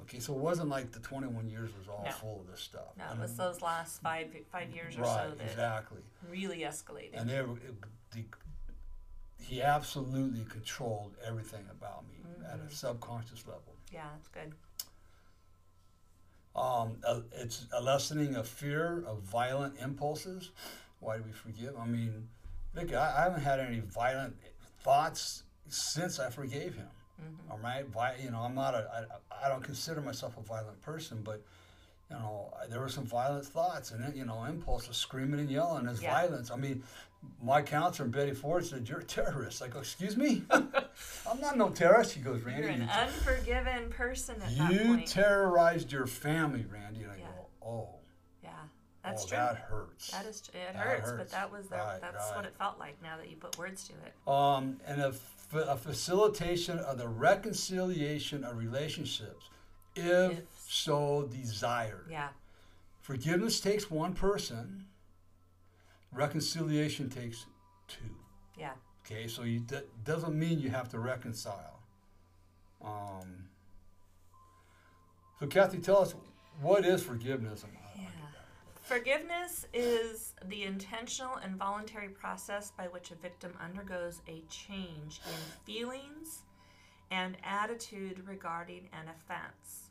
Okay, 0.01 0.19
so 0.19 0.34
it 0.34 0.39
wasn't 0.39 0.69
like 0.69 0.91
the 0.91 1.00
21 1.00 1.50
years 1.50 1.72
was 1.77 1.88
all 1.89 2.03
No. 2.05 2.12
full 2.12 2.41
of 2.41 2.48
this 2.51 2.62
stuff. 2.62 2.96
No, 2.98 3.05
it 3.12 3.19
was 3.19 3.36
those 3.36 3.62
last 3.62 4.01
five 4.01 4.27
five 4.51 4.69
years 4.69 4.96
or 4.98 5.03
so 5.05 5.34
that 5.38 5.43
exactly. 5.43 6.00
really 6.29 6.60
escalated. 6.60 7.19
And 7.19 7.29
they, 7.29 7.41
were- 7.41 7.58
it, 7.58 7.74
the, 8.12 8.24
he 9.41 9.62
absolutely 9.62 10.46
controlled 10.50 11.15
everything 11.25 11.65
about 11.72 12.03
me 12.08 12.15
at 12.46 12.58
Mm-hmm. 12.58 12.67
a 12.67 12.72
subconscious 12.72 13.46
level. 13.48 13.75
yeah, 13.91 14.08
that's 14.13 14.27
good. 14.29 14.53
Um, 16.55 16.98
uh, 17.05 17.22
it's 17.34 17.65
a 17.74 17.81
lessening 17.81 18.36
of 18.36 18.48
fear 18.48 19.03
of 19.08 19.19
violent 19.22 19.75
impulses. 19.79 20.51
Why 21.00 21.17
do 21.17 21.24
we 21.24 21.31
forgive? 21.31 21.77
I 21.77 21.86
mean, 21.86 22.27
Vicky, 22.74 22.96
I, 22.96 23.22
I 23.22 23.24
haven't 23.24 23.41
had 23.41 23.60
any 23.60 23.79
violent 23.79 24.36
thoughts 24.84 25.43
since 25.67 26.19
I 26.19 26.29
forgave 26.29 26.75
him. 26.75 26.88
Mm-hmm. 27.22 27.51
All 27.51 27.60
right, 27.60 27.86
Vi- 27.86 28.15
you 28.24 28.31
know, 28.31 28.39
I'm 28.39 28.55
not 28.55 28.74
a, 28.74 29.08
I, 29.31 29.46
I 29.46 29.50
don't 29.50 29.63
consider 29.63 30.01
myself 30.01 30.38
a 30.38 30.41
violent 30.41 30.81
person, 30.81 31.21
but 31.23 31.43
you 32.10 32.15
know, 32.17 32.52
there 32.69 32.80
were 32.80 32.89
some 32.89 33.06
violent 33.06 33.45
thoughts 33.45 33.91
and 33.91 34.15
you 34.15 34.26
know, 34.26 34.43
impulses, 34.45 34.98
screaming 34.98 35.39
and 35.39 35.50
yelling 35.50 35.88
is 35.88 36.02
Yeah. 36.02 36.12
violence. 36.13 36.50
I 36.52 36.56
mean, 36.56 36.84
my 37.43 37.62
counselor 37.62 38.08
Betty 38.08 38.34
Ford 38.34 38.65
said, 38.65 38.88
"You're 38.88 39.00
a 39.00 39.04
terrorist." 39.04 39.62
I 39.62 39.67
go, 39.67 39.80
"Excuse 39.80 40.15
me, 40.17 40.43
I'm 40.52 41.39
not 41.41 41.58
no 41.58 41.69
terrorist." 41.69 42.13
She 42.13 42.22
goes, 42.22 42.41
"Randy, 42.43 42.62
You're 42.63 42.72
an 42.72 42.82
you, 42.84 42.88
unforgiven 42.89 43.89
person 43.89 44.41
you 44.56 45.02
terrorized 45.06 45.91
your 45.91 46.08
family, 46.08 46.65
Randy." 46.72 47.04
And 47.04 47.12
I 47.12 47.17
Yeah. 47.17 47.26
go, 47.62 47.67
"Oh, 47.67 47.89
yeah, 48.41 48.50
that's 49.04 49.26
oh, 49.26 49.28
true. 49.28 49.38
that 49.38 49.56
hurts." 49.58 50.12
That 50.12 50.26
is, 50.26 50.41
tr- 50.41 50.52
it 50.58 50.74
That 50.74 50.76
hurts, 50.78 51.12
but 51.12 51.30
that 51.32 51.52
was 51.52 51.67
the, 51.67 51.76
Right, 51.76 52.00
that's 52.02 52.32
what 52.32 52.45
it 52.45 52.56
felt 52.58 52.80
like. 52.80 53.02
Now 53.04 53.17
that 53.17 53.30
you 53.30 53.36
put 53.36 53.58
words 53.58 53.86
to 53.89 53.93
it. 53.93 54.13
um, 54.32 54.80
and 54.88 55.02
a, 55.02 55.08
f- 55.10 55.54
a 55.54 55.76
facilitation 55.76 56.80
of 56.80 56.98
the 56.98 57.08
reconciliation 57.10 58.45
of 58.45 58.58
relationships, 58.58 59.50
if, 59.95 60.39
If- 60.39 60.43
so 60.71 61.27
desired. 61.32 62.05
Yeah, 62.10 62.29
Forgiveness 63.01 63.60
takes 63.60 63.89
one 63.89 64.13
person. 64.13 64.86
Reconciliation 66.13 67.10
takes 67.10 67.45
two. 67.88 68.15
yeah. 68.55 68.73
Okay, 69.03 69.27
so 69.27 69.41
you, 69.41 69.62
that 69.69 69.88
doesn't 70.05 70.38
mean 70.38 70.60
you 70.60 70.69
have 70.69 70.88
to 70.89 70.99
reconcile. 70.99 71.79
Um, 72.86 73.45
so, 75.39 75.47
Kathy, 75.47 75.79
tell 75.79 76.03
us 76.03 76.13
what 76.62 76.86
is 76.86 77.01
forgiveness? 77.01 77.65
Yeah. 77.97 78.03
Forgiveness 78.84 79.65
is 79.73 80.34
the 80.45 80.63
intentional 80.63 81.38
and 81.38 81.55
voluntary 81.55 82.10
process 82.10 82.71
by 82.77 82.84
which 82.89 83.10
a 83.10 83.15
victim 83.15 83.53
undergoes 83.60 84.21
a 84.27 84.43
change 84.49 85.19
in 85.25 85.63
feelings 85.65 86.43
and 87.10 87.38
attitude 87.43 88.21
regarding 88.27 88.89
an 88.93 89.08
offense. 89.08 89.88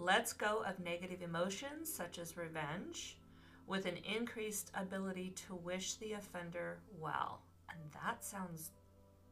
Let's 0.00 0.32
go 0.32 0.64
of 0.66 0.80
negative 0.80 1.20
emotions 1.22 1.92
such 1.92 2.18
as 2.18 2.36
revenge 2.36 3.18
with 3.66 3.84
an 3.84 3.98
increased 3.98 4.70
ability 4.74 5.34
to 5.46 5.54
wish 5.54 5.94
the 5.96 6.14
offender 6.14 6.78
well. 6.98 7.42
And 7.68 7.78
that 8.02 8.24
sounds 8.24 8.70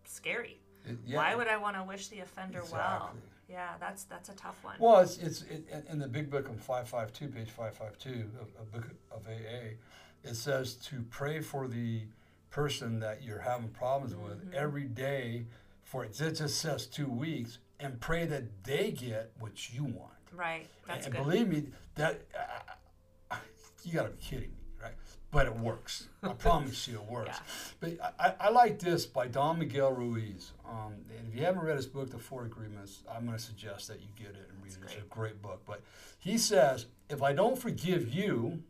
scary. 0.05 0.61
It- 0.85 0.99
yeah. 1.07 1.17
Why 1.17 1.35
would 1.35 1.49
I 1.49 1.57
want 1.57 1.77
to 1.77 1.85
wish 1.85 2.09
the 2.09 2.21
offender 2.21 2.63
well? 2.71 3.15
Yeah, 3.49 3.71
that's 3.81 4.05
that's 4.05 4.29
a 4.29 4.35
tough 4.35 4.63
one. 4.63 4.77
Well, 4.79 4.99
it's 5.01 5.17
it's 5.17 5.43
it, 5.43 5.67
in 5.89 5.99
the 5.99 6.07
big 6.07 6.31
book 6.31 6.51
on 6.51 6.59
five 6.59 6.87
five 6.87 7.15
two, 7.15 7.29
page 7.29 7.49
five 7.51 7.75
five 7.75 7.99
two 7.99 8.31
of, 8.39 8.49
of 8.61 8.71
book 8.71 8.91
of 9.11 9.27
AA. 9.27 9.77
It 10.23 10.35
says 10.35 10.75
to 10.75 11.03
pray 11.09 11.41
for 11.41 11.67
the 11.67 12.03
person 12.51 13.01
that 13.01 13.23
you're 13.23 13.39
having 13.39 13.69
problems 13.71 14.15
with 14.15 14.45
mm-hmm. 14.45 14.55
every 14.55 14.85
day 14.85 15.47
for 15.89 16.05
it 16.05 16.13
just 16.13 16.59
says 16.59 16.87
two 16.87 17.09
weeks, 17.09 17.59
and 17.81 17.99
pray 17.99 18.27
that 18.27 18.65
they 18.65 18.91
get 18.91 19.33
what 19.41 19.73
you 19.73 19.85
want. 19.85 20.18
Right. 20.35 20.67
That's 20.87 21.07
and 21.07 21.15
good. 21.15 21.25
believe 21.25 21.49
me, 21.49 21.65
that 21.95 22.23
uh, 23.31 23.37
you 23.85 23.93
got 23.93 24.05
to 24.05 24.11
be 24.11 24.23
kidding 24.23 24.51
me, 24.51 24.57
right? 24.83 24.95
But 25.31 25.47
it 25.47 25.57
works. 25.57 26.09
I 26.23 26.29
promise 26.33 26.89
you, 26.89 26.97
it 26.97 27.05
works. 27.11 27.39
But 27.81 27.99
I, 28.19 28.35
I 28.41 28.51
like 28.51 28.79
this 28.79 29.05
by 29.07 29.29
Don 29.29 29.59
Miguel 29.59 29.93
Ruiz. 29.93 30.53
Um, 30.69 30.95
and 31.17 31.29
if 31.29 31.39
you 31.39 31.45
haven't 31.45 31.63
read 31.63 31.77
his 31.77 31.87
book, 31.87 32.11
The 32.11 32.19
Four 32.19 32.45
Agreements, 32.47 33.03
I'm 33.15 33.27
going 33.27 33.37
to 33.37 33.43
suggest 33.43 33.89
that 33.89 34.01
you 34.01 34.09
get 34.17 34.35
it 34.35 34.49
and 34.51 34.63
read 34.63 34.73
it. 34.73 34.79
It's 34.85 34.95
a 34.97 35.09
great 35.09 35.43
book. 35.43 35.63
But 35.67 35.83
he 36.19 36.39
says, 36.39 36.87
if 37.11 37.23
I 37.23 37.33
don't 37.33 37.59
forgive 37.59 38.13
you, 38.13 38.63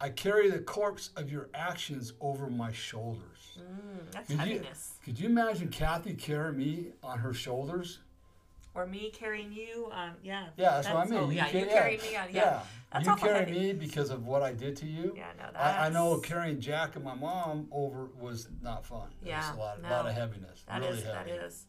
I 0.00 0.10
carry 0.10 0.50
the 0.50 0.58
corpse 0.58 1.10
of 1.16 1.30
your 1.32 1.48
actions 1.54 2.12
over 2.20 2.48
my 2.48 2.70
shoulders. 2.72 3.58
Mm, 3.58 4.12
that's 4.12 4.28
Could 4.28 4.40
you, 4.46 4.54
heaviness. 4.58 4.92
could 5.02 5.18
you 5.18 5.26
imagine 5.26 5.68
Kathy 5.68 6.12
carrying 6.12 6.58
me 6.58 6.88
on 7.02 7.18
her 7.18 7.32
shoulders? 7.32 8.00
Or 8.76 8.86
me 8.86 9.10
carrying 9.10 9.52
you 9.52 9.88
on, 9.90 10.12
yeah. 10.22 10.48
Yeah, 10.58 10.82
that's, 10.82 10.88
what 10.88 11.06
I 11.06 11.10
mean. 11.10 11.18
Oh, 11.18 11.30
You 11.30 11.36
yeah, 11.36 11.48
ca- 11.48 11.58
you 11.58 11.64
carry 11.64 11.96
me 11.96 12.14
on, 12.14 12.26
yeah. 12.30 12.60
That's 12.92 13.06
you 13.06 13.16
carry 13.16 13.50
me 13.50 13.72
because 13.72 14.10
of 14.10 14.26
what 14.26 14.42
I 14.42 14.52
did 14.52 14.76
to 14.76 14.86
you. 14.86 15.14
Yeah, 15.16 15.28
no, 15.38 15.58
I, 15.58 15.86
I 15.86 15.88
know 15.88 16.18
carrying 16.18 16.60
Jack 16.60 16.94
and 16.94 17.02
my 17.02 17.14
mom 17.14 17.68
over 17.72 18.10
was 18.20 18.48
not 18.62 18.84
fun. 18.84 19.08
Yeah, 19.24 19.54
a 19.54 19.56
lot, 19.56 19.82
no. 19.82 19.88
lot 19.88 20.06
of 20.06 20.12
heaviness. 20.12 20.62
That 20.68 20.82
really 20.82 20.98
is, 20.98 21.04
heavy. 21.04 21.30
that 21.30 21.44
is. 21.44 21.64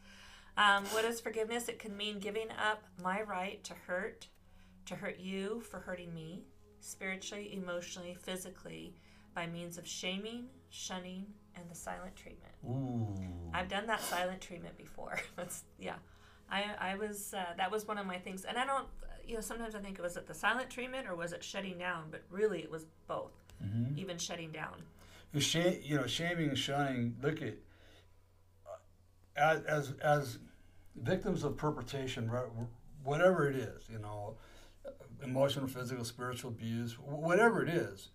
Um, 0.58 0.84
what 0.88 1.06
is 1.06 1.22
forgiveness? 1.22 1.70
It 1.70 1.80
can 1.80 1.96
mean 1.96 2.20
giving 2.20 2.50
up 2.52 2.84
my 3.02 3.22
right 3.22 3.64
to 3.64 3.74
hurt, 3.86 4.28
to 4.88 4.96
hurt 4.96 5.18
you 5.18 5.62
for 5.62 5.80
hurting 5.80 6.14
me, 6.14 6.44
spiritually, 6.82 7.54
emotionally, 7.54 8.18
physically, 8.20 8.96
by 9.34 9.48
means 9.48 9.78
of 9.78 9.88
shaming, 9.88 10.48
shunning, 10.72 11.26
and 11.56 11.64
the 11.72 11.76
silent 11.76 12.18
treatment. 12.18 12.54
Ooh. 12.66 13.16
I've 13.54 13.70
done 13.70 13.88
that 13.88 14.02
silent 14.02 14.42
treatment 14.42 14.78
before. 14.78 15.20
That's 15.38 15.64
yeah. 15.80 15.96
I 16.50 16.66
I 16.80 16.96
was 16.96 17.34
uh, 17.34 17.54
that 17.58 17.72
was 17.72 17.88
one 17.88 17.98
of 17.98 18.06
my 18.06 18.18
things, 18.18 18.46
and 18.46 18.58
I 18.58 18.66
don't 18.66 18.88
you 19.26 19.36
know 19.36 19.42
sometimes 19.42 19.76
I 19.76 19.80
think 19.80 20.00
it 20.00 20.02
was 20.02 20.18
it 20.18 20.28
the 20.28 20.34
silent 20.34 20.70
treatment 20.70 21.08
or 21.08 21.16
was 21.16 21.34
it 21.34 21.44
shutting 21.44 21.78
down, 21.78 22.06
but 22.12 22.24
really 22.30 22.60
it 22.60 22.72
was 22.72 22.86
both. 23.08 23.32
Mm-hmm. 23.64 23.98
Even 23.98 24.18
shutting 24.20 24.52
down. 24.52 24.84
You, 25.34 25.42
you 25.84 25.96
know, 25.96 26.06
shaming 26.06 26.50
and 26.50 26.58
shunning. 26.58 27.16
Look 27.22 27.42
at 27.42 27.56
as 29.36 29.62
as, 29.64 29.94
as 30.02 30.40
victims 30.96 31.44
of 31.44 31.58
perpetration, 31.58 32.30
whatever 33.04 33.50
it 33.50 33.56
is, 33.56 33.84
you 33.92 34.00
know, 34.00 34.36
emotional, 35.24 35.68
physical, 35.68 36.04
spiritual 36.04 36.52
abuse, 36.52 36.94
whatever 37.00 37.64
it 37.64 37.70
is. 37.70 38.10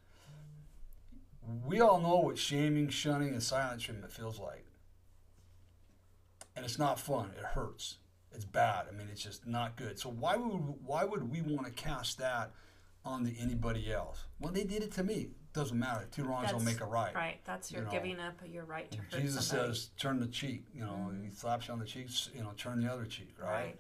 We 1.67 1.81
all 1.81 2.01
know 2.01 2.17
what 2.21 2.39
shaming, 2.39 2.89
shunning, 2.89 3.31
and 3.31 3.43
silent 3.43 3.81
treatment 3.81 4.13
feels 4.13 4.39
like. 4.39 4.65
And 6.55 6.65
it's 6.65 6.79
not 6.79 7.01
fun. 7.01 7.31
It 7.37 7.45
hurts. 7.45 7.97
It's 8.35 8.45
bad. 8.45 8.87
I 8.89 8.97
mean, 8.97 9.09
it's 9.11 9.23
just 9.23 9.47
not 9.47 9.77
good. 9.77 9.99
So 9.99 10.09
why 10.11 10.37
would 10.37 10.53
why 10.85 11.05
would 11.05 11.31
we 11.31 11.43
want 11.43 11.67
to 11.67 11.73
cast 11.73 12.19
that 12.19 12.53
on 13.05 13.25
to 13.25 13.37
anybody 13.39 13.93
else? 13.93 14.25
Well, 14.41 14.53
they 14.53 14.65
did 14.65 14.83
it 14.83 14.93
to 14.93 15.03
me. 15.05 15.29
Doesn't 15.53 15.79
matter. 15.79 16.07
Two 16.11 16.25
wrongs 16.25 16.51
don't 16.51 16.65
make 16.65 16.81
a 16.81 16.87
right. 16.87 17.15
Right. 17.15 17.41
That's 17.45 17.71
your 17.71 17.83
You 17.83 17.87
know, 17.87 17.93
giving 17.93 18.19
up 18.21 18.41
your 18.47 18.65
right 18.65 18.91
to 18.91 18.99
hurt 18.99 19.11
Jesus 19.21 19.47
somebody. 19.49 19.75
says, 19.75 19.91
"Turn 19.99 20.19
the 20.19 20.27
cheek." 20.29 20.65
You 20.73 20.81
know, 20.83 21.13
He 21.23 21.31
slaps 21.31 21.69
you 21.69 21.75
on 21.75 21.79
the 21.79 21.85
cheeks. 21.85 22.31
You 22.35 22.43
know, 22.43 22.53
turn 22.57 22.81
the 22.81 22.91
other 22.91 23.05
cheek. 23.05 23.35
Right. 23.39 23.49
Right. 23.51 23.79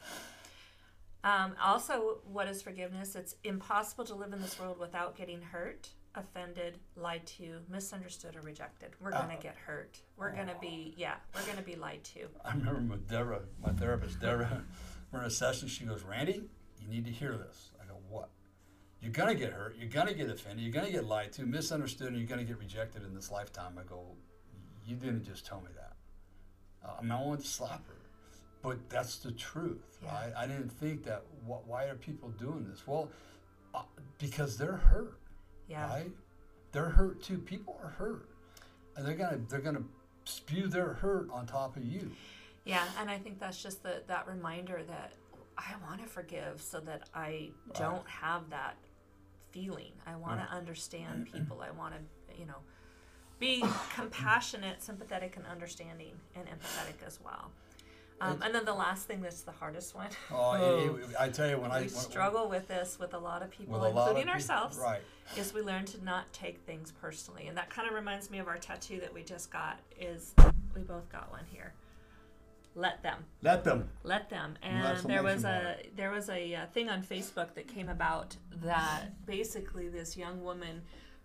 Um, 1.25 1.55
also, 1.62 2.19
what 2.25 2.49
is 2.49 2.61
forgiveness? 2.62 3.15
It's 3.15 3.37
impossible 3.45 4.05
to 4.07 4.15
live 4.15 4.33
in 4.33 4.43
this 4.43 4.59
world 4.59 4.79
without 4.79 5.17
getting 5.17 5.41
hurt, 5.41 5.88
offended, 6.14 6.79
lied 6.96 7.27
to, 7.27 7.61
misunderstood, 7.68 8.37
or 8.37 8.40
rejected. 8.42 8.90
We're 9.01 9.11
gonna 9.12 9.35
Uh, 9.35 9.40
get 9.40 9.57
hurt. 9.57 10.01
We're 10.16 10.35
gonna 10.35 10.57
be, 10.61 10.94
yeah, 10.96 11.16
we're 11.35 11.46
gonna 11.46 11.62
be 11.62 11.77
lied 11.77 12.05
to. 12.05 12.29
I 12.44 12.55
remember 12.55 12.94
with 12.94 13.09
Deborah, 13.09 13.42
my 13.61 13.72
therapist, 13.72 14.20
Deborah, 14.20 14.64
we're 15.12 15.20
in 15.20 15.27
a 15.27 15.31
session. 15.31 15.68
She 15.68 15.85
goes, 15.85 16.03
"Randy, 16.03 16.48
you 16.81 16.88
need 16.88 17.05
to 17.07 17.11
hear 17.11 17.37
this." 17.37 17.70
I 17.83 17.87
go, 17.87 17.96
"What?" 18.09 18.31
You're 19.01 19.12
gonna 19.12 19.35
get 19.35 19.53
hurt. 19.53 19.77
You're 19.77 19.88
gonna 19.88 20.14
get 20.14 20.31
offended. 20.31 20.64
You're 20.64 20.72
gonna 20.72 20.92
get 20.92 21.05
lied 21.05 21.33
to, 21.33 21.46
misunderstood, 21.46 22.09
and 22.09 22.16
you're 22.18 22.29
gonna 22.29 22.44
get 22.44 22.59
rejected 22.59 23.03
in 23.03 23.14
this 23.14 23.31
lifetime. 23.31 23.79
I 23.79 23.83
go, 23.85 24.16
"You 24.85 24.96
didn't 24.96 25.25
just 25.25 25.44
tell 25.46 25.61
me 25.61 25.70
that." 25.75 25.96
Uh, 26.85 26.96
I'm 26.98 27.09
not 27.09 27.25
wanted 27.25 27.42
to 27.44 27.51
slap 27.51 27.87
her, 27.88 27.96
but 28.61 28.88
that's 28.90 29.18
the 29.18 29.33
truth, 29.33 29.98
Yeah. 30.03 30.12
right? 30.14 30.33
I 30.37 30.46
didn't 30.46 30.68
think 30.70 31.05
that. 31.05 31.22
Wh- 31.46 31.66
why 31.66 31.85
are 31.87 31.94
people 31.96 32.31
doing 32.31 32.64
this? 32.68 32.87
Well, 32.87 33.09
uh, 33.75 33.83
because 34.18 34.57
they're 34.59 34.77
hurt, 34.77 35.18
Yeah. 35.73 35.89
right? 35.89 36.11
They're 36.73 36.91
hurt 36.91 37.23
too. 37.23 37.39
People 37.39 37.79
are 37.83 37.91
hurt, 37.91 38.29
and 38.97 39.07
they're 39.07 39.15
gonna 39.15 39.41
they're 39.49 39.61
gonna 39.61 39.83
spew 40.25 40.69
their 40.69 40.93
hurt 40.95 41.29
on 41.31 41.47
top 41.47 41.77
of 41.77 41.85
you. 41.85 42.11
Yeah, 42.65 42.85
and 43.01 43.11
I 43.11 43.19
think 43.19 43.41
that's 43.41 43.61
just 43.63 43.83
the, 43.83 44.03
that 44.07 44.29
reminder 44.29 44.83
that 44.87 45.13
I 45.59 45.73
want 45.89 46.01
to 46.03 46.07
forgive 46.07 46.61
so 46.63 46.79
that 46.81 47.09
I 47.15 47.51
don't 47.75 48.07
have 48.09 48.51
that 48.51 48.77
feeling. 49.51 49.93
I 50.07 50.15
want 50.17 50.41
to 50.41 50.55
understand 50.55 51.29
people. 51.33 51.61
I 51.61 51.71
want 51.73 51.95
to, 51.95 52.39
you 52.39 52.47
know, 52.47 52.59
be 53.41 53.65
compassionate, 53.95 54.83
sympathetic, 54.83 55.37
and 55.37 55.47
understanding, 55.47 56.13
and 56.37 56.47
empathetic 56.47 57.05
as 57.07 57.19
well. 57.25 57.51
Um, 58.23 58.41
and 58.43 58.55
then 58.55 58.65
the 58.65 58.73
last 58.75 59.07
thing 59.09 59.21
that's 59.21 59.43
the 59.43 59.51
hardest 59.53 59.95
one. 59.95 60.09
Oh, 60.33 60.55
it- 60.99 61.11
it- 61.11 61.17
I 61.21 61.29
tell 61.29 61.49
you, 61.49 61.59
when 61.59 61.71
I 61.73 61.81
we 61.81 61.87
when- 61.87 61.89
struggle 61.91 62.49
with 62.49 62.69
this 62.69 62.99
with 63.01 63.15
a 63.15 63.19
lot 63.19 63.43
of 63.43 63.51
people, 63.51 63.77
a 63.77 63.89
of 63.89 63.97
including 63.97 64.17
people- 64.23 64.33
ourselves, 64.35 64.79
right? 64.79 65.01
is 65.37 65.53
we 65.53 65.61
learn 65.63 65.85
to 65.87 66.05
not 66.05 66.33
take 66.33 66.61
things 66.61 66.93
personally, 67.01 67.47
and 67.49 67.57
that 67.57 67.69
kind 67.71 67.89
of 67.89 67.95
reminds 67.95 68.31
me 68.31 68.39
of 68.39 68.49
our 68.49 68.59
tattoo 68.59 69.01
that 69.01 69.13
we 69.13 69.23
just 69.23 69.51
got. 69.51 69.79
Is 70.01 70.35
we 70.75 70.83
both 70.83 71.11
got 71.11 71.31
one 71.31 71.45
here. 71.51 71.73
Let 72.75 73.03
them 73.03 73.25
Let 73.43 73.65
them. 73.65 73.91
let 74.03 74.31
them 74.31 74.57
and 74.63 74.97
there 75.01 75.23
was 75.23 75.45
a 75.45 75.77
there 75.95 76.11
was 76.11 76.31
a, 76.31 76.55
uh 76.55 76.67
thing 76.73 76.89
on 76.89 77.03
facebook 77.03 77.53
that 77.53 77.69
came 77.69 77.91
about 77.91 78.35
that 78.65 79.27
basically 79.27 79.91
this 79.91 80.17
young 80.17 80.43
woman 80.43 80.81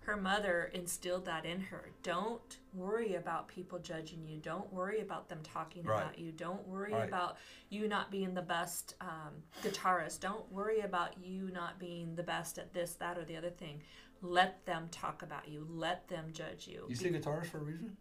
her 0.08 0.16
mother 0.18 0.72
instilled 0.74 1.26
that 1.26 1.46
in 1.46 1.60
her 1.60 1.90
don't 2.02 2.60
worry 2.74 3.16
about 3.16 3.48
people 3.50 3.78
judging 3.78 4.26
you 4.26 4.38
don't 4.40 4.72
worry 4.72 5.02
about 5.02 5.28
them 5.28 5.40
talking 5.44 5.84
Right. 5.84 6.02
about 6.02 6.18
you 6.18 6.32
don't 6.32 6.66
worry 6.66 6.94
Right. 6.94 7.08
about 7.10 7.38
you 7.70 7.90
not 7.90 8.10
being 8.10 8.34
the 8.34 8.42
best 8.42 8.96
um, 9.02 9.34
guitarist 9.62 10.22
don't 10.22 10.50
worry 10.50 10.80
about 10.80 11.22
you 11.22 11.50
not 11.52 11.78
being 11.78 12.16
the 12.16 12.24
best 12.24 12.58
at 12.58 12.74
this 12.74 12.94
that 12.96 13.18
or 13.18 13.26
the 13.26 13.36
other 13.36 13.50
thing 13.50 13.82
let 14.22 14.66
them 14.66 14.88
talk 14.92 15.22
about 15.24 15.48
you 15.50 15.68
let 15.70 16.08
them 16.08 16.30
judge 16.32 16.68
you 16.68 16.86
You 16.88 16.96
say 16.96 17.10
guitarist 17.12 17.48
for 17.48 17.58
a 17.60 17.64
reason? 17.64 17.98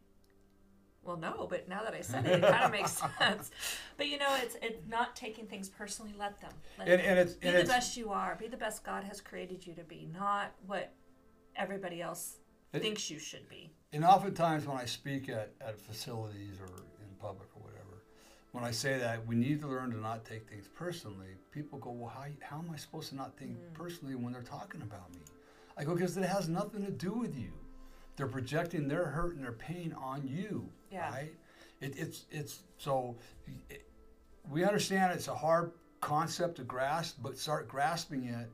well, 1.02 1.16
no, 1.16 1.46
but 1.48 1.68
now 1.68 1.84
that 1.84 1.94
I 1.94 2.00
said 2.00 2.26
it, 2.26 2.42
it 2.42 2.42
kind 2.42 2.64
of 2.64 2.70
makes 2.80 3.00
sense. 3.18 3.52
But 3.96 4.08
you 4.08 4.18
know, 4.18 4.36
it's 4.42 4.56
it's 4.60 4.80
not 4.88 5.14
taking 5.14 5.46
things 5.46 5.68
personally. 5.68 6.12
Let 6.18 6.40
them. 6.40 6.50
Let 6.78 6.88
And, 6.88 7.00
them. 7.00 7.10
and 7.10 7.18
it's 7.20 7.34
be 7.34 7.46
and 7.46 7.56
the 7.56 7.60
it's 7.60 7.70
best 7.70 7.96
you 7.96 8.10
are. 8.10 8.34
Be 8.34 8.48
the 8.48 8.56
best 8.56 8.82
God 8.84 9.04
has 9.04 9.20
created 9.20 9.64
you 9.64 9.72
to 9.74 9.84
be, 9.84 10.08
not 10.12 10.52
what 10.66 10.92
everybody 11.56 12.00
else 12.02 12.38
It- 12.72 12.82
thinks 12.82 13.10
you 13.10 13.18
should 13.18 13.48
be. 13.48 13.72
and 13.92 14.04
oftentimes 14.04 14.66
when 14.66 14.76
I 14.76 14.84
speak 14.86 15.28
at, 15.28 15.52
at 15.60 15.80
facilities 15.80 16.60
or 16.60 16.66
in 16.66 17.14
public 17.18 17.48
or 17.56 17.62
whatever, 17.62 18.02
when 18.52 18.64
I 18.64 18.70
say 18.70 18.98
that 18.98 19.26
we 19.26 19.34
need 19.36 19.60
to 19.60 19.68
learn 19.68 19.90
to 19.90 19.96
not 19.98 20.24
take 20.24 20.48
things 20.48 20.66
personally, 20.68 21.36
people 21.50 21.78
go, 21.78 21.90
"Well, 21.90 22.08
how 22.10 22.26
how 22.42 22.58
am 22.58 22.70
I 22.70 22.76
supposed 22.76 23.08
to 23.10 23.16
not 23.16 23.36
think 23.38 23.58
Mm. 23.58 23.74
personally 23.74 24.14
when 24.14 24.32
they're 24.32 24.42
talking 24.42 24.82
about 24.82 25.12
me?" 25.14 25.20
I 25.76 25.84
go, 25.84 25.94
"Because 25.94 26.16
it 26.16 26.24
has 26.24 26.48
nothing 26.48 26.84
to 26.84 26.90
do 26.90 27.12
with 27.12 27.36
you. 27.36 27.52
They're 28.16 28.26
projecting 28.28 28.88
their 28.88 29.06
hurt 29.06 29.34
and 29.36 29.44
their 29.44 29.52
pain 29.52 29.92
on 29.92 30.26
you, 30.26 30.72
Yeah. 30.90 31.10
right? 31.10 31.34
It, 31.80 31.98
it's 31.98 32.24
it's 32.30 32.62
so 32.78 33.18
it, 33.68 33.86
we 34.48 34.64
understand 34.64 35.12
it's 35.12 35.28
a 35.28 35.34
hard 35.34 35.72
concept 36.00 36.56
to 36.56 36.64
grasp, 36.64 37.18
but 37.22 37.36
start 37.38 37.68
grasping 37.68 38.24
it." 38.24 38.50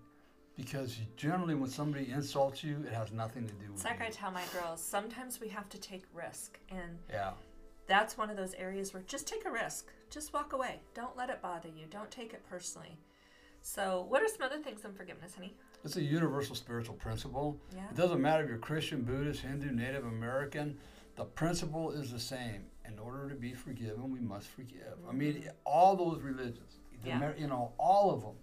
Because 0.56 0.98
generally, 1.16 1.54
when 1.54 1.70
somebody 1.70 2.10
insults 2.10 2.62
you, 2.62 2.84
it 2.86 2.92
has 2.92 3.10
nothing 3.10 3.46
to 3.46 3.54
do 3.54 3.70
with 3.70 3.76
It's 3.76 3.84
like 3.84 4.00
you. 4.00 4.06
I 4.06 4.10
tell 4.10 4.30
my 4.30 4.44
girls. 4.52 4.82
Sometimes 4.82 5.40
we 5.40 5.48
have 5.48 5.68
to 5.70 5.78
take 5.78 6.04
risk, 6.12 6.58
and 6.70 6.98
yeah. 7.10 7.30
that's 7.86 8.18
one 8.18 8.28
of 8.28 8.36
those 8.36 8.54
areas 8.54 8.92
where 8.92 9.02
just 9.06 9.26
take 9.26 9.46
a 9.46 9.50
risk. 9.50 9.90
Just 10.10 10.34
walk 10.34 10.52
away. 10.52 10.80
Don't 10.94 11.16
let 11.16 11.30
it 11.30 11.40
bother 11.40 11.68
you. 11.68 11.86
Don't 11.90 12.10
take 12.10 12.34
it 12.34 12.42
personally. 12.48 12.98
So, 13.62 14.04
what 14.08 14.22
are 14.22 14.28
some 14.28 14.42
other 14.42 14.58
things 14.58 14.84
in 14.84 14.92
forgiveness, 14.92 15.34
honey? 15.34 15.54
It's 15.84 15.96
a 15.96 16.02
universal 16.02 16.54
spiritual 16.54 16.96
principle. 16.96 17.58
Yeah. 17.74 17.88
It 17.90 17.96
doesn't 17.96 18.20
matter 18.20 18.42
if 18.42 18.48
you're 18.48 18.58
Christian, 18.58 19.02
Buddhist, 19.02 19.40
Hindu, 19.40 19.72
Native 19.72 20.04
American. 20.04 20.76
The 21.16 21.24
principle 21.24 21.92
is 21.92 22.12
the 22.12 22.20
same. 22.20 22.64
In 22.86 22.98
order 22.98 23.28
to 23.28 23.34
be 23.34 23.54
forgiven, 23.54 24.10
we 24.10 24.20
must 24.20 24.48
forgive. 24.48 24.98
I 25.08 25.12
mean, 25.12 25.34
mm-hmm. 25.34 25.48
all 25.64 25.96
those 25.96 26.20
religions, 26.20 26.80
the 27.02 27.08
Yeah. 27.08 27.32
You 27.38 27.46
know, 27.46 27.72
all 27.78 28.10
of 28.10 28.20
them. 28.22 28.34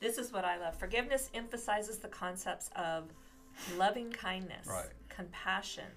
This 0.00 0.18
is 0.18 0.32
what 0.32 0.44
I 0.44 0.58
love. 0.58 0.76
Forgiveness 0.76 1.30
emphasizes 1.34 1.98
the 1.98 2.08
concepts 2.08 2.70
of 2.76 3.04
loving 3.76 4.12
kindness, 4.12 4.66
Right. 4.66 4.90
compassion, 5.08 5.90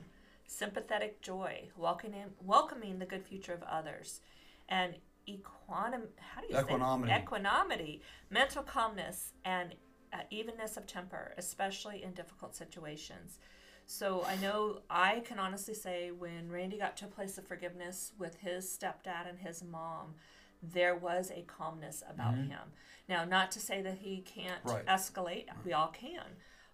sympathetic 0.47 1.21
joy, 1.21 1.69
welcoming, 1.77 2.33
welcoming 2.41 2.99
the 2.99 3.05
good 3.05 3.23
future 3.25 3.53
of 3.53 3.61
others, 3.63 4.21
and 4.69 4.95
equanim, 5.27 6.07
how 6.17 6.41
do 6.41 6.47
you 6.49 6.57
Equanimity. 6.57 7.11
say 7.11 7.21
equanimity, 7.21 8.01
mental 8.29 8.63
calmness, 8.63 9.33
and 9.43 9.75
uh, 10.13 10.19
evenness 10.31 10.77
of 10.77 10.87
temper, 10.87 11.33
especially 11.37 12.01
in 12.01 12.13
difficult 12.13 12.55
situations. 12.55 13.37
So 13.85 14.23
I 14.23 14.37
know 14.37 14.81
I 14.89 15.19
can 15.21 15.39
honestly 15.39 15.73
say 15.73 16.11
when 16.11 16.49
Randy 16.49 16.77
got 16.77 16.95
to 16.97 17.05
a 17.05 17.09
place 17.09 17.37
of 17.37 17.45
forgiveness 17.47 18.13
with 18.17 18.35
his 18.37 18.65
stepdad 18.65 19.27
and 19.27 19.37
his 19.39 19.63
mom, 19.63 20.15
there 20.61 20.95
was 20.95 21.31
a 21.31 21.41
calmness 21.43 22.03
about 22.09 22.35
him. 22.35 22.73
Now, 23.07 23.25
not 23.25 23.51
to 23.51 23.59
say 23.59 23.81
that 23.81 23.97
he 23.99 24.21
can't 24.21 24.63
Mm-hmm. 24.63 24.69
Right. 24.69 24.85
escalate, 24.85 25.45
we 25.65 25.73
all 25.73 25.87
can, 25.87 26.23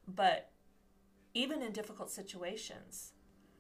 but 0.07 0.51
even 1.33 1.61
in 1.61 1.71
difficult 1.71 2.09
situations, 2.09 3.13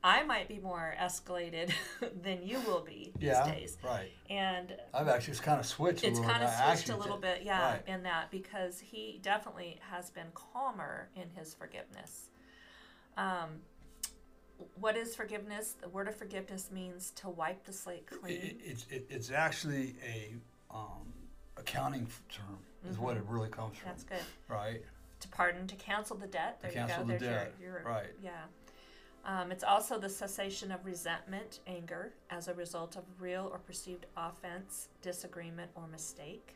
I 0.03 0.23
might 0.23 0.47
be 0.47 0.59
more 0.59 0.93
escalated 0.99 1.71
than 2.23 2.43
you 2.43 2.59
will 2.61 2.81
be 2.83 3.11
these 3.17 3.27
Yeah, 3.29 3.51
days. 3.51 3.77
right. 3.83 4.11
And 4.29 4.75
I've 4.93 5.07
actually 5.07 5.31
it's 5.31 5.39
kind 5.41 5.59
of 5.59 5.65
switched 5.65 6.03
a 6.03 6.07
it's 6.07 6.19
little 6.19 6.31
kind 6.31 6.43
of 6.43 6.49
bit. 6.49 6.77
Switched 6.77 6.89
a 6.89 6.97
little 6.97 7.17
bit, 7.17 7.41
yeah, 7.43 7.71
Right. 7.73 7.87
in 7.87 8.03
that 8.03 8.29
because 8.31 8.79
he 8.79 9.19
definitely 9.21 9.79
has 9.89 10.09
been 10.11 10.27
calmer 10.33 11.09
in 11.15 11.29
his 11.31 11.53
forgiveness. 11.53 12.29
Um, 13.17 13.61
what 14.75 14.95
is 14.95 15.15
forgiveness? 15.15 15.75
The 15.81 15.89
word 15.89 16.07
of 16.07 16.15
forgiveness 16.15 16.69
means 16.71 17.11
to 17.17 17.29
wipe 17.29 17.63
the 17.65 17.73
slate 17.73 18.07
clean. 18.07 18.35
it, 18.35 18.57
it's 18.63 18.85
it, 18.89 19.05
it's 19.09 19.31
actually 19.31 19.95
a 20.05 20.33
um, 20.73 21.13
accounting 21.57 22.07
term, 22.29 22.57
is 22.89 22.97
what 22.97 23.17
it 23.17 23.23
really 23.27 23.49
comes 23.49 23.77
from. 23.77 23.89
Mm-hmm. 23.89 23.97
That's 23.97 24.03
good. 24.03 24.53
Right? 24.53 24.81
To 25.21 25.27
pardon, 25.29 25.67
to 25.67 25.75
cancel 25.75 26.15
the 26.15 26.27
debt. 26.27 26.59
There 26.61 26.71
cancel 26.71 27.01
you 27.01 27.07
the 27.07 27.13
go. 27.13 27.19
There's 27.19 27.43
debt, 27.43 27.53
your, 27.59 27.71
your 27.71 27.83
right. 27.83 28.11
Yeah. 28.21 28.31
Um, 29.25 29.51
it's 29.51 29.63
also 29.63 29.97
the 29.97 30.09
cessation 30.09 30.71
of 30.71 30.85
resentment, 30.85 31.59
anger, 31.65 32.13
as 32.29 32.47
a 32.47 32.53
result 32.53 32.95
of 32.95 33.03
real 33.19 33.49
or 33.51 33.57
perceived 33.57 34.05
offense, 34.15 34.89
disagreement, 35.01 35.71
or 35.73 35.87
mistake. 35.87 36.53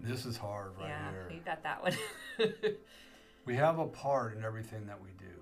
This 0.00 0.26
is 0.26 0.36
hard 0.36 0.72
right 0.80 0.88
yeah, 0.88 1.10
here. 1.10 1.30
you 1.30 1.40
got 1.44 1.62
that 1.62 1.82
one. 1.82 1.94
We 3.46 3.56
have 3.56 3.78
a 3.78 3.86
part 3.86 4.36
in 4.36 4.44
everything 4.44 4.86
that 4.86 5.02
we 5.02 5.10
do. 5.18 5.32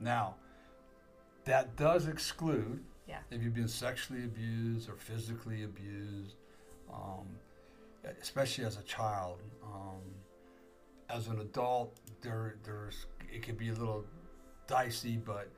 Now, 0.00 0.34
that 1.44 1.76
does 1.76 2.06
exclude 2.08 2.82
Yeah. 3.06 3.20
if 3.30 3.42
you've 3.42 3.54
been 3.54 3.68
sexually 3.68 4.24
abused 4.24 4.88
or 4.88 4.96
physically 4.96 5.64
abused, 5.64 6.36
um, 6.92 7.26
especially 8.20 8.64
as 8.64 8.76
a 8.76 8.82
child. 8.82 9.40
Um, 9.62 10.00
as 11.10 11.28
an 11.28 11.40
adult, 11.40 11.98
there, 12.22 12.56
there's 12.64 13.06
it 13.32 13.42
can 13.42 13.56
be 13.56 13.68
a 13.68 13.74
little 13.74 14.04
dicey, 14.66 15.16
but 15.16 15.48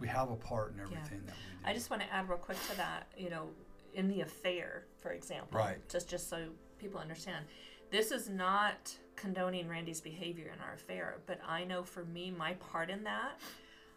we 0.00 0.08
have 0.08 0.30
a 0.30 0.36
part 0.36 0.72
in 0.74 0.80
everything 0.80 1.22
that 1.26 1.34
we 1.36 1.62
do. 1.62 1.64
I 1.64 1.72
just 1.74 1.90
want 1.90 2.02
to 2.02 2.12
add 2.12 2.28
real 2.28 2.38
quick 2.38 2.58
to 2.70 2.76
that. 2.78 3.06
You 3.16 3.30
know, 3.30 3.48
in 3.94 4.08
the 4.08 4.22
affair, 4.22 4.84
for 5.00 5.12
example, 5.12 5.58
Right. 5.58 5.76
Just 5.88 6.08
just 6.08 6.28
so 6.28 6.48
people 6.78 6.98
understand, 7.00 7.46
this 7.90 8.10
is 8.10 8.28
not 8.28 8.96
condoning 9.16 9.68
Randy's 9.68 10.00
behavior 10.00 10.50
in 10.54 10.60
our 10.60 10.74
affair, 10.74 11.18
but 11.26 11.38
I 11.46 11.64
know 11.64 11.82
for 11.84 12.04
me, 12.04 12.30
my 12.30 12.54
part 12.54 12.88
in 12.90 13.04
that, 13.04 13.38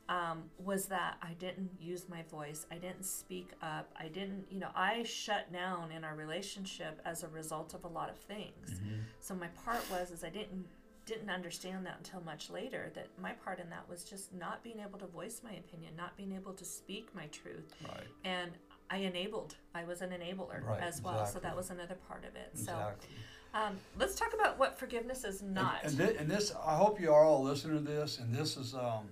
um, 0.09 0.43
was 0.57 0.85
that 0.87 1.17
I 1.21 1.33
didn't 1.39 1.71
use 1.79 2.07
my 2.09 2.23
voice. 2.23 2.65
I 2.71 2.75
didn't 2.75 3.05
speak 3.05 3.51
up. 3.61 3.89
I 3.99 4.07
didn't, 4.07 4.45
you 4.49 4.59
know, 4.59 4.69
I 4.75 5.03
shut 5.03 5.51
down 5.51 5.91
in 5.91 6.03
our 6.03 6.15
relationship 6.15 6.99
as 7.05 7.23
a 7.23 7.27
result 7.29 7.73
of 7.73 7.85
a 7.85 7.87
lot 7.87 8.09
of 8.09 8.17
things. 8.17 8.71
Mm-hmm. 8.71 8.95
So 9.19 9.33
my 9.33 9.47
part 9.65 9.83
was 9.89 10.11
is 10.11 10.23
I 10.23 10.29
didn't 10.29 10.65
didn't 11.05 11.29
understand 11.29 11.85
that 11.85 11.95
until 11.97 12.21
much 12.21 12.49
later 12.49 12.89
that 12.95 13.07
my 13.21 13.33
part 13.33 13.59
in 13.59 13.69
that 13.69 13.87
was 13.89 14.05
just 14.05 14.33
not 14.33 14.63
being 14.63 14.79
able 14.79 14.97
to 14.97 15.05
voice 15.07 15.41
my 15.43 15.51
opinion, 15.51 15.93
not 15.97 16.15
being 16.15 16.33
able 16.33 16.53
to 16.53 16.63
speak 16.63 17.13
my 17.13 17.25
truth. 17.25 17.73
Right. 17.83 18.07
And 18.23 18.51
I 18.89 18.97
enabled. 18.97 19.55
I 19.75 19.83
was 19.83 20.01
an 20.01 20.11
enabler 20.11 20.65
Right, 20.65 20.81
as 20.81 21.01
well. 21.01 21.25
So 21.25 21.39
that 21.39 21.55
was 21.55 21.71
another 21.71 21.95
part 22.07 22.23
of 22.23 22.35
it. 22.35 22.51
Exactly. 22.53 23.09
So 23.53 23.59
um, 23.59 23.77
let's 23.99 24.15
talk 24.15 24.33
about 24.33 24.57
what 24.57 24.79
forgiveness 24.79 25.23
is 25.25 25.41
not. 25.41 25.79
And, 25.83 25.99
and, 25.99 26.09
thi- 26.09 26.17
and 26.17 26.31
this, 26.31 26.53
I 26.65 26.77
hope 26.77 27.01
you 27.01 27.11
are 27.11 27.25
all 27.25 27.43
listening 27.43 27.83
to 27.83 27.91
this. 27.91 28.19
And 28.19 28.33
this 28.33 28.55
is, 28.55 28.73
um, 28.73 29.09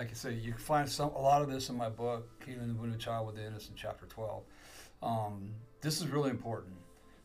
like 0.00 0.10
I 0.12 0.14
say, 0.14 0.32
you 0.32 0.52
can 0.52 0.60
find 0.60 0.88
some 0.88 1.10
a 1.10 1.20
lot 1.20 1.42
of 1.42 1.50
this 1.50 1.68
in 1.68 1.76
my 1.76 1.90
book, 1.90 2.26
Healing 2.46 2.68
the 2.68 2.74
Wounded 2.74 3.00
Child 3.00 3.26
with 3.26 3.36
the 3.36 3.46
Innocent, 3.46 3.76
chapter 3.76 4.06
twelve. 4.06 4.44
Um, 5.02 5.50
this 5.82 6.00
is 6.00 6.08
really 6.08 6.30
important. 6.30 6.72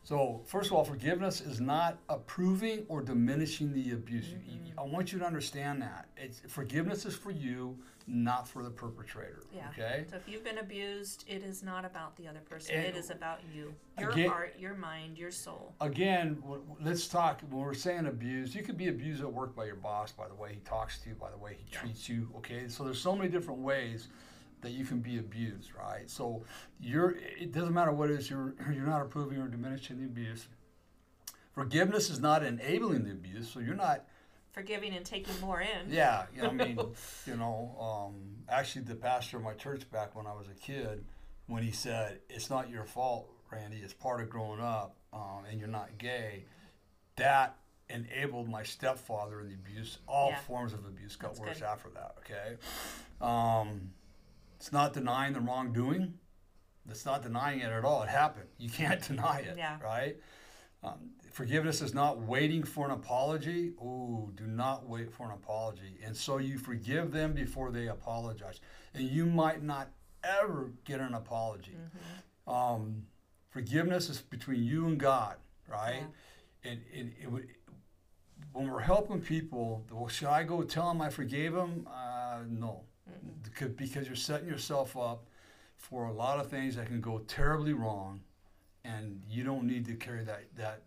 So, 0.06 0.44
first 0.46 0.68
of 0.70 0.74
all, 0.78 0.84
forgiveness 0.86 1.41
is 1.41 1.60
not 1.60 1.98
approving 2.10 2.86
or 2.89 3.02
diminishing 3.02 3.74
the 3.74 3.94
abuse. 3.94 4.30
You- 4.30 4.38
mm-hmm. 4.38 4.80
I 4.80 4.84
want 4.84 5.12
you 5.12 5.18
to 5.18 5.26
understand 5.26 5.82
that. 5.82 6.06
It's, 6.15 6.41
forgiveness 6.48 7.08
is 7.08 7.15
for 7.15 7.32
you, 7.32 7.76
not 8.06 8.48
for 8.48 8.62
the 8.62 8.70
perpetrator. 8.70 9.41
Yeah. 9.52 9.68
Okay. 9.70 10.06
So 10.12 10.18
if 10.18 10.30
you've 10.30 10.44
been 10.44 10.60
abused, 10.60 11.26
it 11.28 11.41
is 11.44 11.63
not 11.63 11.86
about 11.86 12.15
the 12.18 12.28
other 12.28 12.41
person. 12.41 12.76
And- 12.76 12.86
it 12.86 12.96
is 12.96 13.10
about 13.10 13.39
you, 13.52 13.74
your 14.00 14.12
Again- 14.12 14.30
heart, 14.30 14.56
your 14.60 14.76
mind, 14.76 15.18
your 15.18 15.32
soul. 15.32 15.74
again, 15.82 16.44
let's 16.80 17.08
talk. 17.08 17.41
When 17.50 17.62
we're 17.63 17.74
saying 17.74 18.06
abuse, 18.06 18.54
you 18.54 18.62
could 18.62 18.78
be 18.78 18.89
abused 18.89 19.24
at 19.24 19.34
work 19.34 19.56
by 19.56 19.65
your 19.65 19.76
boss, 19.76 20.12
by 20.12 20.28
the 20.28 20.36
way 20.36 20.54
he 20.54 20.60
talks 20.60 21.00
to 21.00 21.10
you, 21.10 21.15
by 21.15 21.32
the 21.32 21.38
way 21.38 21.56
he 21.58 21.65
Yeah. 21.72 21.80
treats 21.80 22.08
you. 22.08 22.30
Okay, 22.38 22.68
so 22.68 22.84
there's 22.84 23.02
so 23.02 23.15
many 23.15 23.28
different 23.28 23.62
ways 23.62 24.10
that 24.62 24.72
you 24.72 24.86
can 24.86 25.00
be 25.00 25.18
abused, 25.20 25.72
right? 25.78 26.10
So 26.10 26.44
you're. 26.80 27.12
It 27.39 27.52
doesn't 27.52 27.74
matter 27.74 27.91
what 27.91 28.10
it 28.10 28.20
is. 28.20 28.30
You're 28.30 28.56
you're 28.74 28.86
not 28.88 29.02
approving 29.02 29.39
or 29.39 29.48
diminishing 29.48 29.98
the 30.00 30.06
abuse. 30.06 30.48
Forgiveness 31.54 32.10
is 32.10 32.20
not 32.20 32.44
enabling 32.44 33.06
the 33.06 33.12
abuse, 33.12 33.50
so 33.50 33.60
you're 33.60 33.76
not. 33.76 34.06
Forgiving 34.52 34.94
and 34.96 35.06
taking 35.06 35.38
more 35.41 35.60
in. 35.62 35.91
Yeah, 35.91 36.26
yeah, 36.36 36.48
I 36.48 36.52
mean, 36.52 36.80
you 37.26 37.36
know, 37.36 37.76
um, 38.08 38.15
actually, 38.48 38.84
the 38.84 38.96
pastor 38.96 39.38
of 39.38 39.44
my 39.44 39.54
church 39.54 39.89
back 39.91 40.15
when 40.15 40.28
I 40.28 40.34
was 40.34 40.48
a 40.48 40.54
kid, 40.54 41.04
when 41.48 41.62
he 41.63 41.72
said, 41.72 42.20
"It's 42.30 42.50
not 42.50 42.70
your 42.70 42.86
fault, 42.86 43.30
Randy. 43.52 43.78
It's 43.78 43.94
part 43.94 44.22
of 44.22 44.30
growing 44.30 44.62
up, 44.62 44.96
um, 45.13 45.44
and 45.50 45.60
you're 45.60 45.68
not 45.68 45.98
gay," 45.98 46.46
that 47.18 47.58
enabled 47.89 48.50
my 48.50 48.63
stepfather 48.63 49.41
in 49.41 49.48
the 49.50 49.54
abuse. 49.56 50.00
All 50.08 50.30
Yeah. 50.30 50.39
forms 50.39 50.74
of 50.74 50.86
abuse 50.86 51.15
got 51.18 51.32
That's 51.32 51.39
worse 51.41 51.60
good. 51.60 51.65
after 51.68 51.89
that. 51.89 52.15
Okay, 52.20 52.58
um, 53.22 53.91
it's 54.56 54.72
not 54.72 54.94
denying 54.94 55.34
the 55.34 55.41
wrongdoing. 55.41 56.13
It's 56.89 57.06
not 57.06 57.24
denying 57.24 57.60
it 57.62 57.72
at 57.72 57.84
all. 57.84 58.04
It 58.04 58.10
happened. 58.10 58.48
You 58.58 58.70
can't 58.70 59.02
deny 59.08 59.39
it. 59.39 59.56
Yeah. 59.58 59.78
Right. 59.84 60.18
Um, 60.84 61.10
forgiveness 61.32 61.82
is 61.82 61.94
not 61.94 62.22
waiting 62.22 62.63
for 62.63 62.86
an 62.86 62.91
apology. 62.91 63.74
Ooh, 63.82 64.32
do 64.36 64.46
not 64.46 64.88
wait 64.88 65.12
for 65.12 65.26
an 65.26 65.32
apology. 65.32 66.00
And 66.04 66.15
so 66.15 66.38
you 66.38 66.58
forgive 66.58 67.12
them 67.12 67.34
before 67.34 67.72
they 67.72 67.88
apologize. 67.88 68.60
And 68.94 69.04
you 69.04 69.26
might 69.26 69.63
not 69.63 69.89
ever 70.24 70.72
get 70.84 71.00
an 71.00 71.15
apology. 71.15 71.76
Mm-hmm. 71.76 72.54
Um, 72.54 73.04
forgiveness 73.50 74.10
is 74.10 74.22
between 74.22 74.63
you 74.63 74.86
and 74.86 75.00
God, 75.00 75.38
right? 75.68 76.04
And, 76.63 76.82
and 76.96 77.13
it, 77.22 77.32
would- 77.32 77.48
when 78.54 78.72
we're 78.72 78.80
helping 78.80 79.22
people, 79.22 79.86
well, 79.91 80.08
should 80.08 80.28
I 80.30 80.44
go 80.44 80.62
tell 80.63 80.88
them 80.88 81.02
I 81.02 81.10
forgave 81.10 81.54
them? 81.54 81.88
Uh, 81.91 82.39
no, 82.48 82.84
because, 83.44 83.70
because 83.70 84.08
you're 84.08 84.15
setting 84.15 84.48
yourself 84.48 84.98
up 84.98 85.26
for 85.78 86.06
a 86.06 86.13
lot 86.13 86.39
of 86.39 86.50
things 86.50 86.76
that 86.76 86.88
can 86.88 87.02
go 87.02 87.20
terribly 87.28 87.74
wrong, 87.74 88.22
and 88.84 89.22
you 89.30 89.44
don't 89.44 89.65
need 89.65 89.86
to 89.86 89.96
carry 89.96 90.24
that 90.24 90.44
that 90.56 90.82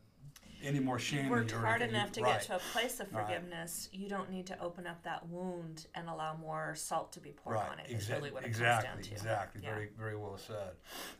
any 0.62 0.80
more 0.80 0.98
shame. 0.98 1.22
You've 1.22 1.30
worked 1.30 1.52
hard 1.52 1.82
enough 1.82 2.12
to 2.12 2.22
right. 2.22 2.32
get 2.32 2.42
to 2.42 2.56
a 2.56 2.58
place 2.58 3.00
of 3.00 3.12
Right. 3.12 3.24
forgiveness. 3.26 3.88
You 3.92 4.08
don't 4.08 4.30
need 4.30 4.46
to 4.48 4.60
open 4.60 4.86
up 4.86 5.02
that 5.04 5.26
wound 5.28 5.86
and 5.94 6.08
allow 6.08 6.36
more 6.36 6.74
salt 6.74 7.12
to 7.12 7.20
be 7.20 7.30
poured 7.30 7.56
right. 7.56 7.70
on 7.70 7.78
it. 7.78 7.90
Is 7.90 8.08
Exa- 8.08 8.16
really 8.16 8.30
what 8.32 8.42
it 8.42 8.46
exactly. 8.48 8.88
comes 8.88 9.06
down 9.06 9.10
to. 9.10 9.12
Exactly. 9.12 9.60
Yeah. 9.62 9.74
Very, 9.74 9.88
very 9.96 10.16
well 10.16 10.36
said. 10.36 10.72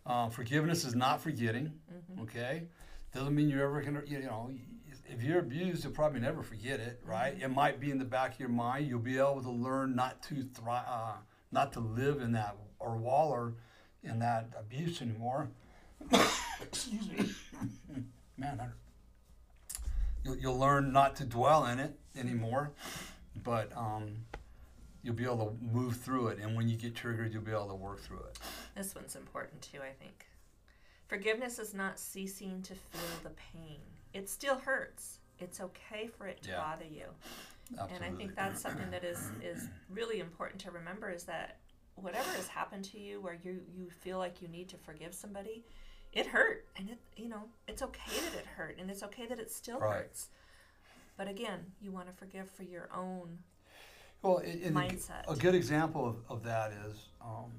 Um, 0.07 0.31
forgiveness 0.31 0.85
is 0.85 0.95
not 0.95 1.21
forgetting. 1.21 1.73
Mm-hmm. 1.93 2.23
Okay, 2.23 2.65
doesn't 3.15 3.35
mean 3.35 3.49
you're 3.49 3.65
ever 3.65 3.81
gonna. 3.83 4.03
You 4.07 4.21
know, 4.21 4.51
if 5.09 5.23
you're 5.23 5.39
abused, 5.39 5.85
you'll 5.85 5.93
probably 5.93 6.21
never 6.21 6.43
forget 6.43 6.81
it. 6.81 7.01
Right? 7.05 7.35
Mm-hmm. 7.35 7.45
It 7.45 7.55
might 7.55 7.81
be 7.81 7.91
in 7.91 7.99
the 7.99 8.05
back 8.05 8.35
of 8.35 8.41
your 8.41 8.49
mind. 8.49 8.87
You'll 8.87 9.01
be 9.01 9.19
able 9.19 9.43
to 9.43 9.51
learn 9.51 9.95
not 9.95 10.23
to 10.25 10.43
thrive, 10.43 10.85
uh, 10.89 11.13
not 11.53 11.73
to 11.75 11.81
live 11.81 12.21
in 12.21 12.33
that 12.33 12.57
or 12.79 12.97
waller 12.97 13.55
in 14.03 14.19
that 14.21 14.51
abuse 14.59 15.03
anymore. 15.03 15.51
Excuse 16.63 17.09
me, 17.09 17.31
man. 18.37 18.61
I, 18.61 19.79
you'll, 20.25 20.37
you'll 20.37 20.59
learn 20.59 20.93
not 20.93 21.17
to 21.17 21.25
dwell 21.25 21.67
in 21.67 21.79
it 21.81 21.99
anymore, 22.17 22.73
but 23.43 23.71
um, 23.77 24.17
you'll 25.03 25.15
be 25.15 25.25
able 25.25 25.47
to 25.47 25.65
move 25.65 25.97
through 25.97 26.29
it. 26.29 26.39
And 26.39 26.57
when 26.57 26.69
you 26.69 26.77
get 26.77 26.95
triggered, 26.95 27.33
you'll 27.33 27.43
be 27.43 27.53
able 27.53 27.69
to 27.69 27.75
work 27.75 28.01
through 28.01 28.21
it. 28.21 28.39
This 28.77 28.95
one's 28.95 29.17
important 29.17 29.63
too, 29.63 29.79
I 29.79 29.93
think. 30.03 30.27
Forgiveness 31.09 31.59
is 31.59 31.73
not 31.73 31.99
ceasing 31.99 32.63
to 32.63 32.75
feel 32.75 33.23
the 33.23 33.31
pain. 33.31 33.81
It 34.15 34.29
still 34.29 34.57
hurts. 34.57 35.19
It's 35.39 35.61
okay 35.61 36.09
for 36.09 36.27
it 36.27 36.43
to 36.43 36.51
Yeah. 36.51 36.57
bother 36.57 36.85
you. 36.85 37.07
And 37.95 38.03
I 38.03 38.11
think 38.11 38.35
that's 38.35 38.61
something 38.61 38.91
that 38.91 39.05
is 39.05 39.31
is 39.43 39.69
really 39.91 40.21
important 40.21 40.61
to 40.63 40.71
remember 40.71 41.11
is 41.11 41.25
that 41.25 41.59
whatever 41.97 42.31
has 42.31 42.49
happened 42.49 42.85
to 42.87 42.99
you 42.99 43.21
where 43.21 43.35
you 43.43 43.61
you 43.75 43.91
feel 43.91 44.19
like 44.19 44.41
you 44.43 44.49
need 44.49 44.69
to 44.71 44.77
forgive 44.79 45.15
somebody, 45.15 45.65
it 46.13 46.27
hurt 46.27 46.65
and 46.77 46.89
it 46.91 46.99
you 47.17 47.29
know, 47.29 47.43
it's 47.67 47.83
okay 47.83 48.13
that 48.31 48.39
it 48.39 48.47
hurt 48.47 48.79
and 48.81 48.91
it's 48.91 49.03
okay 49.03 49.27
that 49.27 49.39
it 49.39 49.51
still 49.53 49.81
Right. 49.81 50.01
hurts. 50.01 50.29
But 51.17 51.29
again, 51.29 51.61
you 51.81 51.91
want 51.93 52.07
to 52.07 52.13
forgive 52.13 52.51
for 52.51 52.63
your 52.63 52.89
own 52.95 53.39
Well, 54.23 54.43
mindset. 54.73 55.31
A 55.31 55.37
good 55.37 55.55
example 55.55 56.07
of, 56.07 56.17
of 56.29 56.45
that 56.45 56.73
is 56.87 56.97
um, 57.21 57.53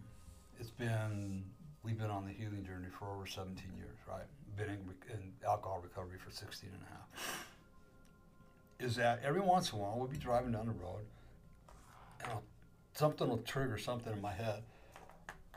it's 0.59 0.71
been 0.71 1.43
we've 1.83 1.97
been 1.97 2.09
on 2.09 2.25
the 2.25 2.33
healing 2.33 2.65
journey 2.65 2.87
for 2.97 3.13
over 3.13 3.25
17 3.25 3.65
years, 3.77 3.97
right? 4.07 4.25
Been 4.59 4.69
in, 4.71 5.13
in 5.13 5.31
alcohol 5.47 5.79
recovery 5.81 6.17
for 6.17 6.31
16 6.31 6.69
and 6.69 6.81
a 6.81 6.91
half. 6.91 7.45
Is 8.77 8.97
that 8.97 9.21
every 9.23 9.39
once 9.39 9.71
in 9.71 9.79
a 9.79 9.81
while 9.81 9.97
we'll 9.97 10.07
be 10.07 10.17
driving 10.17 10.51
down 10.51 10.65
the 10.65 10.73
road 10.73 11.05
and 12.21 12.31
I'll, 12.33 12.43
something 12.93 13.29
will 13.29 13.37
trigger 13.37 13.77
something 13.77 14.11
in 14.11 14.21
my 14.21 14.33
head. 14.33 14.63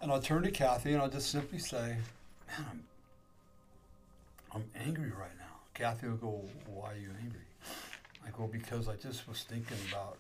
And 0.00 0.12
I'll 0.12 0.20
turn 0.20 0.44
to 0.44 0.52
Kathy 0.52 0.92
and 0.92 1.02
I'll 1.02 1.10
just 1.10 1.30
simply 1.30 1.58
say, 1.58 1.96
Man, 2.46 2.66
I'm, 2.70 2.84
I'm 4.54 4.64
angry 4.86 5.10
right 5.10 5.36
now. 5.36 5.56
Kathy 5.74 6.06
will 6.06 6.16
go, 6.16 6.44
Why 6.68 6.92
are 6.92 6.96
you 6.96 7.10
angry? 7.20 7.40
I 8.24 8.30
go, 8.30 8.46
Because 8.46 8.88
I 8.88 8.94
just 8.94 9.26
was 9.26 9.42
thinking 9.42 9.78
about 9.90 10.16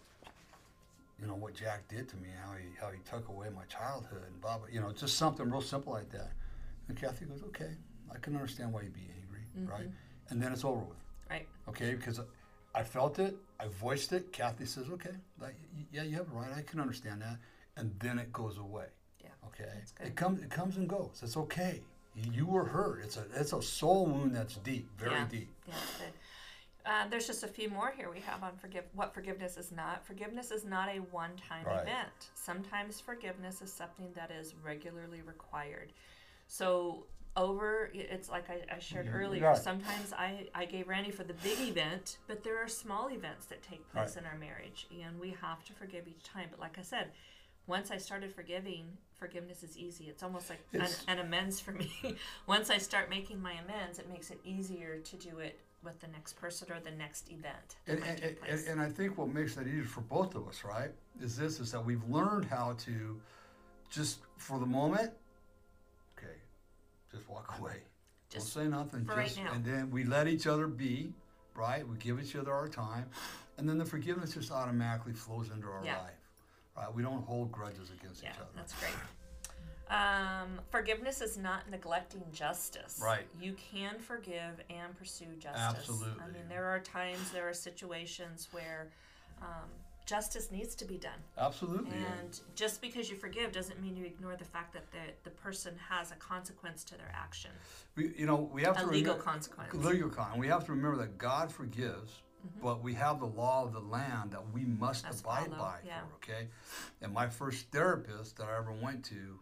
you 1.20 1.28
know 1.28 1.36
what 1.36 1.54
Jack 1.54 1.86
did 1.86 2.08
to 2.08 2.16
me, 2.16 2.30
how 2.44 2.52
he 2.54 2.66
how 2.80 2.90
he 2.90 2.98
took 3.08 3.28
away 3.28 3.46
my 3.54 3.62
childhood, 3.66 4.24
and 4.26 4.40
blah 4.40 4.58
blah. 4.58 4.66
You 4.72 4.80
know, 4.80 4.90
just 4.90 5.16
something 5.16 5.48
real 5.48 5.60
simple 5.60 5.92
like 5.92 6.10
that. 6.10 6.32
And 6.88 7.00
Kathy 7.00 7.26
goes, 7.26 7.44
okay, 7.44 7.76
I 8.14 8.18
can 8.18 8.34
understand 8.34 8.72
why 8.72 8.82
you'd 8.82 8.94
be 8.94 9.08
angry, 9.22 9.70
right? 9.72 9.90
And 10.30 10.40
then 10.40 10.52
it's 10.52 10.64
over 10.64 10.80
with, 10.80 10.98
right. 11.30 11.46
okay? 11.68 11.94
Because 11.94 12.20
I 12.74 12.82
felt 12.82 13.18
it, 13.18 13.36
I 13.60 13.66
voiced 13.68 14.12
it. 14.12 14.32
Kathy 14.32 14.66
says, 14.66 14.86
okay, 14.90 15.10
like, 15.40 15.54
yeah, 15.92 16.02
you 16.02 16.16
have 16.16 16.26
it 16.26 16.32
right. 16.32 16.50
I 16.56 16.62
can 16.62 16.80
understand 16.80 17.22
that, 17.22 17.36
and 17.76 17.92
then 17.98 18.18
it 18.18 18.32
goes 18.32 18.58
away. 18.58 18.86
Yeah. 19.20 19.28
Okay, 19.48 19.70
it 20.04 20.16
comes 20.16 20.40
it 20.40 20.50
comes 20.50 20.76
and 20.76 20.88
goes. 20.88 21.20
It's 21.22 21.36
okay. 21.36 21.80
You 22.14 22.46
were 22.46 22.64
hurt. 22.64 23.02
It's 23.04 23.16
a 23.16 23.24
it's 23.34 23.52
a 23.52 23.62
soul 23.62 24.06
wound 24.06 24.34
that's 24.34 24.56
deep, 24.56 24.88
very 24.98 25.12
Yeah. 25.12 25.28
deep. 25.30 25.48
Yeah. 25.66 25.74
Uh, 26.84 27.08
there's 27.08 27.28
just 27.28 27.44
a 27.44 27.46
few 27.46 27.70
more 27.70 27.92
here 27.96 28.10
we 28.10 28.18
have 28.20 28.42
on 28.42 28.56
forgive 28.56 28.84
what 28.94 29.14
forgiveness 29.14 29.56
is 29.56 29.70
not. 29.70 30.04
Forgiveness 30.04 30.50
is 30.50 30.64
not 30.64 30.88
a 30.88 30.98
one-time 30.98 31.64
Right. 31.64 31.82
event. 31.82 32.30
Sometimes 32.34 33.00
forgiveness 33.00 33.62
is 33.62 33.72
something 33.72 34.12
that 34.14 34.32
is 34.32 34.54
regularly 34.64 35.22
required. 35.22 35.92
So 36.48 37.06
over, 37.36 37.90
it's 37.94 38.28
like 38.28 38.48
I, 38.50 38.74
I 38.74 38.78
shared 38.78 39.06
Mhm. 39.06 39.14
earlier. 39.14 39.44
Right. 39.48 39.56
Sometimes 39.56 40.12
I, 40.12 40.48
I 40.54 40.64
gave 40.66 40.88
Randy 40.88 41.10
for 41.10 41.24
the 41.24 41.34
big 41.34 41.58
event, 41.60 42.18
but 42.26 42.42
there 42.44 42.62
are 42.62 42.68
small 42.68 43.10
events 43.10 43.46
that 43.46 43.62
take 43.62 43.90
place 43.92 44.16
in 44.16 44.24
our 44.26 44.36
marriage, 44.36 44.86
and 45.02 45.18
we 45.18 45.30
have 45.40 45.64
to 45.64 45.72
forgive 45.72 46.06
each 46.06 46.22
time. 46.22 46.48
But 46.50 46.60
like 46.60 46.78
I 46.78 46.82
said, 46.82 47.12
once 47.66 47.90
I 47.90 47.96
started 47.96 48.34
forgiving, 48.34 48.86
forgiveness 49.14 49.62
is 49.62 49.78
easy. 49.78 50.04
It's 50.08 50.22
almost 50.22 50.50
like 50.50 50.60
an, 50.72 50.80
It's- 50.82 51.04
an 51.08 51.20
amends 51.20 51.60
for 51.60 51.72
me. 51.72 51.90
once 52.46 52.68
I 52.70 52.78
start 52.78 53.08
making 53.08 53.40
my 53.40 53.52
amends, 53.54 53.98
it 53.98 54.10
makes 54.10 54.30
it 54.30 54.40
easier 54.44 54.98
to 54.98 55.16
do 55.16 55.38
it 55.38 55.58
with 55.82 55.98
the 56.00 56.08
next 56.08 56.34
person 56.34 56.70
or 56.70 56.78
the 56.78 56.92
next 56.92 57.28
event 57.32 57.74
And, 57.88 57.98
and, 58.04 58.36
and, 58.48 58.66
and 58.68 58.80
I 58.80 58.88
think 58.88 59.18
what 59.18 59.28
makes 59.28 59.56
that 59.56 59.66
easier 59.66 59.82
for 59.84 60.00
both 60.02 60.36
of 60.36 60.46
us, 60.46 60.62
right, 60.64 60.92
is 61.20 61.36
this: 61.36 61.58
is 61.60 61.72
that 61.72 61.84
we've 61.84 62.04
learned 62.08 62.44
how 62.44 62.74
to 62.84 63.20
just 63.90 64.20
for 64.36 64.58
the 64.60 64.66
moment, 64.66 65.12
just 67.12 67.28
walk 67.28 67.54
away. 67.60 67.82
Just 68.30 68.54
Don't 68.54 68.64
say 68.64 68.68
nothing. 68.68 69.04
for 69.04 69.14
right 69.16 69.36
now. 69.36 69.52
And 69.52 69.64
then 69.64 69.90
we 69.90 70.04
let 70.04 70.26
each 70.26 70.46
other 70.46 70.66
be, 70.66 71.12
right? 71.54 71.86
We 71.86 71.96
give 71.98 72.20
each 72.20 72.34
other 72.34 72.52
our 72.52 72.68
time, 72.68 73.06
and 73.58 73.68
then 73.68 73.78
the 73.78 73.84
forgiveness 73.84 74.34
just 74.34 74.50
automatically 74.50 75.12
flows 75.12 75.50
into 75.50 75.68
our 75.68 75.84
Yeah. 75.84 75.98
life. 75.98 76.12
right? 76.74 76.94
We 76.94 77.02
don't 77.02 77.22
hold 77.26 77.52
grudges 77.52 77.90
against 77.90 78.22
Yeah, 78.22 78.30
each 78.30 78.38
other. 78.38 78.48
that's 78.56 78.72
great. 78.80 78.94
Um, 79.90 80.58
forgiveness 80.70 81.20
is 81.20 81.36
not 81.36 81.68
neglecting 81.68 82.22
justice. 82.32 82.98
Right. 83.02 83.26
You 83.38 83.52
can 83.52 83.98
forgive 83.98 84.58
and 84.70 84.96
pursue 84.96 85.26
justice. 85.38 85.60
Absolutely. 85.90 86.22
I 86.22 86.28
mean, 86.28 86.48
there 86.48 86.64
are 86.64 86.80
times, 86.80 87.30
there 87.30 87.46
are 87.46 87.52
situations 87.52 88.48
where 88.52 88.88
um, 89.42 89.68
justice 90.06 90.50
needs 90.50 90.74
to 90.76 90.84
be 90.84 90.96
done. 90.96 91.18
Absolutely. 91.38 91.96
And 92.20 92.40
just 92.54 92.80
because 92.80 93.10
you 93.10 93.16
forgive 93.16 93.52
doesn't 93.52 93.80
mean 93.80 93.96
you 93.96 94.04
ignore 94.04 94.36
the 94.36 94.44
fact 94.44 94.72
that 94.74 94.90
the, 94.90 94.98
the 95.24 95.30
person 95.30 95.74
has 95.88 96.10
a 96.12 96.16
consequence 96.16 96.84
to 96.84 96.96
their 96.96 97.12
action, 97.14 97.50
we, 97.96 98.12
you 98.16 98.26
know, 98.26 98.48
we 98.52 98.62
have 98.62 98.76
a 98.76 98.80
to 98.80 98.86
legal 98.86 99.14
remem- 99.14 99.20
consequence. 99.20 99.74
legal 99.74 100.08
con. 100.10 100.38
We 100.38 100.48
have 100.48 100.64
to 100.66 100.72
remember 100.72 100.98
that 100.98 101.18
God 101.18 101.52
forgives, 101.52 102.22
mm-hmm. 102.46 102.62
but 102.62 102.82
we 102.82 102.94
have 102.94 103.20
the 103.20 103.26
law 103.26 103.64
of 103.64 103.72
the 103.72 103.80
land 103.80 104.32
that 104.32 104.42
we 104.52 104.64
must 104.64 105.04
Must 105.04 105.20
abide 105.20 105.46
follow, 105.46 105.58
by. 105.58 105.76
yeah. 105.86 106.00
For, 106.00 106.32
okay, 106.32 106.48
and 107.00 107.12
my 107.12 107.28
first 107.28 107.70
therapist 107.70 108.36
that 108.38 108.48
I 108.48 108.56
ever 108.56 108.72
went 108.72 109.04
to 109.06 109.38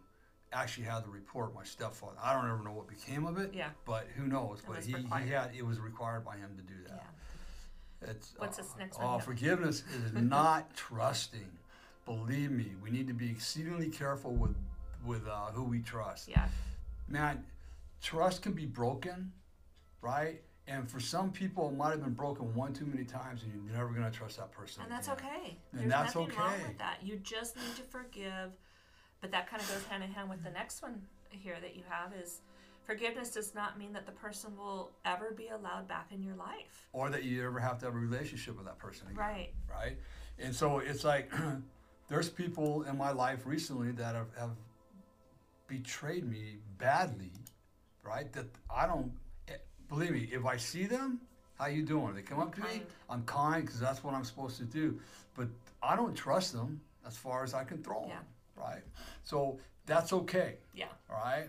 actually 0.53 0.85
had 0.85 1.03
the 1.03 1.09
report. 1.09 1.55
My 1.55 1.63
stepfather. 1.63 2.17
I 2.21 2.33
don't 2.33 2.49
ever 2.49 2.63
know 2.63 2.73
what 2.73 2.87
became 2.87 3.25
of 3.25 3.37
it. 3.37 3.53
Yeah. 3.53 3.69
But 3.85 4.07
who 4.15 4.27
knows? 4.27 4.61
but 4.67 4.83
he, 4.83 4.95
required. 4.95 5.23
he 5.23 5.31
had 5.31 5.51
it 5.57 5.65
was 5.65 5.79
required 5.79 6.25
by 6.25 6.35
him 6.37 6.51
to 6.57 6.63
do 6.63 6.73
that. 6.87 6.95
Yeah. 6.97 7.20
It's 8.01 8.33
What's 8.37 8.59
uh, 8.59 8.63
this 8.63 8.71
next 8.77 8.97
Oh, 8.99 9.05
one? 9.05 9.13
Yeah. 9.19 9.25
forgiveness 9.25 9.83
is 10.05 10.13
not 10.13 10.75
trusting. 10.75 11.49
Believe 12.05 12.51
me, 12.51 12.71
we 12.83 12.89
need 12.89 13.07
to 13.07 13.13
be 13.13 13.29
exceedingly 13.29 13.89
careful 13.89 14.31
with 14.33 14.55
with 15.05 15.27
uh, 15.27 15.51
who 15.51 15.63
we 15.63 15.79
trust 15.79 16.27
Yeah. 16.27 16.47
man, 17.07 17.43
trust 18.03 18.43
can 18.43 18.51
be 18.53 18.67
broken, 18.67 19.31
right? 20.01 20.41
And 20.67 20.87
for 20.87 20.99
some 20.99 21.31
people, 21.31 21.69
it 21.69 21.75
might 21.75 21.89
have 21.89 22.03
been 22.03 22.13
broken 22.13 22.53
one 22.53 22.71
too 22.71 22.85
many 22.85 23.03
times, 23.03 23.41
and 23.41 23.51
you're 23.51 23.75
never 23.75 23.89
going 23.89 24.03
to 24.09 24.15
trust 24.15 24.37
that 24.37 24.51
person. 24.51 24.83
And 24.83 24.91
that's 24.91 25.07
again. 25.07 25.25
okay. 25.25 25.57
And 25.71 25.81
There's 25.81 25.91
that's 25.91 26.15
nothing 26.15 26.37
wrong 26.37 26.53
okay. 26.53 26.67
with 26.67 26.77
that. 26.77 26.97
You 27.01 27.17
just 27.17 27.55
need 27.55 27.75
to 27.77 27.81
forgive. 27.83 28.51
But 29.21 29.31
that 29.31 29.49
kind 29.49 29.61
of 29.61 29.67
goes 29.69 29.83
hand 29.85 30.03
in 30.03 30.11
hand 30.11 30.29
with 30.29 30.43
the 30.43 30.51
next 30.51 30.83
one 30.83 31.01
here 31.31 31.57
that 31.61 31.75
you 31.75 31.81
have 31.89 32.13
is 32.13 32.41
forgiveness 32.83 33.31
does 33.31 33.53
not 33.55 33.77
mean 33.77 33.93
that 33.93 34.05
the 34.05 34.11
person 34.11 34.55
will 34.57 34.91
ever 35.05 35.31
be 35.31 35.47
allowed 35.49 35.87
back 35.87 36.07
in 36.11 36.21
your 36.23 36.35
life. 36.35 36.87
Or 36.93 37.09
that 37.09 37.23
you 37.23 37.45
ever 37.45 37.59
have 37.59 37.79
to 37.79 37.85
have 37.85 37.95
a 37.95 37.99
relationship 37.99 38.57
with 38.57 38.65
that 38.65 38.77
person 38.79 39.07
again, 39.07 39.17
Right. 39.17 39.53
right? 39.69 39.97
And 40.39 40.55
so 40.55 40.79
it's 40.79 41.03
like 41.03 41.31
there's 42.09 42.29
people 42.29 42.83
in 42.83 42.97
my 42.97 43.11
life 43.11 43.45
recently 43.45 43.91
that 43.93 44.15
have, 44.15 44.27
have 44.37 44.51
betrayed 45.67 46.29
me 46.29 46.57
badly, 46.77 47.31
right? 48.03 48.31
That 48.33 48.47
I 48.73 48.87
don't 48.87 49.11
eh, 49.47 49.53
believe 49.87 50.11
me. 50.11 50.29
If 50.31 50.45
I 50.45 50.57
see 50.57 50.85
them, 50.85 51.21
how 51.57 51.67
you 51.67 51.83
doing? 51.83 52.15
They 52.15 52.23
come 52.23 52.39
up 52.39 52.55
to 52.55 52.61
me, 52.61 52.81
I'm 53.09 53.23
kind 53.23 53.63
because 53.63 53.79
that's 53.79 54.03
what 54.03 54.13
I'm 54.13 54.23
supposed 54.23 54.57
to 54.57 54.63
do. 54.65 54.99
But 55.35 55.47
I 55.83 55.95
don't 55.95 56.15
trust 56.15 56.53
them 56.53 56.81
as 57.07 57.15
far 57.17 57.43
as 57.43 57.53
I 57.53 57.63
can 57.63 57.81
throw 57.83 58.01
them, 58.01 58.25
right? 58.55 58.81
So 59.23 59.59
that's 59.85 60.11
okay, 60.13 60.55
Yeah. 60.73 60.85
all 61.09 61.17
right? 61.23 61.47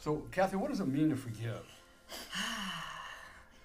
So 0.00 0.22
Kathy, 0.32 0.56
what 0.56 0.70
does 0.70 0.80
it 0.80 0.88
mean 0.88 1.10
to 1.10 1.16
forgive? 1.16 1.62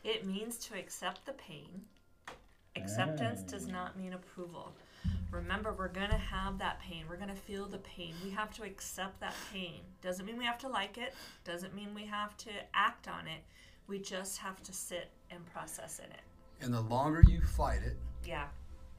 It 0.04 0.24
means 0.24 0.58
to 0.58 0.78
accept 0.78 1.26
the 1.26 1.34
pain. 1.34 1.82
Acceptance 2.76 3.42
does 3.42 3.66
not 3.66 3.98
mean 3.98 4.14
approval. 4.14 4.72
Remember, 5.32 5.74
we're 5.74 5.88
going 5.88 6.12
to 6.12 6.18
have 6.18 6.60
that 6.60 6.80
pain. 6.80 7.06
We're 7.10 7.16
going 7.16 7.30
to 7.30 7.36
feel 7.36 7.66
the 7.66 7.80
pain. 7.80 8.14
We 8.24 8.30
have 8.30 8.54
to 8.58 8.64
accept 8.64 9.20
that 9.22 9.34
pain. 9.52 9.80
Doesn't 10.04 10.28
mean 10.28 10.38
we 10.38 10.46
have 10.46 10.60
to 10.60 10.68
like 10.68 11.00
it, 11.00 11.16
doesn't 11.44 11.74
mean 11.74 11.90
we 11.96 12.06
have 12.06 12.38
to 12.38 12.52
act 12.76 13.08
on 13.08 13.26
it. 13.26 13.42
We 13.88 13.98
just 13.98 14.38
have 14.38 14.62
to 14.62 14.72
sit 14.74 15.10
and 15.32 15.44
process 15.48 15.98
in 15.98 16.06
it. 16.12 16.22
And 16.62 16.72
the 16.72 16.82
longer 16.82 17.24
you 17.28 17.42
fight 17.42 17.82
it, 17.84 17.98
Yeah. 18.24 18.46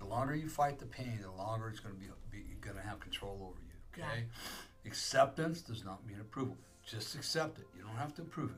the 0.00 0.06
longer 0.06 0.34
you 0.34 0.48
fight 0.48 0.80
the 0.80 0.86
pain, 0.86 1.20
the 1.22 1.30
longer 1.30 1.68
it's 1.68 1.78
going 1.78 1.94
to 1.94 2.00
be, 2.00 2.08
be 2.32 2.56
going 2.60 2.76
to 2.76 2.82
have 2.82 2.98
control 2.98 3.38
over 3.48 3.60
you. 3.62 4.02
Okay. 4.02 4.24
Acceptance 4.84 5.60
does 5.60 5.84
not 5.84 6.04
mean 6.04 6.18
approval. 6.20 6.56
Just 6.86 7.14
accept 7.16 7.58
it. 7.58 7.66
You 7.76 7.82
don't 7.82 7.96
have 7.96 8.14
to 8.14 8.22
approve 8.22 8.50
it. 8.50 8.56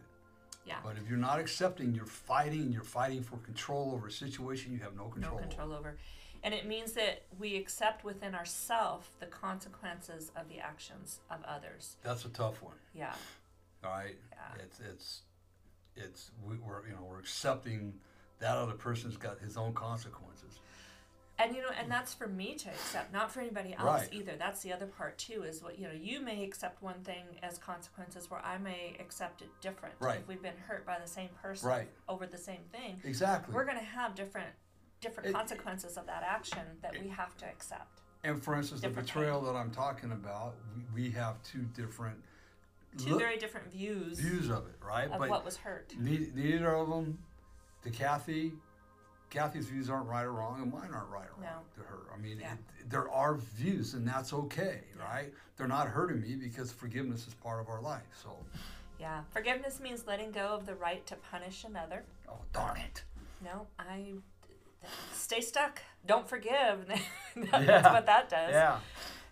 Yeah. 0.67 0.77
But 0.85 0.97
if 1.03 1.09
you're 1.09 1.19
not 1.19 1.41
accepting, 1.41 1.95
you're 1.95 2.05
fighting. 2.05 2.71
You're 2.71 2.83
fighting 2.83 3.23
for 3.23 3.39
control 3.39 3.93
over 3.95 4.09
a 4.09 4.13
situation 4.13 4.73
you 4.73 4.81
have 4.81 4.95
no 4.95 5.05
no 5.05 5.11
control. 5.11 5.35
over. 5.39 5.43
control 5.43 5.73
over. 5.73 5.97
And 6.45 6.55
it 6.55 6.67
means 6.67 6.93
that 6.93 7.23
we 7.39 7.57
accept 7.57 8.05
within 8.05 8.35
ourselves 8.35 9.09
the 9.19 9.27
consequences 9.27 10.31
of 10.37 10.49
the 10.49 10.59
actions 10.59 11.21
of 11.31 11.39
others. 11.45 11.97
That's 12.05 12.27
a 12.27 12.29
tough 12.29 12.63
one. 12.63 12.77
Yeah. 12.95 13.15
All 13.83 13.91
right. 13.91 14.17
Yeah. 14.33 14.63
It's 14.63 14.81
it's 14.81 15.23
it's 15.97 16.31
we, 16.47 16.57
we're 16.57 16.87
you 16.87 16.93
know 16.93 17.03
we're 17.09 17.19
accepting 17.19 17.95
that 18.39 18.57
other 18.57 18.75
person's 18.75 19.17
got 19.17 19.41
his 19.41 19.57
own 19.57 19.73
consequences. 19.73 20.61
And 21.41 21.55
you 21.55 21.63
know, 21.63 21.69
and 21.79 21.91
that's 21.91 22.13
for 22.15 22.27
me 22.27 22.55
to 22.57 22.69
accept, 22.69 23.13
not 23.13 23.31
for 23.31 23.41
anybody 23.41 23.73
else 23.75 23.85
Right. 24.03 24.09
either. 24.13 24.33
That's 24.37 24.61
the 24.63 24.73
other 24.73 24.87
part 24.87 25.19
too. 25.19 25.45
Is 25.45 25.63
what 25.63 25.79
you 25.79 25.87
know, 25.87 25.93
you 25.93 26.21
may 26.21 26.43
accept 26.43 26.83
one 26.83 27.01
thing 27.05 27.25
as 27.43 27.59
consequences, 27.59 28.29
where 28.31 28.41
I 28.45 28.59
may 28.59 28.97
accept 28.99 29.43
it 29.43 29.49
different. 29.61 29.95
Right. 30.01 30.19
If 30.19 30.27
we've 30.27 30.43
been 30.43 30.57
hurt 30.67 30.85
by 30.85 30.99
the 30.99 31.07
same 31.07 31.29
person 31.41 31.69
Right. 31.69 31.89
over 32.09 32.27
the 32.27 32.39
same 32.39 32.63
thing, 32.73 33.01
Exactly. 33.05 33.55
we're 33.55 33.65
going 33.65 33.79
to 33.79 33.85
have 33.85 34.15
different 34.15 34.49
different 35.01 35.29
It- 35.29 35.33
consequences 35.33 35.97
of 35.97 36.07
that 36.07 36.25
action 36.25 36.77
that 36.83 36.93
we 37.01 37.07
have 37.09 37.37
to 37.37 37.47
accept. 37.47 38.01
and 38.25 38.43
for 38.43 38.57
instance, 38.57 38.81
the 38.81 38.89
different 38.89 39.07
betrayal 39.07 39.41
that 39.43 39.55
I'm 39.55 39.71
talking 39.71 40.11
about, 40.11 40.57
we, 40.75 41.03
we 41.05 41.11
have 41.13 41.41
two 41.45 41.63
different 41.67 42.21
Two 42.97 43.11
look- 43.11 43.21
very 43.21 43.37
different 43.37 43.71
views, 43.71 44.19
views 44.19 44.49
of 44.51 44.67
it, 44.67 44.75
right? 44.85 45.09
of 45.09 45.21
what 45.21 45.45
was 45.45 45.57
hurt. 45.59 45.95
Ne- 45.97 46.33
neither 46.35 46.75
of 46.75 46.89
them, 46.89 47.23
to 47.83 47.91
Kathy, 47.93 48.55
Kathy's 49.31 49.67
views 49.67 49.91
aren't 49.91 50.07
right 50.09 50.25
or 50.25 50.33
wrong, 50.33 50.63
and 50.63 50.73
mine 50.73 50.91
aren't 50.93 51.11
right 51.11 51.29
or 51.37 51.43
wrong 51.43 51.65
to 51.75 51.81
her. 51.83 51.99
I 52.15 52.19
mean, 52.19 52.41
Yeah. 52.41 52.55
it, 52.55 52.59
there 52.91 53.11
are 53.11 53.35
views, 53.37 53.95
and 53.95 54.07
that's 54.07 54.33
okay, 54.33 54.81
right? 54.99 55.33
They're 55.57 55.69
not 55.69 55.87
hurting 55.89 56.21
me 56.21 56.35
because 56.37 56.73
forgiveness 56.73 57.27
is 57.27 57.35
part 57.35 57.61
of 57.61 57.69
our 57.69 57.81
life. 57.81 58.03
So, 58.23 58.37
Yeah. 58.99 59.23
Forgiveness 59.31 59.81
means 59.81 60.07
letting 60.07 60.33
go 60.33 60.49
of 60.55 60.67
the 60.67 60.75
right 60.75 61.05
to 61.07 61.17
punish 61.17 61.65
another. 61.65 62.05
oh 62.29 62.39
darn 62.53 62.79
it! 62.79 63.05
No, 63.45 63.67
I 63.79 64.15
stay 65.13 65.41
stuck. 65.41 65.81
Don't 66.07 66.29
forgive. 66.29 66.87
That's 67.37 67.65
Yeah. 67.67 67.93
what 67.93 68.07
that 68.07 68.29
does. 68.29 68.51
Yeah, 68.53 68.81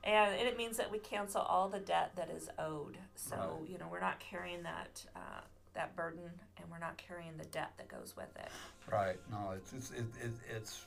And 0.04 0.34
it 0.40 0.56
means 0.56 0.76
that 0.76 0.90
we 0.92 0.98
cancel 0.98 1.40
all 1.40 1.68
the 1.68 1.80
debt 1.80 2.12
that 2.16 2.30
is 2.30 2.48
owed. 2.58 2.98
So 3.16 3.36
Right. 3.60 3.68
you 3.70 3.78
know 3.78 3.88
we're 3.90 4.00
not 4.00 4.20
carrying 4.20 4.62
that 4.64 5.04
uh, 5.16 5.40
that 5.76 5.94
burden, 5.94 6.24
and 6.56 6.70
we're 6.70 6.78
not 6.78 6.96
carrying 6.96 7.36
the 7.36 7.44
debt 7.46 7.72
that 7.78 7.88
goes 7.88 8.14
with 8.16 8.34
it. 8.36 8.48
right. 8.90 9.16
No, 9.30 9.52
it's 9.54 9.72
it's 9.72 9.90
it, 9.92 10.04
it, 10.22 10.32
it's 10.54 10.86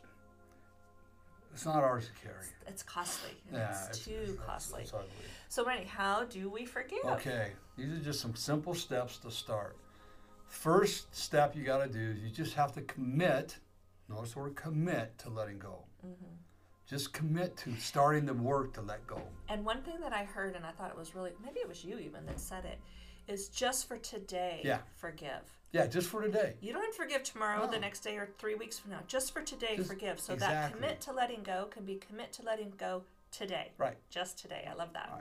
it's 1.54 1.66
not 1.66 1.84
ours 1.84 2.08
to 2.08 2.28
carry. 2.28 2.46
It's 2.68 2.84
costly. 2.84 3.32
and 3.48 3.58
Yeah, 3.58 3.88
it's, 3.88 4.06
too 4.06 4.12
it's, 4.24 4.40
costly. 4.40 4.84
It's, 4.84 4.94
ugly. 4.94 5.08
so, 5.48 5.66
Randy, 5.66 5.88
how 5.88 6.26
do 6.26 6.50
we 6.50 6.66
forgive? 6.66 7.00
Okay, 7.06 7.52
these 7.78 7.92
are 7.92 8.00
just 8.00 8.20
some 8.20 8.36
simple 8.36 8.74
steps 8.74 9.18
to 9.20 9.32
start. 9.32 9.78
First 10.48 11.16
step 11.16 11.56
you 11.56 11.64
got 11.64 11.84
to 11.84 11.92
do 11.92 12.12
is 12.12 12.20
you 12.20 12.30
just 12.30 12.56
have 12.56 12.74
to 12.74 12.82
commit. 12.82 13.58
Notice 14.10 14.34
the 14.34 14.40
word 14.40 14.56
commit 14.56 15.18
to 15.20 15.30
letting 15.30 15.60
go. 15.60 15.84
Mm-hmm. 16.06 16.34
Just 16.88 17.14
commit 17.14 17.56
to 17.58 17.76
starting 17.76 18.26
the 18.26 18.34
work 18.34 18.74
to 18.74 18.82
let 18.82 19.06
go. 19.06 19.22
And 19.48 19.64
one 19.64 19.84
thing 19.84 20.00
that 20.02 20.12
I 20.12 20.24
heard, 20.24 20.56
and 20.56 20.66
I 20.66 20.72
thought 20.72 20.90
it 20.90 20.98
was 20.98 21.14
really 21.14 21.32
maybe 21.44 21.60
it 21.60 21.68
was 21.68 21.86
you 21.86 22.00
even 22.00 22.26
that 22.26 22.40
said 22.40 22.66
it, 22.66 22.80
is 23.30 23.48
just 23.48 23.88
for 23.88 23.98
today. 23.98 24.62
Yeah. 24.64 24.80
Forgive. 24.98 25.44
Yeah, 25.72 25.86
just 25.86 26.10
for 26.10 26.22
today. 26.24 26.56
You 26.62 26.74
don't 26.74 26.96
forgive 26.96 27.24
tomorrow, 27.24 27.70
the 27.70 27.80
next 27.80 28.00
day, 28.00 28.18
or 28.18 28.30
three 28.40 28.56
weeks 28.56 28.80
from 28.80 28.90
now. 28.92 29.02
Just 29.08 29.32
for 29.32 29.42
today, 29.42 29.78
Just- 29.78 29.88
forgive. 29.88 30.20
So 30.20 30.36
that 30.36 30.74
commit 30.74 31.00
to 31.02 31.14
letting 31.14 31.44
go 31.44 31.68
can 31.70 31.86
be 31.86 31.96
commit 31.96 32.34
to 32.34 32.42
letting 32.42 32.74
go 32.78 33.04
today. 33.32 33.72
Right. 33.78 33.96
Just 34.10 34.40
today. 34.40 34.68
I 34.70 34.74
love 34.74 34.94
that. 34.94 35.12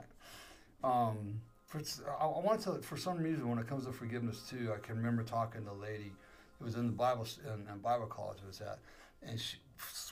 Right. 0.83 1.09
Um, 1.09 1.39
for, 1.67 1.79
I, 2.19 2.25
I 2.25 2.39
want 2.39 2.61
to, 2.61 2.81
for 2.81 2.97
some 2.97 3.19
reason, 3.19 3.47
when 3.47 3.59
it 3.59 3.67
comes 3.67 3.85
to 3.85 3.91
forgiveness 3.91 4.41
too, 4.49 4.73
I 4.75 4.79
can 4.79 4.97
remember 4.97 5.21
talking 5.21 5.65
to 5.65 5.71
a 5.71 5.73
lady. 5.73 6.11
It 6.59 6.63
was 6.63 6.75
in 6.75 6.87
the 6.87 6.93
Bible 6.93 7.27
in, 7.45 7.71
in 7.71 7.79
Bible 7.79 8.07
college. 8.07 8.39
It 8.43 8.47
was 8.47 8.59
at, 8.61 8.79
and 9.21 9.39
she, 9.39 9.57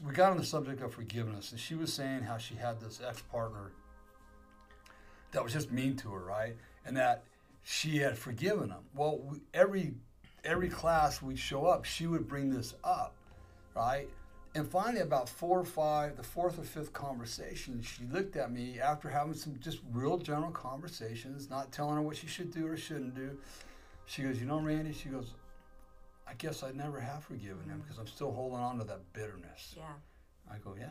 we 0.06 0.14
got 0.14 0.32
on 0.32 0.38
the 0.38 0.46
subject 0.46 0.82
of 0.82 0.94
forgiveness, 0.94 1.52
and 1.52 1.60
she 1.60 1.74
was 1.74 1.92
saying 1.92 2.22
how 2.22 2.38
she 2.38 2.54
had 2.56 2.80
this 2.80 3.02
ex 3.06 3.22
partner 3.24 3.72
that 5.32 5.44
was 5.44 5.52
just 5.52 5.72
mean 5.72 5.96
to 5.98 6.12
her, 6.12 6.24
right? 6.24 6.56
And 6.86 6.96
that 6.96 7.24
she 7.70 7.98
had 7.98 8.18
forgiven 8.18 8.70
him. 8.70 8.86
Well, 8.96 9.20
we, 9.20 9.42
every 9.54 9.92
every 10.46 10.70
class 10.70 11.22
we 11.22 11.36
show 11.36 11.66
up, 11.66 11.84
she 11.84 12.08
would 12.08 12.26
bring 12.26 12.50
this 12.50 12.74
up, 12.82 13.14
right? 13.76 14.08
And 14.56 14.66
finally, 14.66 15.02
about 15.02 15.28
four 15.28 15.60
or 15.60 15.66
five, 15.66 16.16
the 16.16 16.24
fourth 16.24 16.58
or 16.58 16.64
fifth 16.64 16.94
conversation, 16.94 17.82
she 17.82 18.06
looked 18.06 18.38
at 18.38 18.54
me 18.54 18.80
after 18.80 19.10
having 19.10 19.34
some 19.34 19.60
just 19.60 19.80
real 19.92 20.18
general 20.18 20.52
conversations, 20.52 21.50
not 21.50 21.74
telling 21.74 21.96
her 21.96 22.02
what 22.02 22.16
she 22.16 22.26
should 22.26 22.54
do 22.54 22.66
or 22.66 22.78
shouldn't 22.78 23.14
do. 23.14 23.38
She 24.06 24.22
goes, 24.22 24.40
You 24.40 24.46
know, 24.46 24.60
Randy, 24.60 24.94
she 24.94 25.10
goes, 25.10 25.34
I 26.26 26.36
guess 26.36 26.64
I 26.64 26.72
never 26.72 27.02
have 27.02 27.26
forgiven 27.26 27.66
him 27.66 27.72
mm-hmm. 27.72 27.80
because 27.82 27.98
I'm 28.00 28.08
still 28.08 28.32
holding 28.32 28.60
on 28.60 28.78
to 28.78 28.86
that 28.86 29.02
bitterness. 29.12 29.76
Yeah. 29.76 29.84
I 30.50 30.58
go, 30.60 30.74
Yeah, 30.80 30.88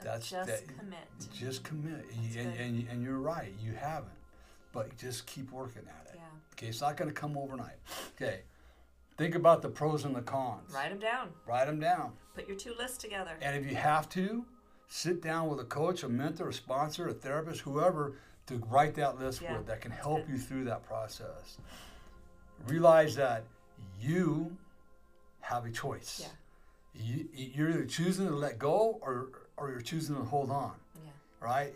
So 0.00 0.04
That's- 0.04 0.28
just 0.28 0.48
that- 0.48 0.78
commit. 0.78 1.08
just 1.32 1.64
commit. 1.64 2.04
And, 2.36 2.54
and, 2.58 2.88
and 2.90 3.02
you're 3.02 3.20
right, 3.20 3.54
you 3.58 3.72
haven't. 3.72 4.17
But 4.72 4.96
just 4.96 5.26
keep 5.26 5.50
working 5.50 5.82
at 5.88 6.06
it. 6.12 6.16
Yeah. 6.16 6.22
Okay, 6.54 6.66
it's 6.66 6.80
not 6.80 6.96
going 6.96 7.08
to 7.08 7.14
come 7.14 7.36
overnight. 7.36 7.76
Okay, 8.16 8.40
think 9.16 9.34
about 9.34 9.62
the 9.62 9.68
pros 9.68 10.04
and 10.04 10.14
the 10.14 10.20
cons. 10.22 10.72
Write 10.74 10.90
them 10.90 10.98
down. 10.98 11.28
Write 11.46 11.66
them 11.66 11.80
down. 11.80 12.12
Put 12.34 12.46
your 12.48 12.56
two 12.56 12.74
lists 12.78 12.98
together. 12.98 13.32
And 13.40 13.56
if 13.56 13.68
you 13.70 13.76
have 13.76 14.08
to, 14.10 14.44
sit 14.88 15.22
down 15.22 15.48
with 15.48 15.60
a 15.60 15.64
coach, 15.64 16.02
a 16.02 16.08
mentor, 16.08 16.48
a 16.48 16.52
sponsor, 16.52 17.08
a 17.08 17.12
therapist, 17.12 17.60
whoever, 17.60 18.14
to 18.46 18.56
write 18.70 18.94
that 18.94 19.18
list 19.18 19.42
Yeah, 19.42 19.56
with 19.58 19.66
that 19.66 19.80
can 19.80 19.90
help 19.92 20.28
you 20.28 20.38
through 20.38 20.64
that 20.64 20.82
process. 20.82 21.58
Realize 22.66 23.14
that 23.16 23.44
you 24.00 24.56
have 25.40 25.64
a 25.64 25.70
choice. 25.70 26.20
Yeah. 26.22 27.02
You, 27.04 27.28
you're 27.32 27.70
either 27.70 27.84
choosing 27.84 28.26
to 28.26 28.34
let 28.34 28.58
go 28.58 28.98
or, 29.02 29.28
or 29.56 29.70
you're 29.70 29.80
choosing 29.80 30.16
to 30.16 30.22
hold 30.22 30.50
on, 30.50 30.72
Yeah. 30.96 31.10
right? 31.40 31.74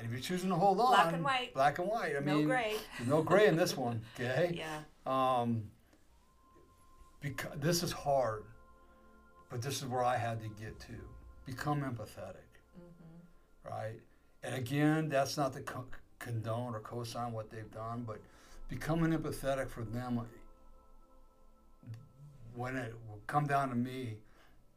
And 0.00 0.06
if 0.06 0.12
you're 0.12 0.20
choosing 0.22 0.48
to 0.48 0.56
hold 0.56 0.80
on, 0.80 0.86
Black 0.92 1.12
and 1.12 1.22
white. 1.24 1.52
black 1.54 1.78
and 1.78 1.86
white. 1.88 2.16
I 2.16 2.20
no 2.24 2.36
mean, 2.36 2.46
gray. 2.46 2.74
no 3.06 3.22
gray 3.22 3.48
in 3.48 3.56
this 3.56 3.76
one, 3.76 4.00
okay? 4.18 4.50
Yeah. 4.56 4.78
Um, 5.06 5.64
because 7.20 7.50
this 7.56 7.82
is 7.82 7.92
hard, 7.92 8.44
but 9.50 9.60
this 9.60 9.76
is 9.82 9.84
where 9.86 10.02
I 10.02 10.16
had 10.16 10.40
to 10.40 10.48
get 10.48 10.80
to. 10.80 10.92
Become 11.44 11.82
empathetic, 11.82 12.48
Mm-hmm. 12.78 13.68
right? 13.70 14.00
And 14.42 14.54
again, 14.54 15.10
that's 15.10 15.36
not 15.36 15.52
to 15.52 15.60
co- 15.60 15.84
condone 16.18 16.74
or 16.74 16.80
co-sign 16.80 17.32
what 17.32 17.50
they've 17.50 17.70
done, 17.70 18.04
but 18.06 18.20
becoming 18.70 19.12
empathetic 19.12 19.68
for 19.68 19.82
them 19.82 20.22
when 22.54 22.76
it 22.76 22.94
would 23.10 23.26
come 23.26 23.46
down 23.46 23.68
to 23.68 23.74
me 23.74 24.16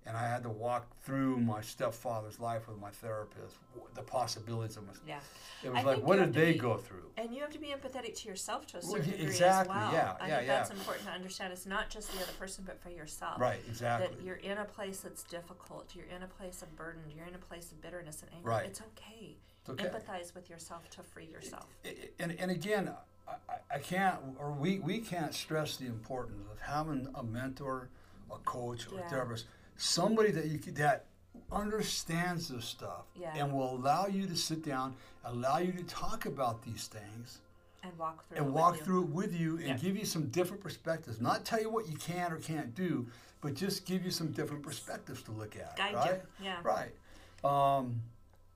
and 0.06 0.18
I 0.18 0.28
had 0.28 0.44
to 0.44 0.50
walk 0.50 0.86
through 1.04 1.38
my 1.40 1.62
stepfather's 1.62 2.40
life 2.40 2.68
with 2.68 2.80
my 2.80 2.90
therapist, 2.90 3.56
the 3.94 4.02
possibilities 4.02 4.76
of 4.78 4.86
my, 4.86 4.94
Yeah. 5.08 5.20
it 5.64 5.70
was 5.70 5.80
I 5.80 5.84
like, 5.84 6.04
what 6.04 6.18
did 6.18 6.34
they 6.34 6.54
be- 6.54 6.60
go 6.60 6.78
through? 6.78 7.10
And 7.18 7.34
you 7.34 7.42
have 7.42 7.52
to 7.52 7.60
be 7.60 7.68
empathetic 7.68 8.16
to 8.22 8.28
yourself 8.28 8.68
to 8.68 8.78
a 8.78 8.80
Well, 8.82 8.92
certain 8.92 9.06
yeah, 9.06 9.12
degree 9.18 9.26
exactly, 9.28 9.76
as 9.76 9.82
well. 9.82 9.94
yeah, 9.94 10.18
I 10.20 10.28
yeah, 10.28 10.36
think 10.38 10.48
that's 10.48 10.70
yeah. 10.72 10.76
important 10.78 11.06
to 11.08 11.12
understand. 11.14 11.54
It's 11.54 11.66
not 11.66 11.90
just 11.90 12.12
the 12.12 12.22
other 12.22 12.34
person, 12.34 12.64
but 12.66 12.82
for 12.82 12.90
yourself. 12.90 13.40
Right, 13.40 13.60
exactly. 13.68 14.16
That 14.16 14.24
you're 14.26 14.36
in 14.38 14.58
a 14.58 14.66
place 14.66 15.00
that's 15.00 15.24
difficult. 15.24 15.96
You're 15.96 16.06
in 16.08 16.24
a 16.24 16.28
place 16.28 16.62
of 16.62 16.76
burden. 16.76 17.04
You're 17.16 17.28
in 17.28 17.36
a 17.36 17.40
place 17.40 17.72
of 17.72 17.82
bitterness 17.82 18.22
and 18.24 18.32
anger. 18.36 18.50
Right. 18.50 18.66
It's 18.66 18.82
okay. 18.82 19.38
It's 19.62 19.70
okay. 19.70 19.86
Empathize 19.88 20.36
with 20.36 20.50
yourself 20.50 20.90
to 20.92 21.04
free 21.04 21.26
yourself. 21.28 21.68
I- 21.86 21.90
I- 21.90 22.10
and, 22.20 22.32
and 22.40 22.52
again, 22.52 22.94
I, 23.28 23.32
I- 23.32 23.76
I 23.76 23.80
can't, 23.80 24.18
or 24.38 24.52
we, 24.52 24.80
we 24.80 25.00
can't 25.00 25.34
stress 25.34 25.78
the 25.78 25.86
importance 25.86 26.42
of 26.52 26.60
having 26.60 27.08
a 27.16 27.24
mentor, 27.24 27.88
a 28.30 28.38
coach, 28.40 28.88
or 28.92 28.96
Yeah. 29.00 29.06
a 29.06 29.10
therapist, 29.10 29.46
somebody 29.78 30.32
that 30.32 30.46
you 30.46 30.58
could, 30.60 30.76
that 30.76 31.06
understands 31.52 32.48
this 32.48 32.66
stuff 32.66 33.06
Yeah. 33.16 33.34
and 33.36 33.54
will 33.54 33.76
allow 33.76 34.08
you 34.08 34.26
to 34.28 34.36
sit 34.36 34.64
down, 34.66 34.96
allow 35.24 35.58
you 35.60 35.72
to 35.74 35.84
talk 35.84 36.26
about 36.26 36.62
these 36.64 36.88
things, 36.88 37.40
And 37.84 37.98
walk 37.98 38.26
through 38.26 38.36
it 38.36 38.40
and 38.40 38.48
with 38.48 38.56
walk 38.56 38.78
you. 38.78 38.84
through 38.84 39.04
it 39.04 39.10
with 39.10 39.34
you 39.34 39.58
and 39.58 39.68
Yeah. 39.68 39.78
give 39.78 39.96
you 39.98 40.06
some 40.06 40.28
different 40.30 40.64
perspectives. 40.64 41.20
Not 41.22 41.46
tell 41.46 41.60
you 41.62 41.70
what 41.70 41.88
you 41.88 41.98
can 41.98 42.32
or 42.32 42.38
can't 42.38 42.74
do, 42.74 43.08
but 43.42 43.54
just 43.56 43.86
give 43.86 44.04
you 44.06 44.12
some 44.12 44.32
different 44.32 44.64
perspectives 44.64 45.22
to 45.24 45.32
look 45.32 45.56
at. 45.56 45.76
Guide 45.76 45.94
right? 45.96 46.22
you. 46.40 46.46
Yeah. 46.46 46.62
Right. 46.64 46.96
Um, 47.44 48.02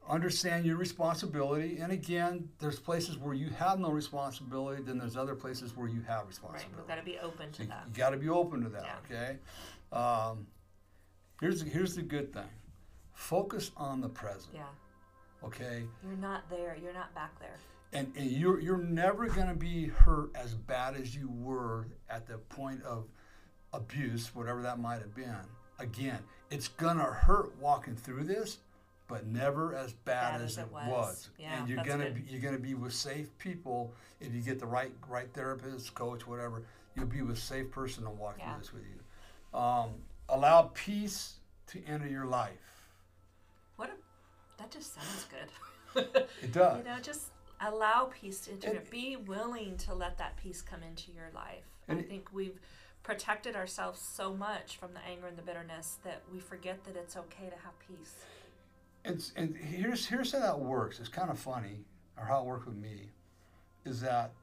understand 0.08 0.66
your 0.66 0.78
responsibility. 0.78 1.80
And 1.80 1.92
again, 1.92 2.50
there's 2.60 2.80
places 2.80 3.18
where 3.18 3.34
you 3.34 3.50
have 3.50 3.80
no 3.80 3.90
responsibility, 3.92 4.82
then 4.82 4.98
there's 4.98 5.18
other 5.18 5.36
places 5.36 5.76
where 5.76 5.90
you 5.90 6.02
have 6.04 6.26
responsibility. 6.28 6.70
Right. 6.74 6.78
responsibility. 6.78 6.78
We've 6.78 6.88
got 6.88 6.96
to 6.96 7.04
be 7.04 7.20
open 7.20 7.52
to 7.52 7.58
So 7.58 7.64
you, 7.64 7.70
that. 7.70 7.94
got 7.94 8.10
to 8.12 8.18
be 8.18 8.30
open 8.30 8.64
to 8.64 8.70
that, 8.70 8.86
Yeah. 9.10 9.16
okay? 9.18 9.40
Um, 9.92 10.48
here's, 11.40 11.62
here's 11.62 11.96
the 11.96 12.02
good 12.02 12.34
thing 12.34 12.50
focus 13.14 13.72
on 13.76 14.00
the 14.02 14.10
present, 14.10 14.54
Yeah. 14.54 14.64
okay? 15.44 15.84
You're 16.04 16.18
not 16.18 16.48
there. 16.50 16.78
You're 16.82 16.94
not 16.94 17.14
back 17.16 17.40
there. 17.40 17.58
And, 17.94 18.12
and 18.16 18.30
you're, 18.30 18.60
you're 18.60 18.78
never 18.78 19.28
going 19.28 19.48
to 19.48 19.56
be 19.56 19.88
hurt 19.88 20.30
as 20.36 20.54
bad 20.54 20.96
as 20.96 21.16
you 21.16 21.28
were 21.42 21.88
at 22.10 22.28
the 22.28 22.38
point 22.38 22.84
of 22.84 23.06
abuse, 23.74 24.36
whatever 24.36 24.62
that 24.62 24.78
might 24.80 25.00
have 25.00 25.16
been. 25.16 25.36
Again, 25.80 26.20
it's 26.52 26.68
going 26.68 26.98
to 26.98 27.06
hurt 27.06 27.58
walking 27.60 27.96
through 27.96 28.26
this, 28.26 28.60
but 29.08 29.26
never 29.26 29.74
as 29.76 29.94
bad, 29.94 30.34
Bad 30.34 30.42
as, 30.42 30.52
as 30.52 30.58
it 30.58 30.62
it 30.62 30.72
was. 30.74 30.88
was. 30.90 31.30
Yeah, 31.40 31.58
and 31.60 31.70
you're 31.70 31.84
gonna 31.84 32.12
be, 32.12 32.24
you're 32.30 32.42
gonna 32.42 32.60
be 32.60 32.74
with 32.74 32.92
safe 32.94 33.30
people 33.38 33.94
if 34.20 34.34
you 34.34 34.42
get 34.42 34.60
the 34.60 34.66
right 34.66 34.92
right 35.08 35.30
therapist, 35.34 35.96
coach, 35.96 36.28
whatever. 36.28 36.64
You'll 36.94 37.06
be 37.06 37.22
with 37.22 37.40
safe 37.40 37.72
person 37.72 38.04
to 38.04 38.10
walk 38.10 38.36
Yeah. 38.38 38.52
through 38.52 38.60
this 38.60 38.74
with 38.74 38.84
you. 38.84 39.58
Um, 39.58 39.92
allow 40.30 40.72
peace 40.74 41.36
to 41.68 41.84
enter 41.86 42.08
your 42.08 42.26
life. 42.26 42.86
What 43.76 43.90
a. 43.90 43.94
That 44.62 44.72
just 44.72 44.96
sounds 44.96 45.26
good. 45.30 45.50
It 46.44 46.52
does. 46.52 46.78
You 46.78 46.84
know, 46.84 47.00
just 47.02 47.32
allow 47.60 48.12
peace 48.14 48.42
to 48.42 48.52
enter 48.52 48.70
And-. 48.70 48.90
Be 48.92 49.16
willing 49.16 49.78
to 49.78 49.96
let 49.96 50.18
that 50.20 50.38
peace 50.38 50.62
come 50.62 50.84
into 50.84 51.12
your 51.12 51.30
life. 51.34 51.64
I 51.90 51.96
think 51.96 52.32
we've 52.34 52.60
protected 53.02 53.56
ourselves 53.56 54.00
so 54.00 54.34
much 54.34 54.78
from 54.78 54.94
the 54.94 55.00
anger 55.10 55.28
and 55.28 55.38
the 55.38 55.42
bitterness 55.42 55.98
that 56.04 56.22
we 56.32 56.40
forget 56.40 56.84
that 56.84 56.96
it's 56.96 57.16
okay 57.16 57.50
to 57.50 57.56
have 57.64 57.74
peace. 57.88 58.14
And, 59.06 59.24
and 59.38 59.56
here's 59.56 60.06
here's 60.06 60.34
how 60.34 60.40
that 60.40 60.60
works. 60.60 61.00
It's 61.00 61.10
kind 61.10 61.32
of 61.32 61.40
funny, 61.40 61.86
or 62.18 62.26
how 62.26 62.42
it 62.42 62.46
worked 62.46 62.68
with 62.68 62.76
me, 62.76 63.10
is 63.86 64.02
that 64.02 64.34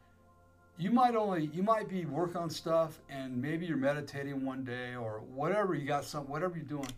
you 0.76 0.90
might 0.90 1.14
only 1.14 1.46
you 1.52 1.62
might 1.62 1.88
be 1.88 2.04
working 2.04 2.36
on 2.36 2.50
stuff, 2.50 3.00
and 3.08 3.40
maybe 3.40 3.66
you're 3.66 3.76
meditating 3.76 4.44
one 4.44 4.64
day 4.64 4.94
or 4.96 5.20
whatever 5.34 5.74
you 5.74 5.86
got 5.86 6.04
some 6.04 6.28
whatever 6.28 6.56
you're 6.56 6.64
doing, 6.66 6.88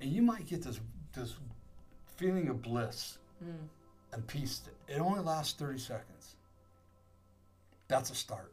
and 0.00 0.10
you 0.10 0.22
might 0.22 0.46
get 0.46 0.62
this 0.62 0.80
this 1.12 1.34
feeling 2.16 2.48
of 2.48 2.62
bliss 2.62 3.18
Mm. 3.44 3.68
and 4.12 4.26
peace. 4.26 4.62
It 4.88 4.98
only 5.00 5.20
lasts 5.20 5.54
thirty 5.54 5.78
seconds. 5.78 6.36
That's 7.88 8.10
a 8.10 8.14
start. 8.14 8.52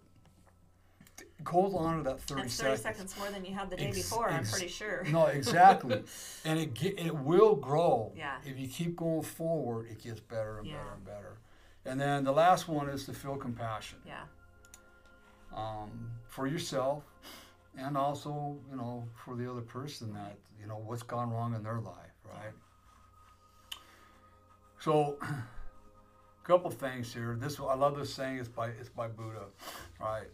Hold 1.48 1.74
on 1.76 1.98
to 1.98 2.04
that 2.04 2.20
thirty 2.22 2.44
That's 2.44 2.58
30 2.62 2.78
seconds. 2.78 2.82
seconds 2.84 3.18
more 3.18 3.32
than 3.32 3.44
you 3.46 3.54
had 3.56 3.70
the 3.72 3.76
day 3.78 3.88
Ex- 3.88 3.98
before, 3.98 4.30
I'm 4.30 4.44
pretty 4.46 4.68
sure. 4.68 5.04
No, 5.06 5.26
exactly. 5.26 6.04
and 6.46 6.60
it 6.60 6.74
ge- 6.76 6.94
it 6.98 7.16
will 7.16 7.56
grow. 7.56 8.12
Yeah. 8.16 8.38
If 8.46 8.60
you 8.60 8.68
keep 8.68 8.96
going 8.96 9.24
forward, 9.24 9.88
it 9.90 10.02
gets 10.04 10.20
better 10.20 10.60
and 10.60 10.68
Yeah. 10.68 10.78
better 10.78 10.94
and 10.94 11.06
better. 11.06 11.38
And 11.86 12.00
then 12.00 12.24
the 12.24 12.32
last 12.32 12.68
one 12.68 12.90
is 12.90 13.06
to 13.06 13.14
feel 13.14 13.38
compassion 13.38 13.98
Yeah. 14.06 14.22
Um, 15.56 16.12
for 16.28 16.48
yourself, 16.48 17.04
and 17.78 17.98
also 17.98 18.58
you 18.70 18.78
know 18.78 19.04
for 19.24 19.36
the 19.36 19.50
other 19.50 19.62
person 19.62 20.14
that 20.14 20.38
you 20.60 20.68
know 20.68 20.82
what's 20.86 21.04
gone 21.04 21.32
wrong 21.32 21.56
in 21.56 21.64
their 21.64 21.80
life, 21.80 22.16
right? 22.26 22.54
So, 24.80 25.18
a 25.22 25.44
couple 26.44 26.72
things 26.72 27.14
here. 27.14 27.38
This 27.40 27.60
I 27.60 27.76
love 27.76 27.98
this 27.98 28.14
saying. 28.14 28.40
It's 28.40 28.50
by 28.50 28.70
it's 28.70 28.90
by 28.90 29.08
Buddha, 29.08 29.46
right? 30.00 30.28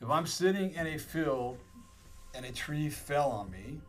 If 0.00 0.08
I'm 0.08 0.26
sitting 0.26 0.72
in 0.72 0.86
a 0.86 0.98
field 0.98 1.58
and 2.34 2.44
a 2.46 2.52
tree 2.52 2.88
fell 2.88 3.30
on 3.30 3.50
me, 3.50 3.80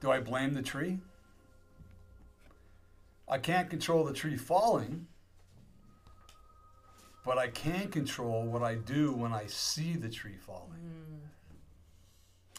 do 0.00 0.10
I 0.10 0.20
blame 0.20 0.54
the 0.54 0.62
tree? 0.62 0.98
I 3.28 3.38
can't 3.38 3.70
control 3.70 4.04
the 4.04 4.12
tree 4.12 4.36
falling, 4.36 5.06
but 7.24 7.38
I 7.38 7.48
can 7.48 7.88
control 7.88 8.44
what 8.44 8.62
I 8.62 8.74
do 8.74 9.12
when 9.12 9.32
I 9.32 9.46
see 9.46 9.94
the 9.94 10.08
tree 10.08 10.36
falling. 10.36 10.80
Mm. 10.80 11.12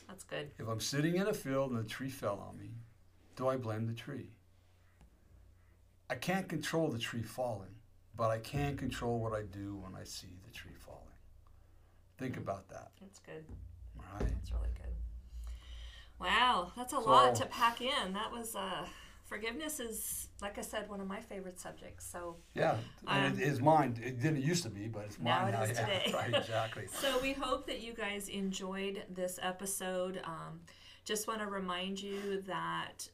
That's 0.07 0.23
good. 0.23 0.51
If 0.59 0.67
I'm 0.67 0.79
sitting 0.79 1.15
in 1.15 1.27
a 1.27 1.33
field 1.33 1.71
and 1.71 1.79
the 1.83 1.89
tree 1.89 2.09
fell 2.09 2.39
on 2.47 2.57
me, 2.57 2.71
do 3.35 3.47
I 3.47 3.57
blame 3.57 3.87
the 3.87 3.93
tree? 3.93 4.29
I 6.09 6.15
can't 6.15 6.47
control 6.47 6.89
the 6.89 6.99
tree 6.99 7.23
falling, 7.23 7.75
but 8.15 8.29
I 8.29 8.37
can 8.37 8.77
control 8.77 9.19
what 9.19 9.33
I 9.33 9.41
do 9.41 9.75
when 9.83 9.99
I 9.99 10.03
see 10.03 10.37
the 10.45 10.51
tree 10.51 10.75
falling. 10.77 10.99
Think 12.17 12.37
about 12.37 12.69
that, 12.69 12.91
That's 13.01 13.19
good. 13.19 13.43
all 13.97 14.05
right? 14.19 14.29
That's 14.29 14.51
really 14.51 14.69
good. 14.75 14.93
Wow, 16.19 16.71
that's 16.77 16.93
a 16.93 16.99
lot 16.99 17.35
to 17.35 17.45
pack 17.47 17.81
in. 17.81 18.13
That 18.13 18.31
was 18.31 18.55
uh 18.55 18.85
forgiveness 19.33 19.79
is 19.79 20.27
like 20.41 20.57
I 20.57 20.61
said 20.61 20.87
one 20.89 21.01
of 21.01 21.07
my 21.07 21.19
favorite 21.31 21.59
subjects. 21.59 22.03
So 22.13 22.37
Yeah, 22.53 22.75
and 23.07 23.33
Um, 23.33 23.39
it 23.39 23.47
is 23.51 23.59
mine. 23.61 23.91
It 24.09 24.15
didn't 24.21 24.41
used 24.51 24.63
to 24.63 24.69
be, 24.69 24.87
but 24.87 25.05
it's 25.07 25.19
Now 25.19 25.41
mine 25.41 25.53
it 25.53 25.57
now. 25.57 25.63
is 25.63 25.69
yeah, 25.79 25.85
today. 25.85 26.11
right, 26.13 26.33
exactly. 26.35 26.85
So 27.03 27.09
we 27.21 27.33
hope 27.33 27.65
that 27.67 27.81
you 27.81 27.93
guys 27.93 28.29
enjoyed 28.29 28.95
this 29.09 29.39
episode. 29.41 30.21
Um, 30.23 30.61
just 31.05 31.27
want 31.27 31.39
to 31.39 31.47
remind 31.47 32.01
you 32.01 32.41
that 32.47 33.09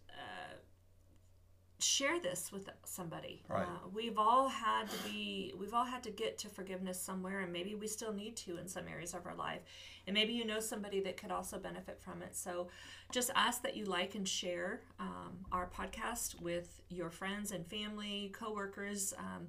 share 1.79 2.19
this 2.19 2.51
with 2.51 2.69
somebody. 2.83 3.41
Right. 3.47 3.63
Uh, 3.63 3.87
we've 3.93 4.17
all 4.17 4.47
had 4.47 4.89
to 4.89 5.09
be, 5.09 5.53
we've 5.57 5.73
all 5.73 5.85
had 5.85 6.03
to 6.03 6.11
get 6.11 6.37
to 6.39 6.49
forgiveness 6.49 7.01
somewhere, 7.01 7.39
and 7.39 7.51
maybe 7.51 7.75
we 7.75 7.87
still 7.87 8.13
need 8.13 8.35
to 8.37 8.57
in 8.57 8.67
some 8.67 8.87
areas 8.87 9.13
of 9.13 9.25
our 9.25 9.35
life. 9.35 9.61
And 10.05 10.13
maybe 10.13 10.33
you 10.33 10.45
know 10.45 10.59
somebody 10.59 10.99
that 11.01 11.17
could 11.17 11.31
also 11.31 11.57
benefit 11.57 11.99
from 12.01 12.21
it. 12.21 12.35
So 12.35 12.67
just 13.11 13.31
ask 13.35 13.61
that 13.63 13.75
you 13.75 13.85
like 13.85 14.15
and 14.15 14.27
share 14.27 14.81
um, 14.99 15.37
our 15.51 15.67
podcast 15.67 16.41
with 16.41 16.81
your 16.89 17.09
friends 17.09 17.51
and 17.51 17.65
family, 17.67 18.31
coworkers. 18.33 19.13
Um, 19.17 19.47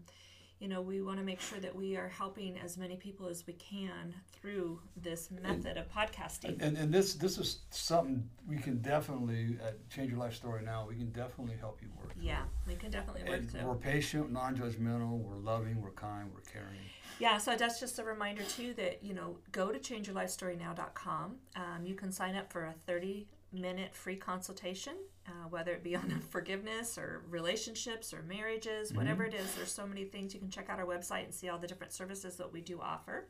you 0.61 0.69
know, 0.69 0.83
we 0.83 1.01
want 1.01 1.19
to 1.19 1.25
make 1.25 1.41
sure 1.41 1.59
that 1.59 1.75
we 1.75 1.97
are 1.97 2.09
helping 2.09 2.59
as 2.59 2.77
many 2.77 2.95
people 2.97 3.27
as 3.27 3.47
we 3.47 3.55
can 3.55 4.15
through 4.41 4.79
this 4.95 5.31
method 5.31 5.79
of 5.79 5.91
podcasting. 5.91 6.61
And, 6.63 6.77
and 6.77 6.93
this 6.93 7.15
this 7.15 7.39
is 7.39 7.61
something 7.71 8.29
we 8.47 8.59
can 8.59 8.79
definitely 8.83 9.57
at 9.67 9.89
Change 9.89 10.11
Your 10.11 10.19
Life 10.21 10.35
Story 10.35 10.63
now. 10.63 10.87
We 10.87 10.97
can 10.97 11.11
definitely 11.13 11.57
help 11.59 11.81
you 11.83 11.89
work. 11.99 12.13
through. 12.13 12.23
Yeah, 12.25 12.43
we 12.69 12.75
can 12.75 12.91
definitely 12.91 13.23
work 13.29 13.41
And 13.41 13.51
through. 13.51 13.63
we're 13.65 13.75
patient, 13.75 14.31
non-judgmental. 14.33 15.19
We're 15.19 15.37
loving. 15.37 15.81
We're 15.81 15.93
kind. 15.93 16.31
We're 16.35 16.43
caring. 16.53 16.77
Yeah, 17.19 17.39
so 17.39 17.57
that's 17.57 17.81
just 17.81 17.99
a 17.99 18.05
reminder 18.05 18.43
too 18.43 18.75
that 18.75 19.03
you 19.03 19.15
know 19.15 19.37
go 19.53 19.73
to 19.73 19.79
changeyourlifestorynow.com. 19.79 21.37
Um, 21.57 21.87
you 21.87 21.95
can 21.95 22.13
sign 22.13 22.37
up 22.37 22.53
for 22.53 22.65
a 22.67 22.75
30 22.87 23.27
minute 23.53 23.95
free 23.95 24.17
consultation. 24.17 24.95
Uh, 25.31 25.49
whether 25.49 25.73
it 25.73 25.85
be 25.85 25.95
on 25.95 26.21
forgiveness 26.31 26.99
or 26.99 27.23
relationships 27.29 28.13
or 28.13 28.23
marriages, 28.23 28.93
whatever 28.93 29.25
it 29.25 29.35
is. 29.35 29.55
There's 29.55 29.71
so 29.71 29.87
many 29.87 30.05
things. 30.05 30.35
You 30.35 30.41
can 30.41 30.51
check 30.51 30.69
out 30.69 30.81
our 30.81 30.87
website 30.87 31.25
and 31.25 31.33
see 31.33 31.49
all 31.49 31.59
the 31.59 31.69
different 31.69 31.93
services 31.93 32.37
that 32.37 32.53
we 32.53 32.61
do 32.61 32.81
offer. 32.81 33.27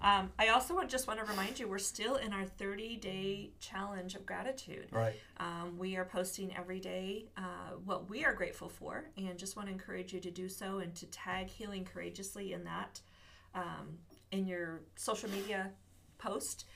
Um, 0.00 0.30
I 0.38 0.48
also 0.48 0.74
want, 0.74 0.88
just 0.88 1.06
want 1.06 1.20
to 1.20 1.26
remind 1.26 1.58
you, 1.58 1.68
we're 1.68 1.78
still 1.78 2.16
in 2.16 2.32
our 2.32 2.44
30 2.44 2.96
day 2.96 3.50
challenge 3.60 4.14
of 4.14 4.24
gratitude. 4.24 4.88
Right. 4.90 5.14
Um, 5.38 5.76
we 5.78 5.96
are 5.96 6.04
posting 6.04 6.54
every 6.56 6.80
day 6.80 7.26
uh, 7.36 7.76
what 7.84 8.08
we 8.08 8.24
are 8.24 8.34
grateful 8.34 8.68
for, 8.68 9.04
and 9.16 9.38
just 9.38 9.56
want 9.56 9.68
to 9.68 9.72
encourage 9.72 10.12
you 10.12 10.20
to 10.20 10.30
do 10.30 10.48
so 10.48 10.78
and 10.78 10.94
to 10.94 11.06
tag 11.06 11.48
Healing 11.48 11.84
Courageously 11.84 12.52
in 12.52 12.64
that 12.64 13.00
um, 13.54 13.98
in 14.32 14.46
your 14.46 14.80
social 14.96 15.30
media 15.30 15.70
post. 16.18 16.66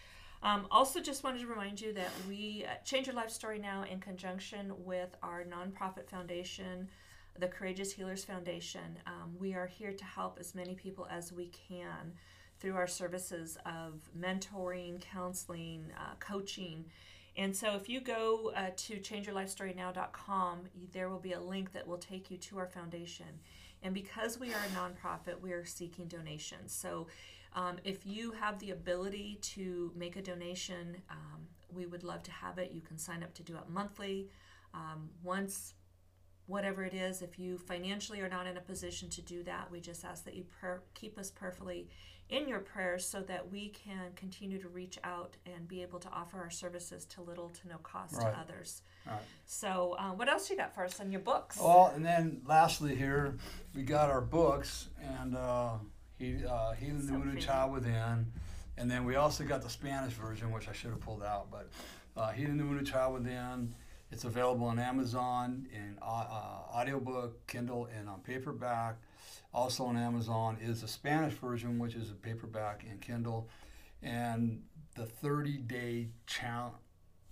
Um, 0.42 0.66
also, 0.70 1.00
just 1.00 1.22
wanted 1.22 1.40
to 1.40 1.46
remind 1.46 1.80
you 1.80 1.92
that 1.94 2.10
we 2.26 2.64
uh, 2.66 2.74
Change 2.84 3.06
Your 3.06 3.16
Life 3.16 3.30
Story 3.30 3.58
now 3.58 3.84
in 3.84 4.00
conjunction 4.00 4.72
with 4.84 5.14
our 5.22 5.44
nonprofit 5.44 6.08
foundation, 6.08 6.88
the 7.38 7.46
Courageous 7.46 7.92
Healers 7.92 8.24
Foundation. 8.24 8.98
Um, 9.06 9.34
we 9.38 9.52
are 9.52 9.66
here 9.66 9.92
to 9.92 10.04
help 10.04 10.38
as 10.40 10.54
many 10.54 10.74
people 10.74 11.06
as 11.10 11.30
we 11.30 11.48
can 11.48 12.14
through 12.58 12.74
our 12.74 12.86
services 12.86 13.58
of 13.66 14.00
mentoring, 14.18 15.00
counseling, 15.00 15.84
uh, 15.98 16.14
coaching. 16.20 16.86
And 17.36 17.54
so, 17.54 17.74
if 17.74 17.90
you 17.90 18.00
go 18.00 18.52
uh, 18.56 18.70
to 18.74 18.96
changeyourlifestorynow.com, 18.96 20.58
there 20.92 21.10
will 21.10 21.20
be 21.20 21.32
a 21.32 21.40
link 21.40 21.72
that 21.74 21.86
will 21.86 21.98
take 21.98 22.30
you 22.30 22.38
to 22.38 22.58
our 22.58 22.66
foundation. 22.66 23.26
And 23.82 23.94
because 23.94 24.38
we 24.38 24.52
are 24.52 24.58
a 24.58 24.78
nonprofit, 24.78 25.40
we 25.40 25.52
are 25.52 25.66
seeking 25.66 26.06
donations. 26.06 26.72
So, 26.72 27.08
um, 27.54 27.76
if 27.84 28.06
you 28.06 28.32
have 28.32 28.58
the 28.58 28.70
ability 28.70 29.38
to 29.42 29.92
make 29.96 30.16
a 30.16 30.22
donation, 30.22 30.96
um, 31.10 31.40
we 31.72 31.86
would 31.86 32.04
love 32.04 32.22
to 32.24 32.30
have 32.32 32.58
it. 32.58 32.72
You 32.72 32.80
can 32.80 32.98
sign 32.98 33.22
up 33.22 33.34
to 33.34 33.42
do 33.42 33.56
it 33.56 33.68
monthly, 33.68 34.28
um, 34.74 35.08
once, 35.22 35.74
whatever 36.46 36.84
it 36.84 36.94
is. 36.94 37.22
If 37.22 37.38
you 37.38 37.58
financially 37.58 38.20
are 38.20 38.28
not 38.28 38.46
in 38.46 38.56
a 38.56 38.60
position 38.60 39.08
to 39.10 39.22
do 39.22 39.42
that, 39.44 39.70
we 39.70 39.80
just 39.80 40.04
ask 40.04 40.24
that 40.24 40.34
you 40.34 40.44
per- 40.60 40.82
keep 40.94 41.18
us 41.18 41.30
prayerfully 41.30 41.88
in 42.28 42.46
your 42.46 42.60
prayers 42.60 43.04
so 43.04 43.22
that 43.22 43.50
we 43.50 43.68
can 43.70 44.12
continue 44.14 44.60
to 44.62 44.68
reach 44.68 44.98
out 45.02 45.36
and 45.46 45.66
be 45.66 45.82
able 45.82 45.98
to 45.98 46.08
offer 46.10 46.38
our 46.38 46.50
services 46.50 47.04
to 47.04 47.20
little 47.22 47.48
to 47.48 47.66
no 47.68 47.76
cost 47.78 48.14
Right. 48.16 48.32
to 48.32 48.38
others. 48.38 48.82
Right. 49.04 49.20
So, 49.46 49.96
uh, 49.98 50.10
what 50.12 50.28
else 50.28 50.48
you 50.48 50.56
got 50.56 50.72
for 50.72 50.84
us 50.84 51.00
on 51.00 51.10
your 51.10 51.20
books? 51.22 51.58
Well, 51.58 51.90
and 51.94 52.04
then 52.06 52.42
lastly 52.46 52.94
here, 52.94 53.36
we 53.74 53.82
got 53.82 54.10
our 54.10 54.20
books 54.20 54.88
and 55.00 55.36
uh, 55.36 55.74
he 56.20 56.36
uh, 56.46 56.74
the 56.78 57.06
So 57.06 57.12
Wounded 57.12 57.32
pretty. 57.32 57.46
Child 57.46 57.72
Within, 57.72 58.26
and 58.76 58.90
then 58.90 59.04
we 59.04 59.16
also 59.16 59.42
got 59.42 59.62
the 59.62 59.70
Spanish 59.70 60.12
version, 60.12 60.52
which 60.52 60.68
I 60.68 60.72
should 60.72 60.90
have 60.90 61.00
pulled 61.00 61.22
out, 61.22 61.50
but 61.50 61.70
uh, 62.16 62.30
Healing 62.30 62.58
the 62.58 62.64
Wounded 62.64 62.86
Child 62.86 63.14
Within. 63.14 63.74
It's 64.12 64.24
available 64.24 64.66
on 64.66 64.78
Amazon 64.78 65.68
in 65.72 65.96
uh, 66.02 66.04
uh, 66.04 66.76
audiobook, 66.76 67.46
Kindle, 67.46 67.88
and 67.96 68.08
on 68.08 68.20
paperback. 68.20 68.96
Also 69.54 69.84
on 69.84 69.96
Amazon 69.96 70.58
is 70.60 70.82
the 70.82 70.88
Spanish 70.88 71.32
version, 71.34 71.78
which 71.78 71.94
is 71.94 72.10
a 72.10 72.14
paperback 72.14 72.84
and 72.88 73.00
Kindle, 73.00 73.48
and 74.02 74.62
the 74.96 75.06
30 75.06 75.58
day 75.58 76.08
challenge. 76.26 76.74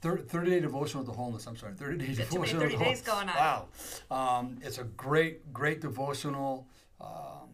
30 0.00 0.50
day 0.50 0.60
devotional 0.60 1.02
with 1.02 1.12
the 1.12 1.16
wholeness. 1.16 1.46
I'm 1.46 1.56
sorry, 1.56 1.74
30 1.74 1.98
day 1.98 2.14
devotional 2.14 2.62
30 2.62 2.76
days 2.76 3.02
going 3.02 3.28
on. 3.28 3.36
Wow. 3.36 3.68
Um, 4.10 4.58
it's 4.62 4.78
a 4.78 4.84
great, 4.84 5.52
great 5.52 5.80
devotional. 5.80 6.68
Um, 7.00 7.48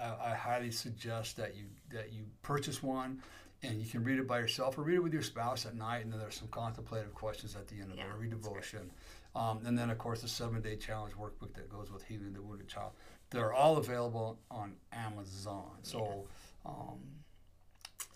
I, 0.00 0.30
I 0.30 0.34
highly 0.34 0.70
suggest 0.70 1.36
that 1.36 1.56
you 1.56 1.64
that 1.92 2.12
you 2.12 2.24
purchase 2.42 2.82
one, 2.82 3.22
and 3.62 3.80
you 3.80 3.88
can 3.88 4.02
read 4.04 4.18
it 4.18 4.26
by 4.26 4.38
yourself 4.38 4.78
or 4.78 4.82
read 4.82 4.96
it 4.96 5.02
with 5.02 5.12
your 5.12 5.22
spouse 5.22 5.66
at 5.66 5.74
night. 5.74 6.04
And 6.04 6.12
then 6.12 6.20
there's 6.20 6.36
some 6.36 6.48
contemplative 6.48 7.14
questions 7.14 7.56
at 7.56 7.68
the 7.68 7.80
end 7.80 7.92
of 7.92 7.98
Yeah, 7.98 8.04
every 8.12 8.28
devotion. 8.28 8.90
Um, 9.34 9.60
and 9.64 9.78
then 9.78 9.90
of 9.90 9.98
course 9.98 10.22
the 10.22 10.28
seven 10.28 10.60
day 10.60 10.76
challenge 10.76 11.14
workbook 11.14 11.54
that 11.54 11.68
goes 11.68 11.90
with 11.92 12.02
healing 12.04 12.32
the 12.32 12.42
wounded 12.42 12.68
child. 12.68 12.92
They're 13.30 13.52
all 13.52 13.76
available 13.76 14.38
on 14.50 14.74
Amazon. 14.92 15.70
So 15.82 16.26
um, 16.66 16.98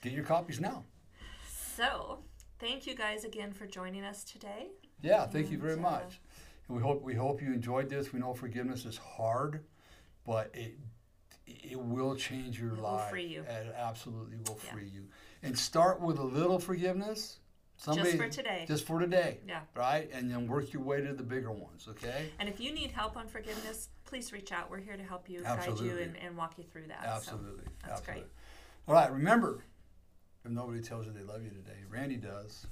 get 0.03 0.13
your 0.13 0.25
copies 0.25 0.61
now. 0.61 0.85
So, 1.77 2.21
thank 2.61 2.87
you 2.87 2.95
guys 2.95 3.25
again 3.25 3.53
for 3.53 3.67
joining 3.67 4.05
us 4.05 4.23
today. 4.25 4.69
Yeah, 5.03 5.27
thank 5.27 5.51
you 5.51 5.59
very 5.59 5.75
uh, 5.75 5.79
much. 5.79 6.21
And 6.69 6.77
we 6.77 6.83
hope 6.83 7.03
we 7.03 7.15
hope 7.15 7.43
you 7.43 7.53
enjoyed 7.53 7.89
this. 7.89 8.13
We 8.13 8.21
know 8.21 8.33
forgiveness 8.33 8.85
is 8.85 8.97
hard, 8.97 9.65
but 10.27 10.51
it 10.55 10.79
it 11.47 11.79
will 11.79 12.17
change 12.17 12.59
your 12.59 12.73
It 12.73 12.77
will 12.77 12.93
life. 12.95 13.11
free 13.11 13.27
you. 13.27 13.43
It 13.43 13.75
absolutely 13.77 14.39
will 14.39 14.59
Yeah. 14.65 14.73
free 14.73 14.89
you. 14.89 15.09
And 15.43 15.59
start 15.59 16.01
with 16.01 16.19
a 16.19 16.23
little 16.25 16.59
forgiveness. 16.59 17.39
Somebody, 17.77 18.17
for 18.17 18.29
today. 18.29 18.65
Just 18.69 18.87
for 18.87 19.01
today. 19.01 19.41
Yeah. 19.47 19.61
Right? 19.75 20.09
And 20.13 20.31
then 20.31 20.47
work 20.47 20.73
your 20.73 20.83
way 20.83 21.01
to 21.01 21.13
the 21.13 21.25
bigger 21.25 21.51
ones, 21.51 21.87
okay? 21.89 22.31
And 22.39 22.49
if 22.49 22.61
you 22.61 22.73
need 22.73 22.93
help 22.93 23.17
on 23.17 23.27
forgiveness, 23.27 23.89
please 24.05 24.33
reach 24.33 24.53
out. 24.53 24.71
We're 24.71 24.79
here 24.79 24.97
to 24.97 25.03
help 25.03 25.29
you, 25.29 25.43
guide 25.43 25.81
you, 25.81 25.99
and, 25.99 26.17
and 26.17 26.37
walk 26.37 26.57
you 26.57 26.65
through 26.65 26.87
that. 26.87 27.03
So, 27.03 27.09
Absolutely. 27.09 27.65
that's 27.83 27.95
absolutely. 28.01 28.23
great. 28.23 28.33
All 28.87 28.95
right, 28.95 29.13
remember, 29.13 29.65
if 30.45 30.51
nobody 30.53 30.81
tells 30.83 31.05
you 31.07 31.13
they 31.13 31.25
love 31.25 31.43
you 31.43 31.51
today, 31.51 31.79
Randy 31.91 32.17
does. 32.17 32.67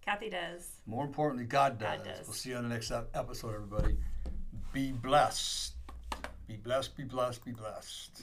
Kathy 0.00 0.30
does. 0.30 0.70
More 0.86 1.04
importantly, 1.04 1.44
God 1.44 1.78
does. 1.78 1.98
God 1.98 2.04
does. 2.04 2.26
We'll 2.26 2.34
see 2.34 2.50
you 2.50 2.56
on 2.56 2.62
the 2.62 2.70
next 2.70 2.90
episode, 2.90 3.54
everybody. 3.54 3.98
Be 4.72 4.90
blessed. 4.90 5.75
Be 6.46 6.56
blessed, 6.56 6.96
be 6.96 7.04
blessed, 7.04 7.44
be 7.44 7.52
blessed. 7.52 8.22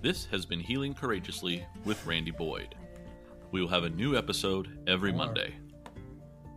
This 0.00 0.26
has 0.26 0.46
been 0.46 0.60
Healing 0.60 0.94
Courageously 0.94 1.66
with 1.84 2.06
Randy 2.06 2.30
Boyd. 2.30 2.76
We 3.50 3.60
will 3.60 3.66
have 3.68 3.82
a 3.84 3.90
new 3.90 4.16
episode 4.16 4.68
every 4.86 5.12
Monday. 5.12 5.54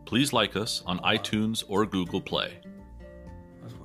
Please 0.06 0.32
like 0.32 0.56
us 0.56 0.84
on 0.86 1.00
iTunes 1.00 1.66
or 1.68 1.86
Google 1.86 2.22
Play. 2.22 2.60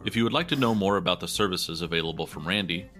If 0.04 0.14
you 0.14 0.22
would 0.24 0.32
like 0.32 0.46
to 0.48 0.56
know 0.56 0.74
more 0.74 0.98
about 0.98 1.20
the 1.20 1.26
services 1.26 1.80
available 1.82 2.26
from 2.26 2.46
Randy, 2.46 2.90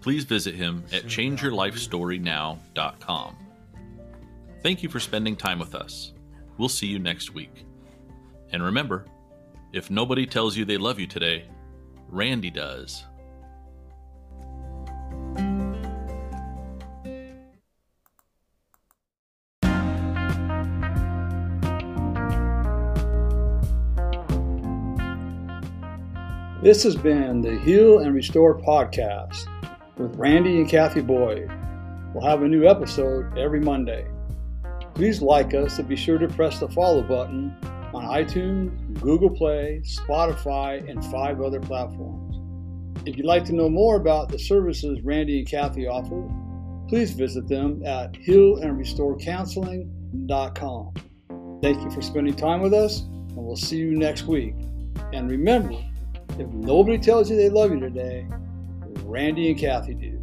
please 0.00 0.24
visit 0.24 0.54
him 0.54 0.84
at 0.92 1.04
changeyourlifestorynow.com. 1.04 3.43
Thank 4.64 4.82
you 4.82 4.88
for 4.88 4.98
spending 4.98 5.36
time 5.36 5.58
with 5.58 5.74
us. 5.74 6.14
We'll 6.56 6.70
see 6.70 6.86
you 6.86 6.98
next 6.98 7.34
week. 7.34 7.66
And 8.50 8.62
remember, 8.62 9.04
if 9.74 9.90
nobody 9.90 10.24
tells 10.24 10.56
you 10.56 10.64
they 10.64 10.78
love 10.78 10.98
you 10.98 11.06
today, 11.06 11.44
Randy 12.08 12.50
does. 12.50 13.04
This 26.62 26.82
has 26.84 26.96
been 26.96 27.42
the 27.42 27.60
Heal 27.62 27.98
and 27.98 28.14
Restore 28.14 28.58
podcast 28.62 29.46
with 29.98 30.16
Randy 30.16 30.56
and 30.56 30.70
Kathy 30.70 31.02
Boyd. 31.02 31.52
We'll 32.14 32.26
have 32.26 32.40
a 32.40 32.48
new 32.48 32.66
episode 32.66 33.36
every 33.36 33.60
Monday. 33.60 34.13
Please 34.94 35.20
like 35.20 35.54
us 35.54 35.78
and 35.78 35.88
be 35.88 35.96
sure 35.96 36.18
to 36.18 36.28
press 36.28 36.60
the 36.60 36.68
follow 36.68 37.02
button 37.02 37.56
on 37.92 38.04
iTunes, 38.04 39.00
Google 39.00 39.30
Play, 39.30 39.82
Spotify, 39.84 40.88
and 40.88 41.04
five 41.06 41.40
other 41.40 41.60
platforms. 41.60 42.36
If 43.06 43.16
you'd 43.16 43.26
like 43.26 43.44
to 43.46 43.54
know 43.54 43.68
more 43.68 43.96
about 43.96 44.28
the 44.28 44.38
services 44.38 45.00
Randy 45.02 45.40
and 45.40 45.48
Kathy 45.48 45.86
offer, 45.86 46.28
please 46.88 47.10
visit 47.10 47.48
them 47.48 47.84
at 47.84 48.12
healandrestorecounseling.com. 48.12 50.94
Thank 51.60 51.82
you 51.82 51.90
for 51.90 52.02
spending 52.02 52.34
time 52.34 52.60
with 52.60 52.72
us, 52.72 53.00
and 53.00 53.36
we'll 53.36 53.56
see 53.56 53.78
you 53.78 53.96
next 53.96 54.26
week. 54.26 54.54
And 55.12 55.28
remember, 55.30 55.74
if 56.38 56.46
nobody 56.48 56.98
tells 56.98 57.30
you 57.30 57.36
they 57.36 57.50
love 57.50 57.72
you 57.72 57.80
today, 57.80 58.26
Randy 59.02 59.50
and 59.50 59.58
Kathy 59.58 59.94
do. 59.94 60.13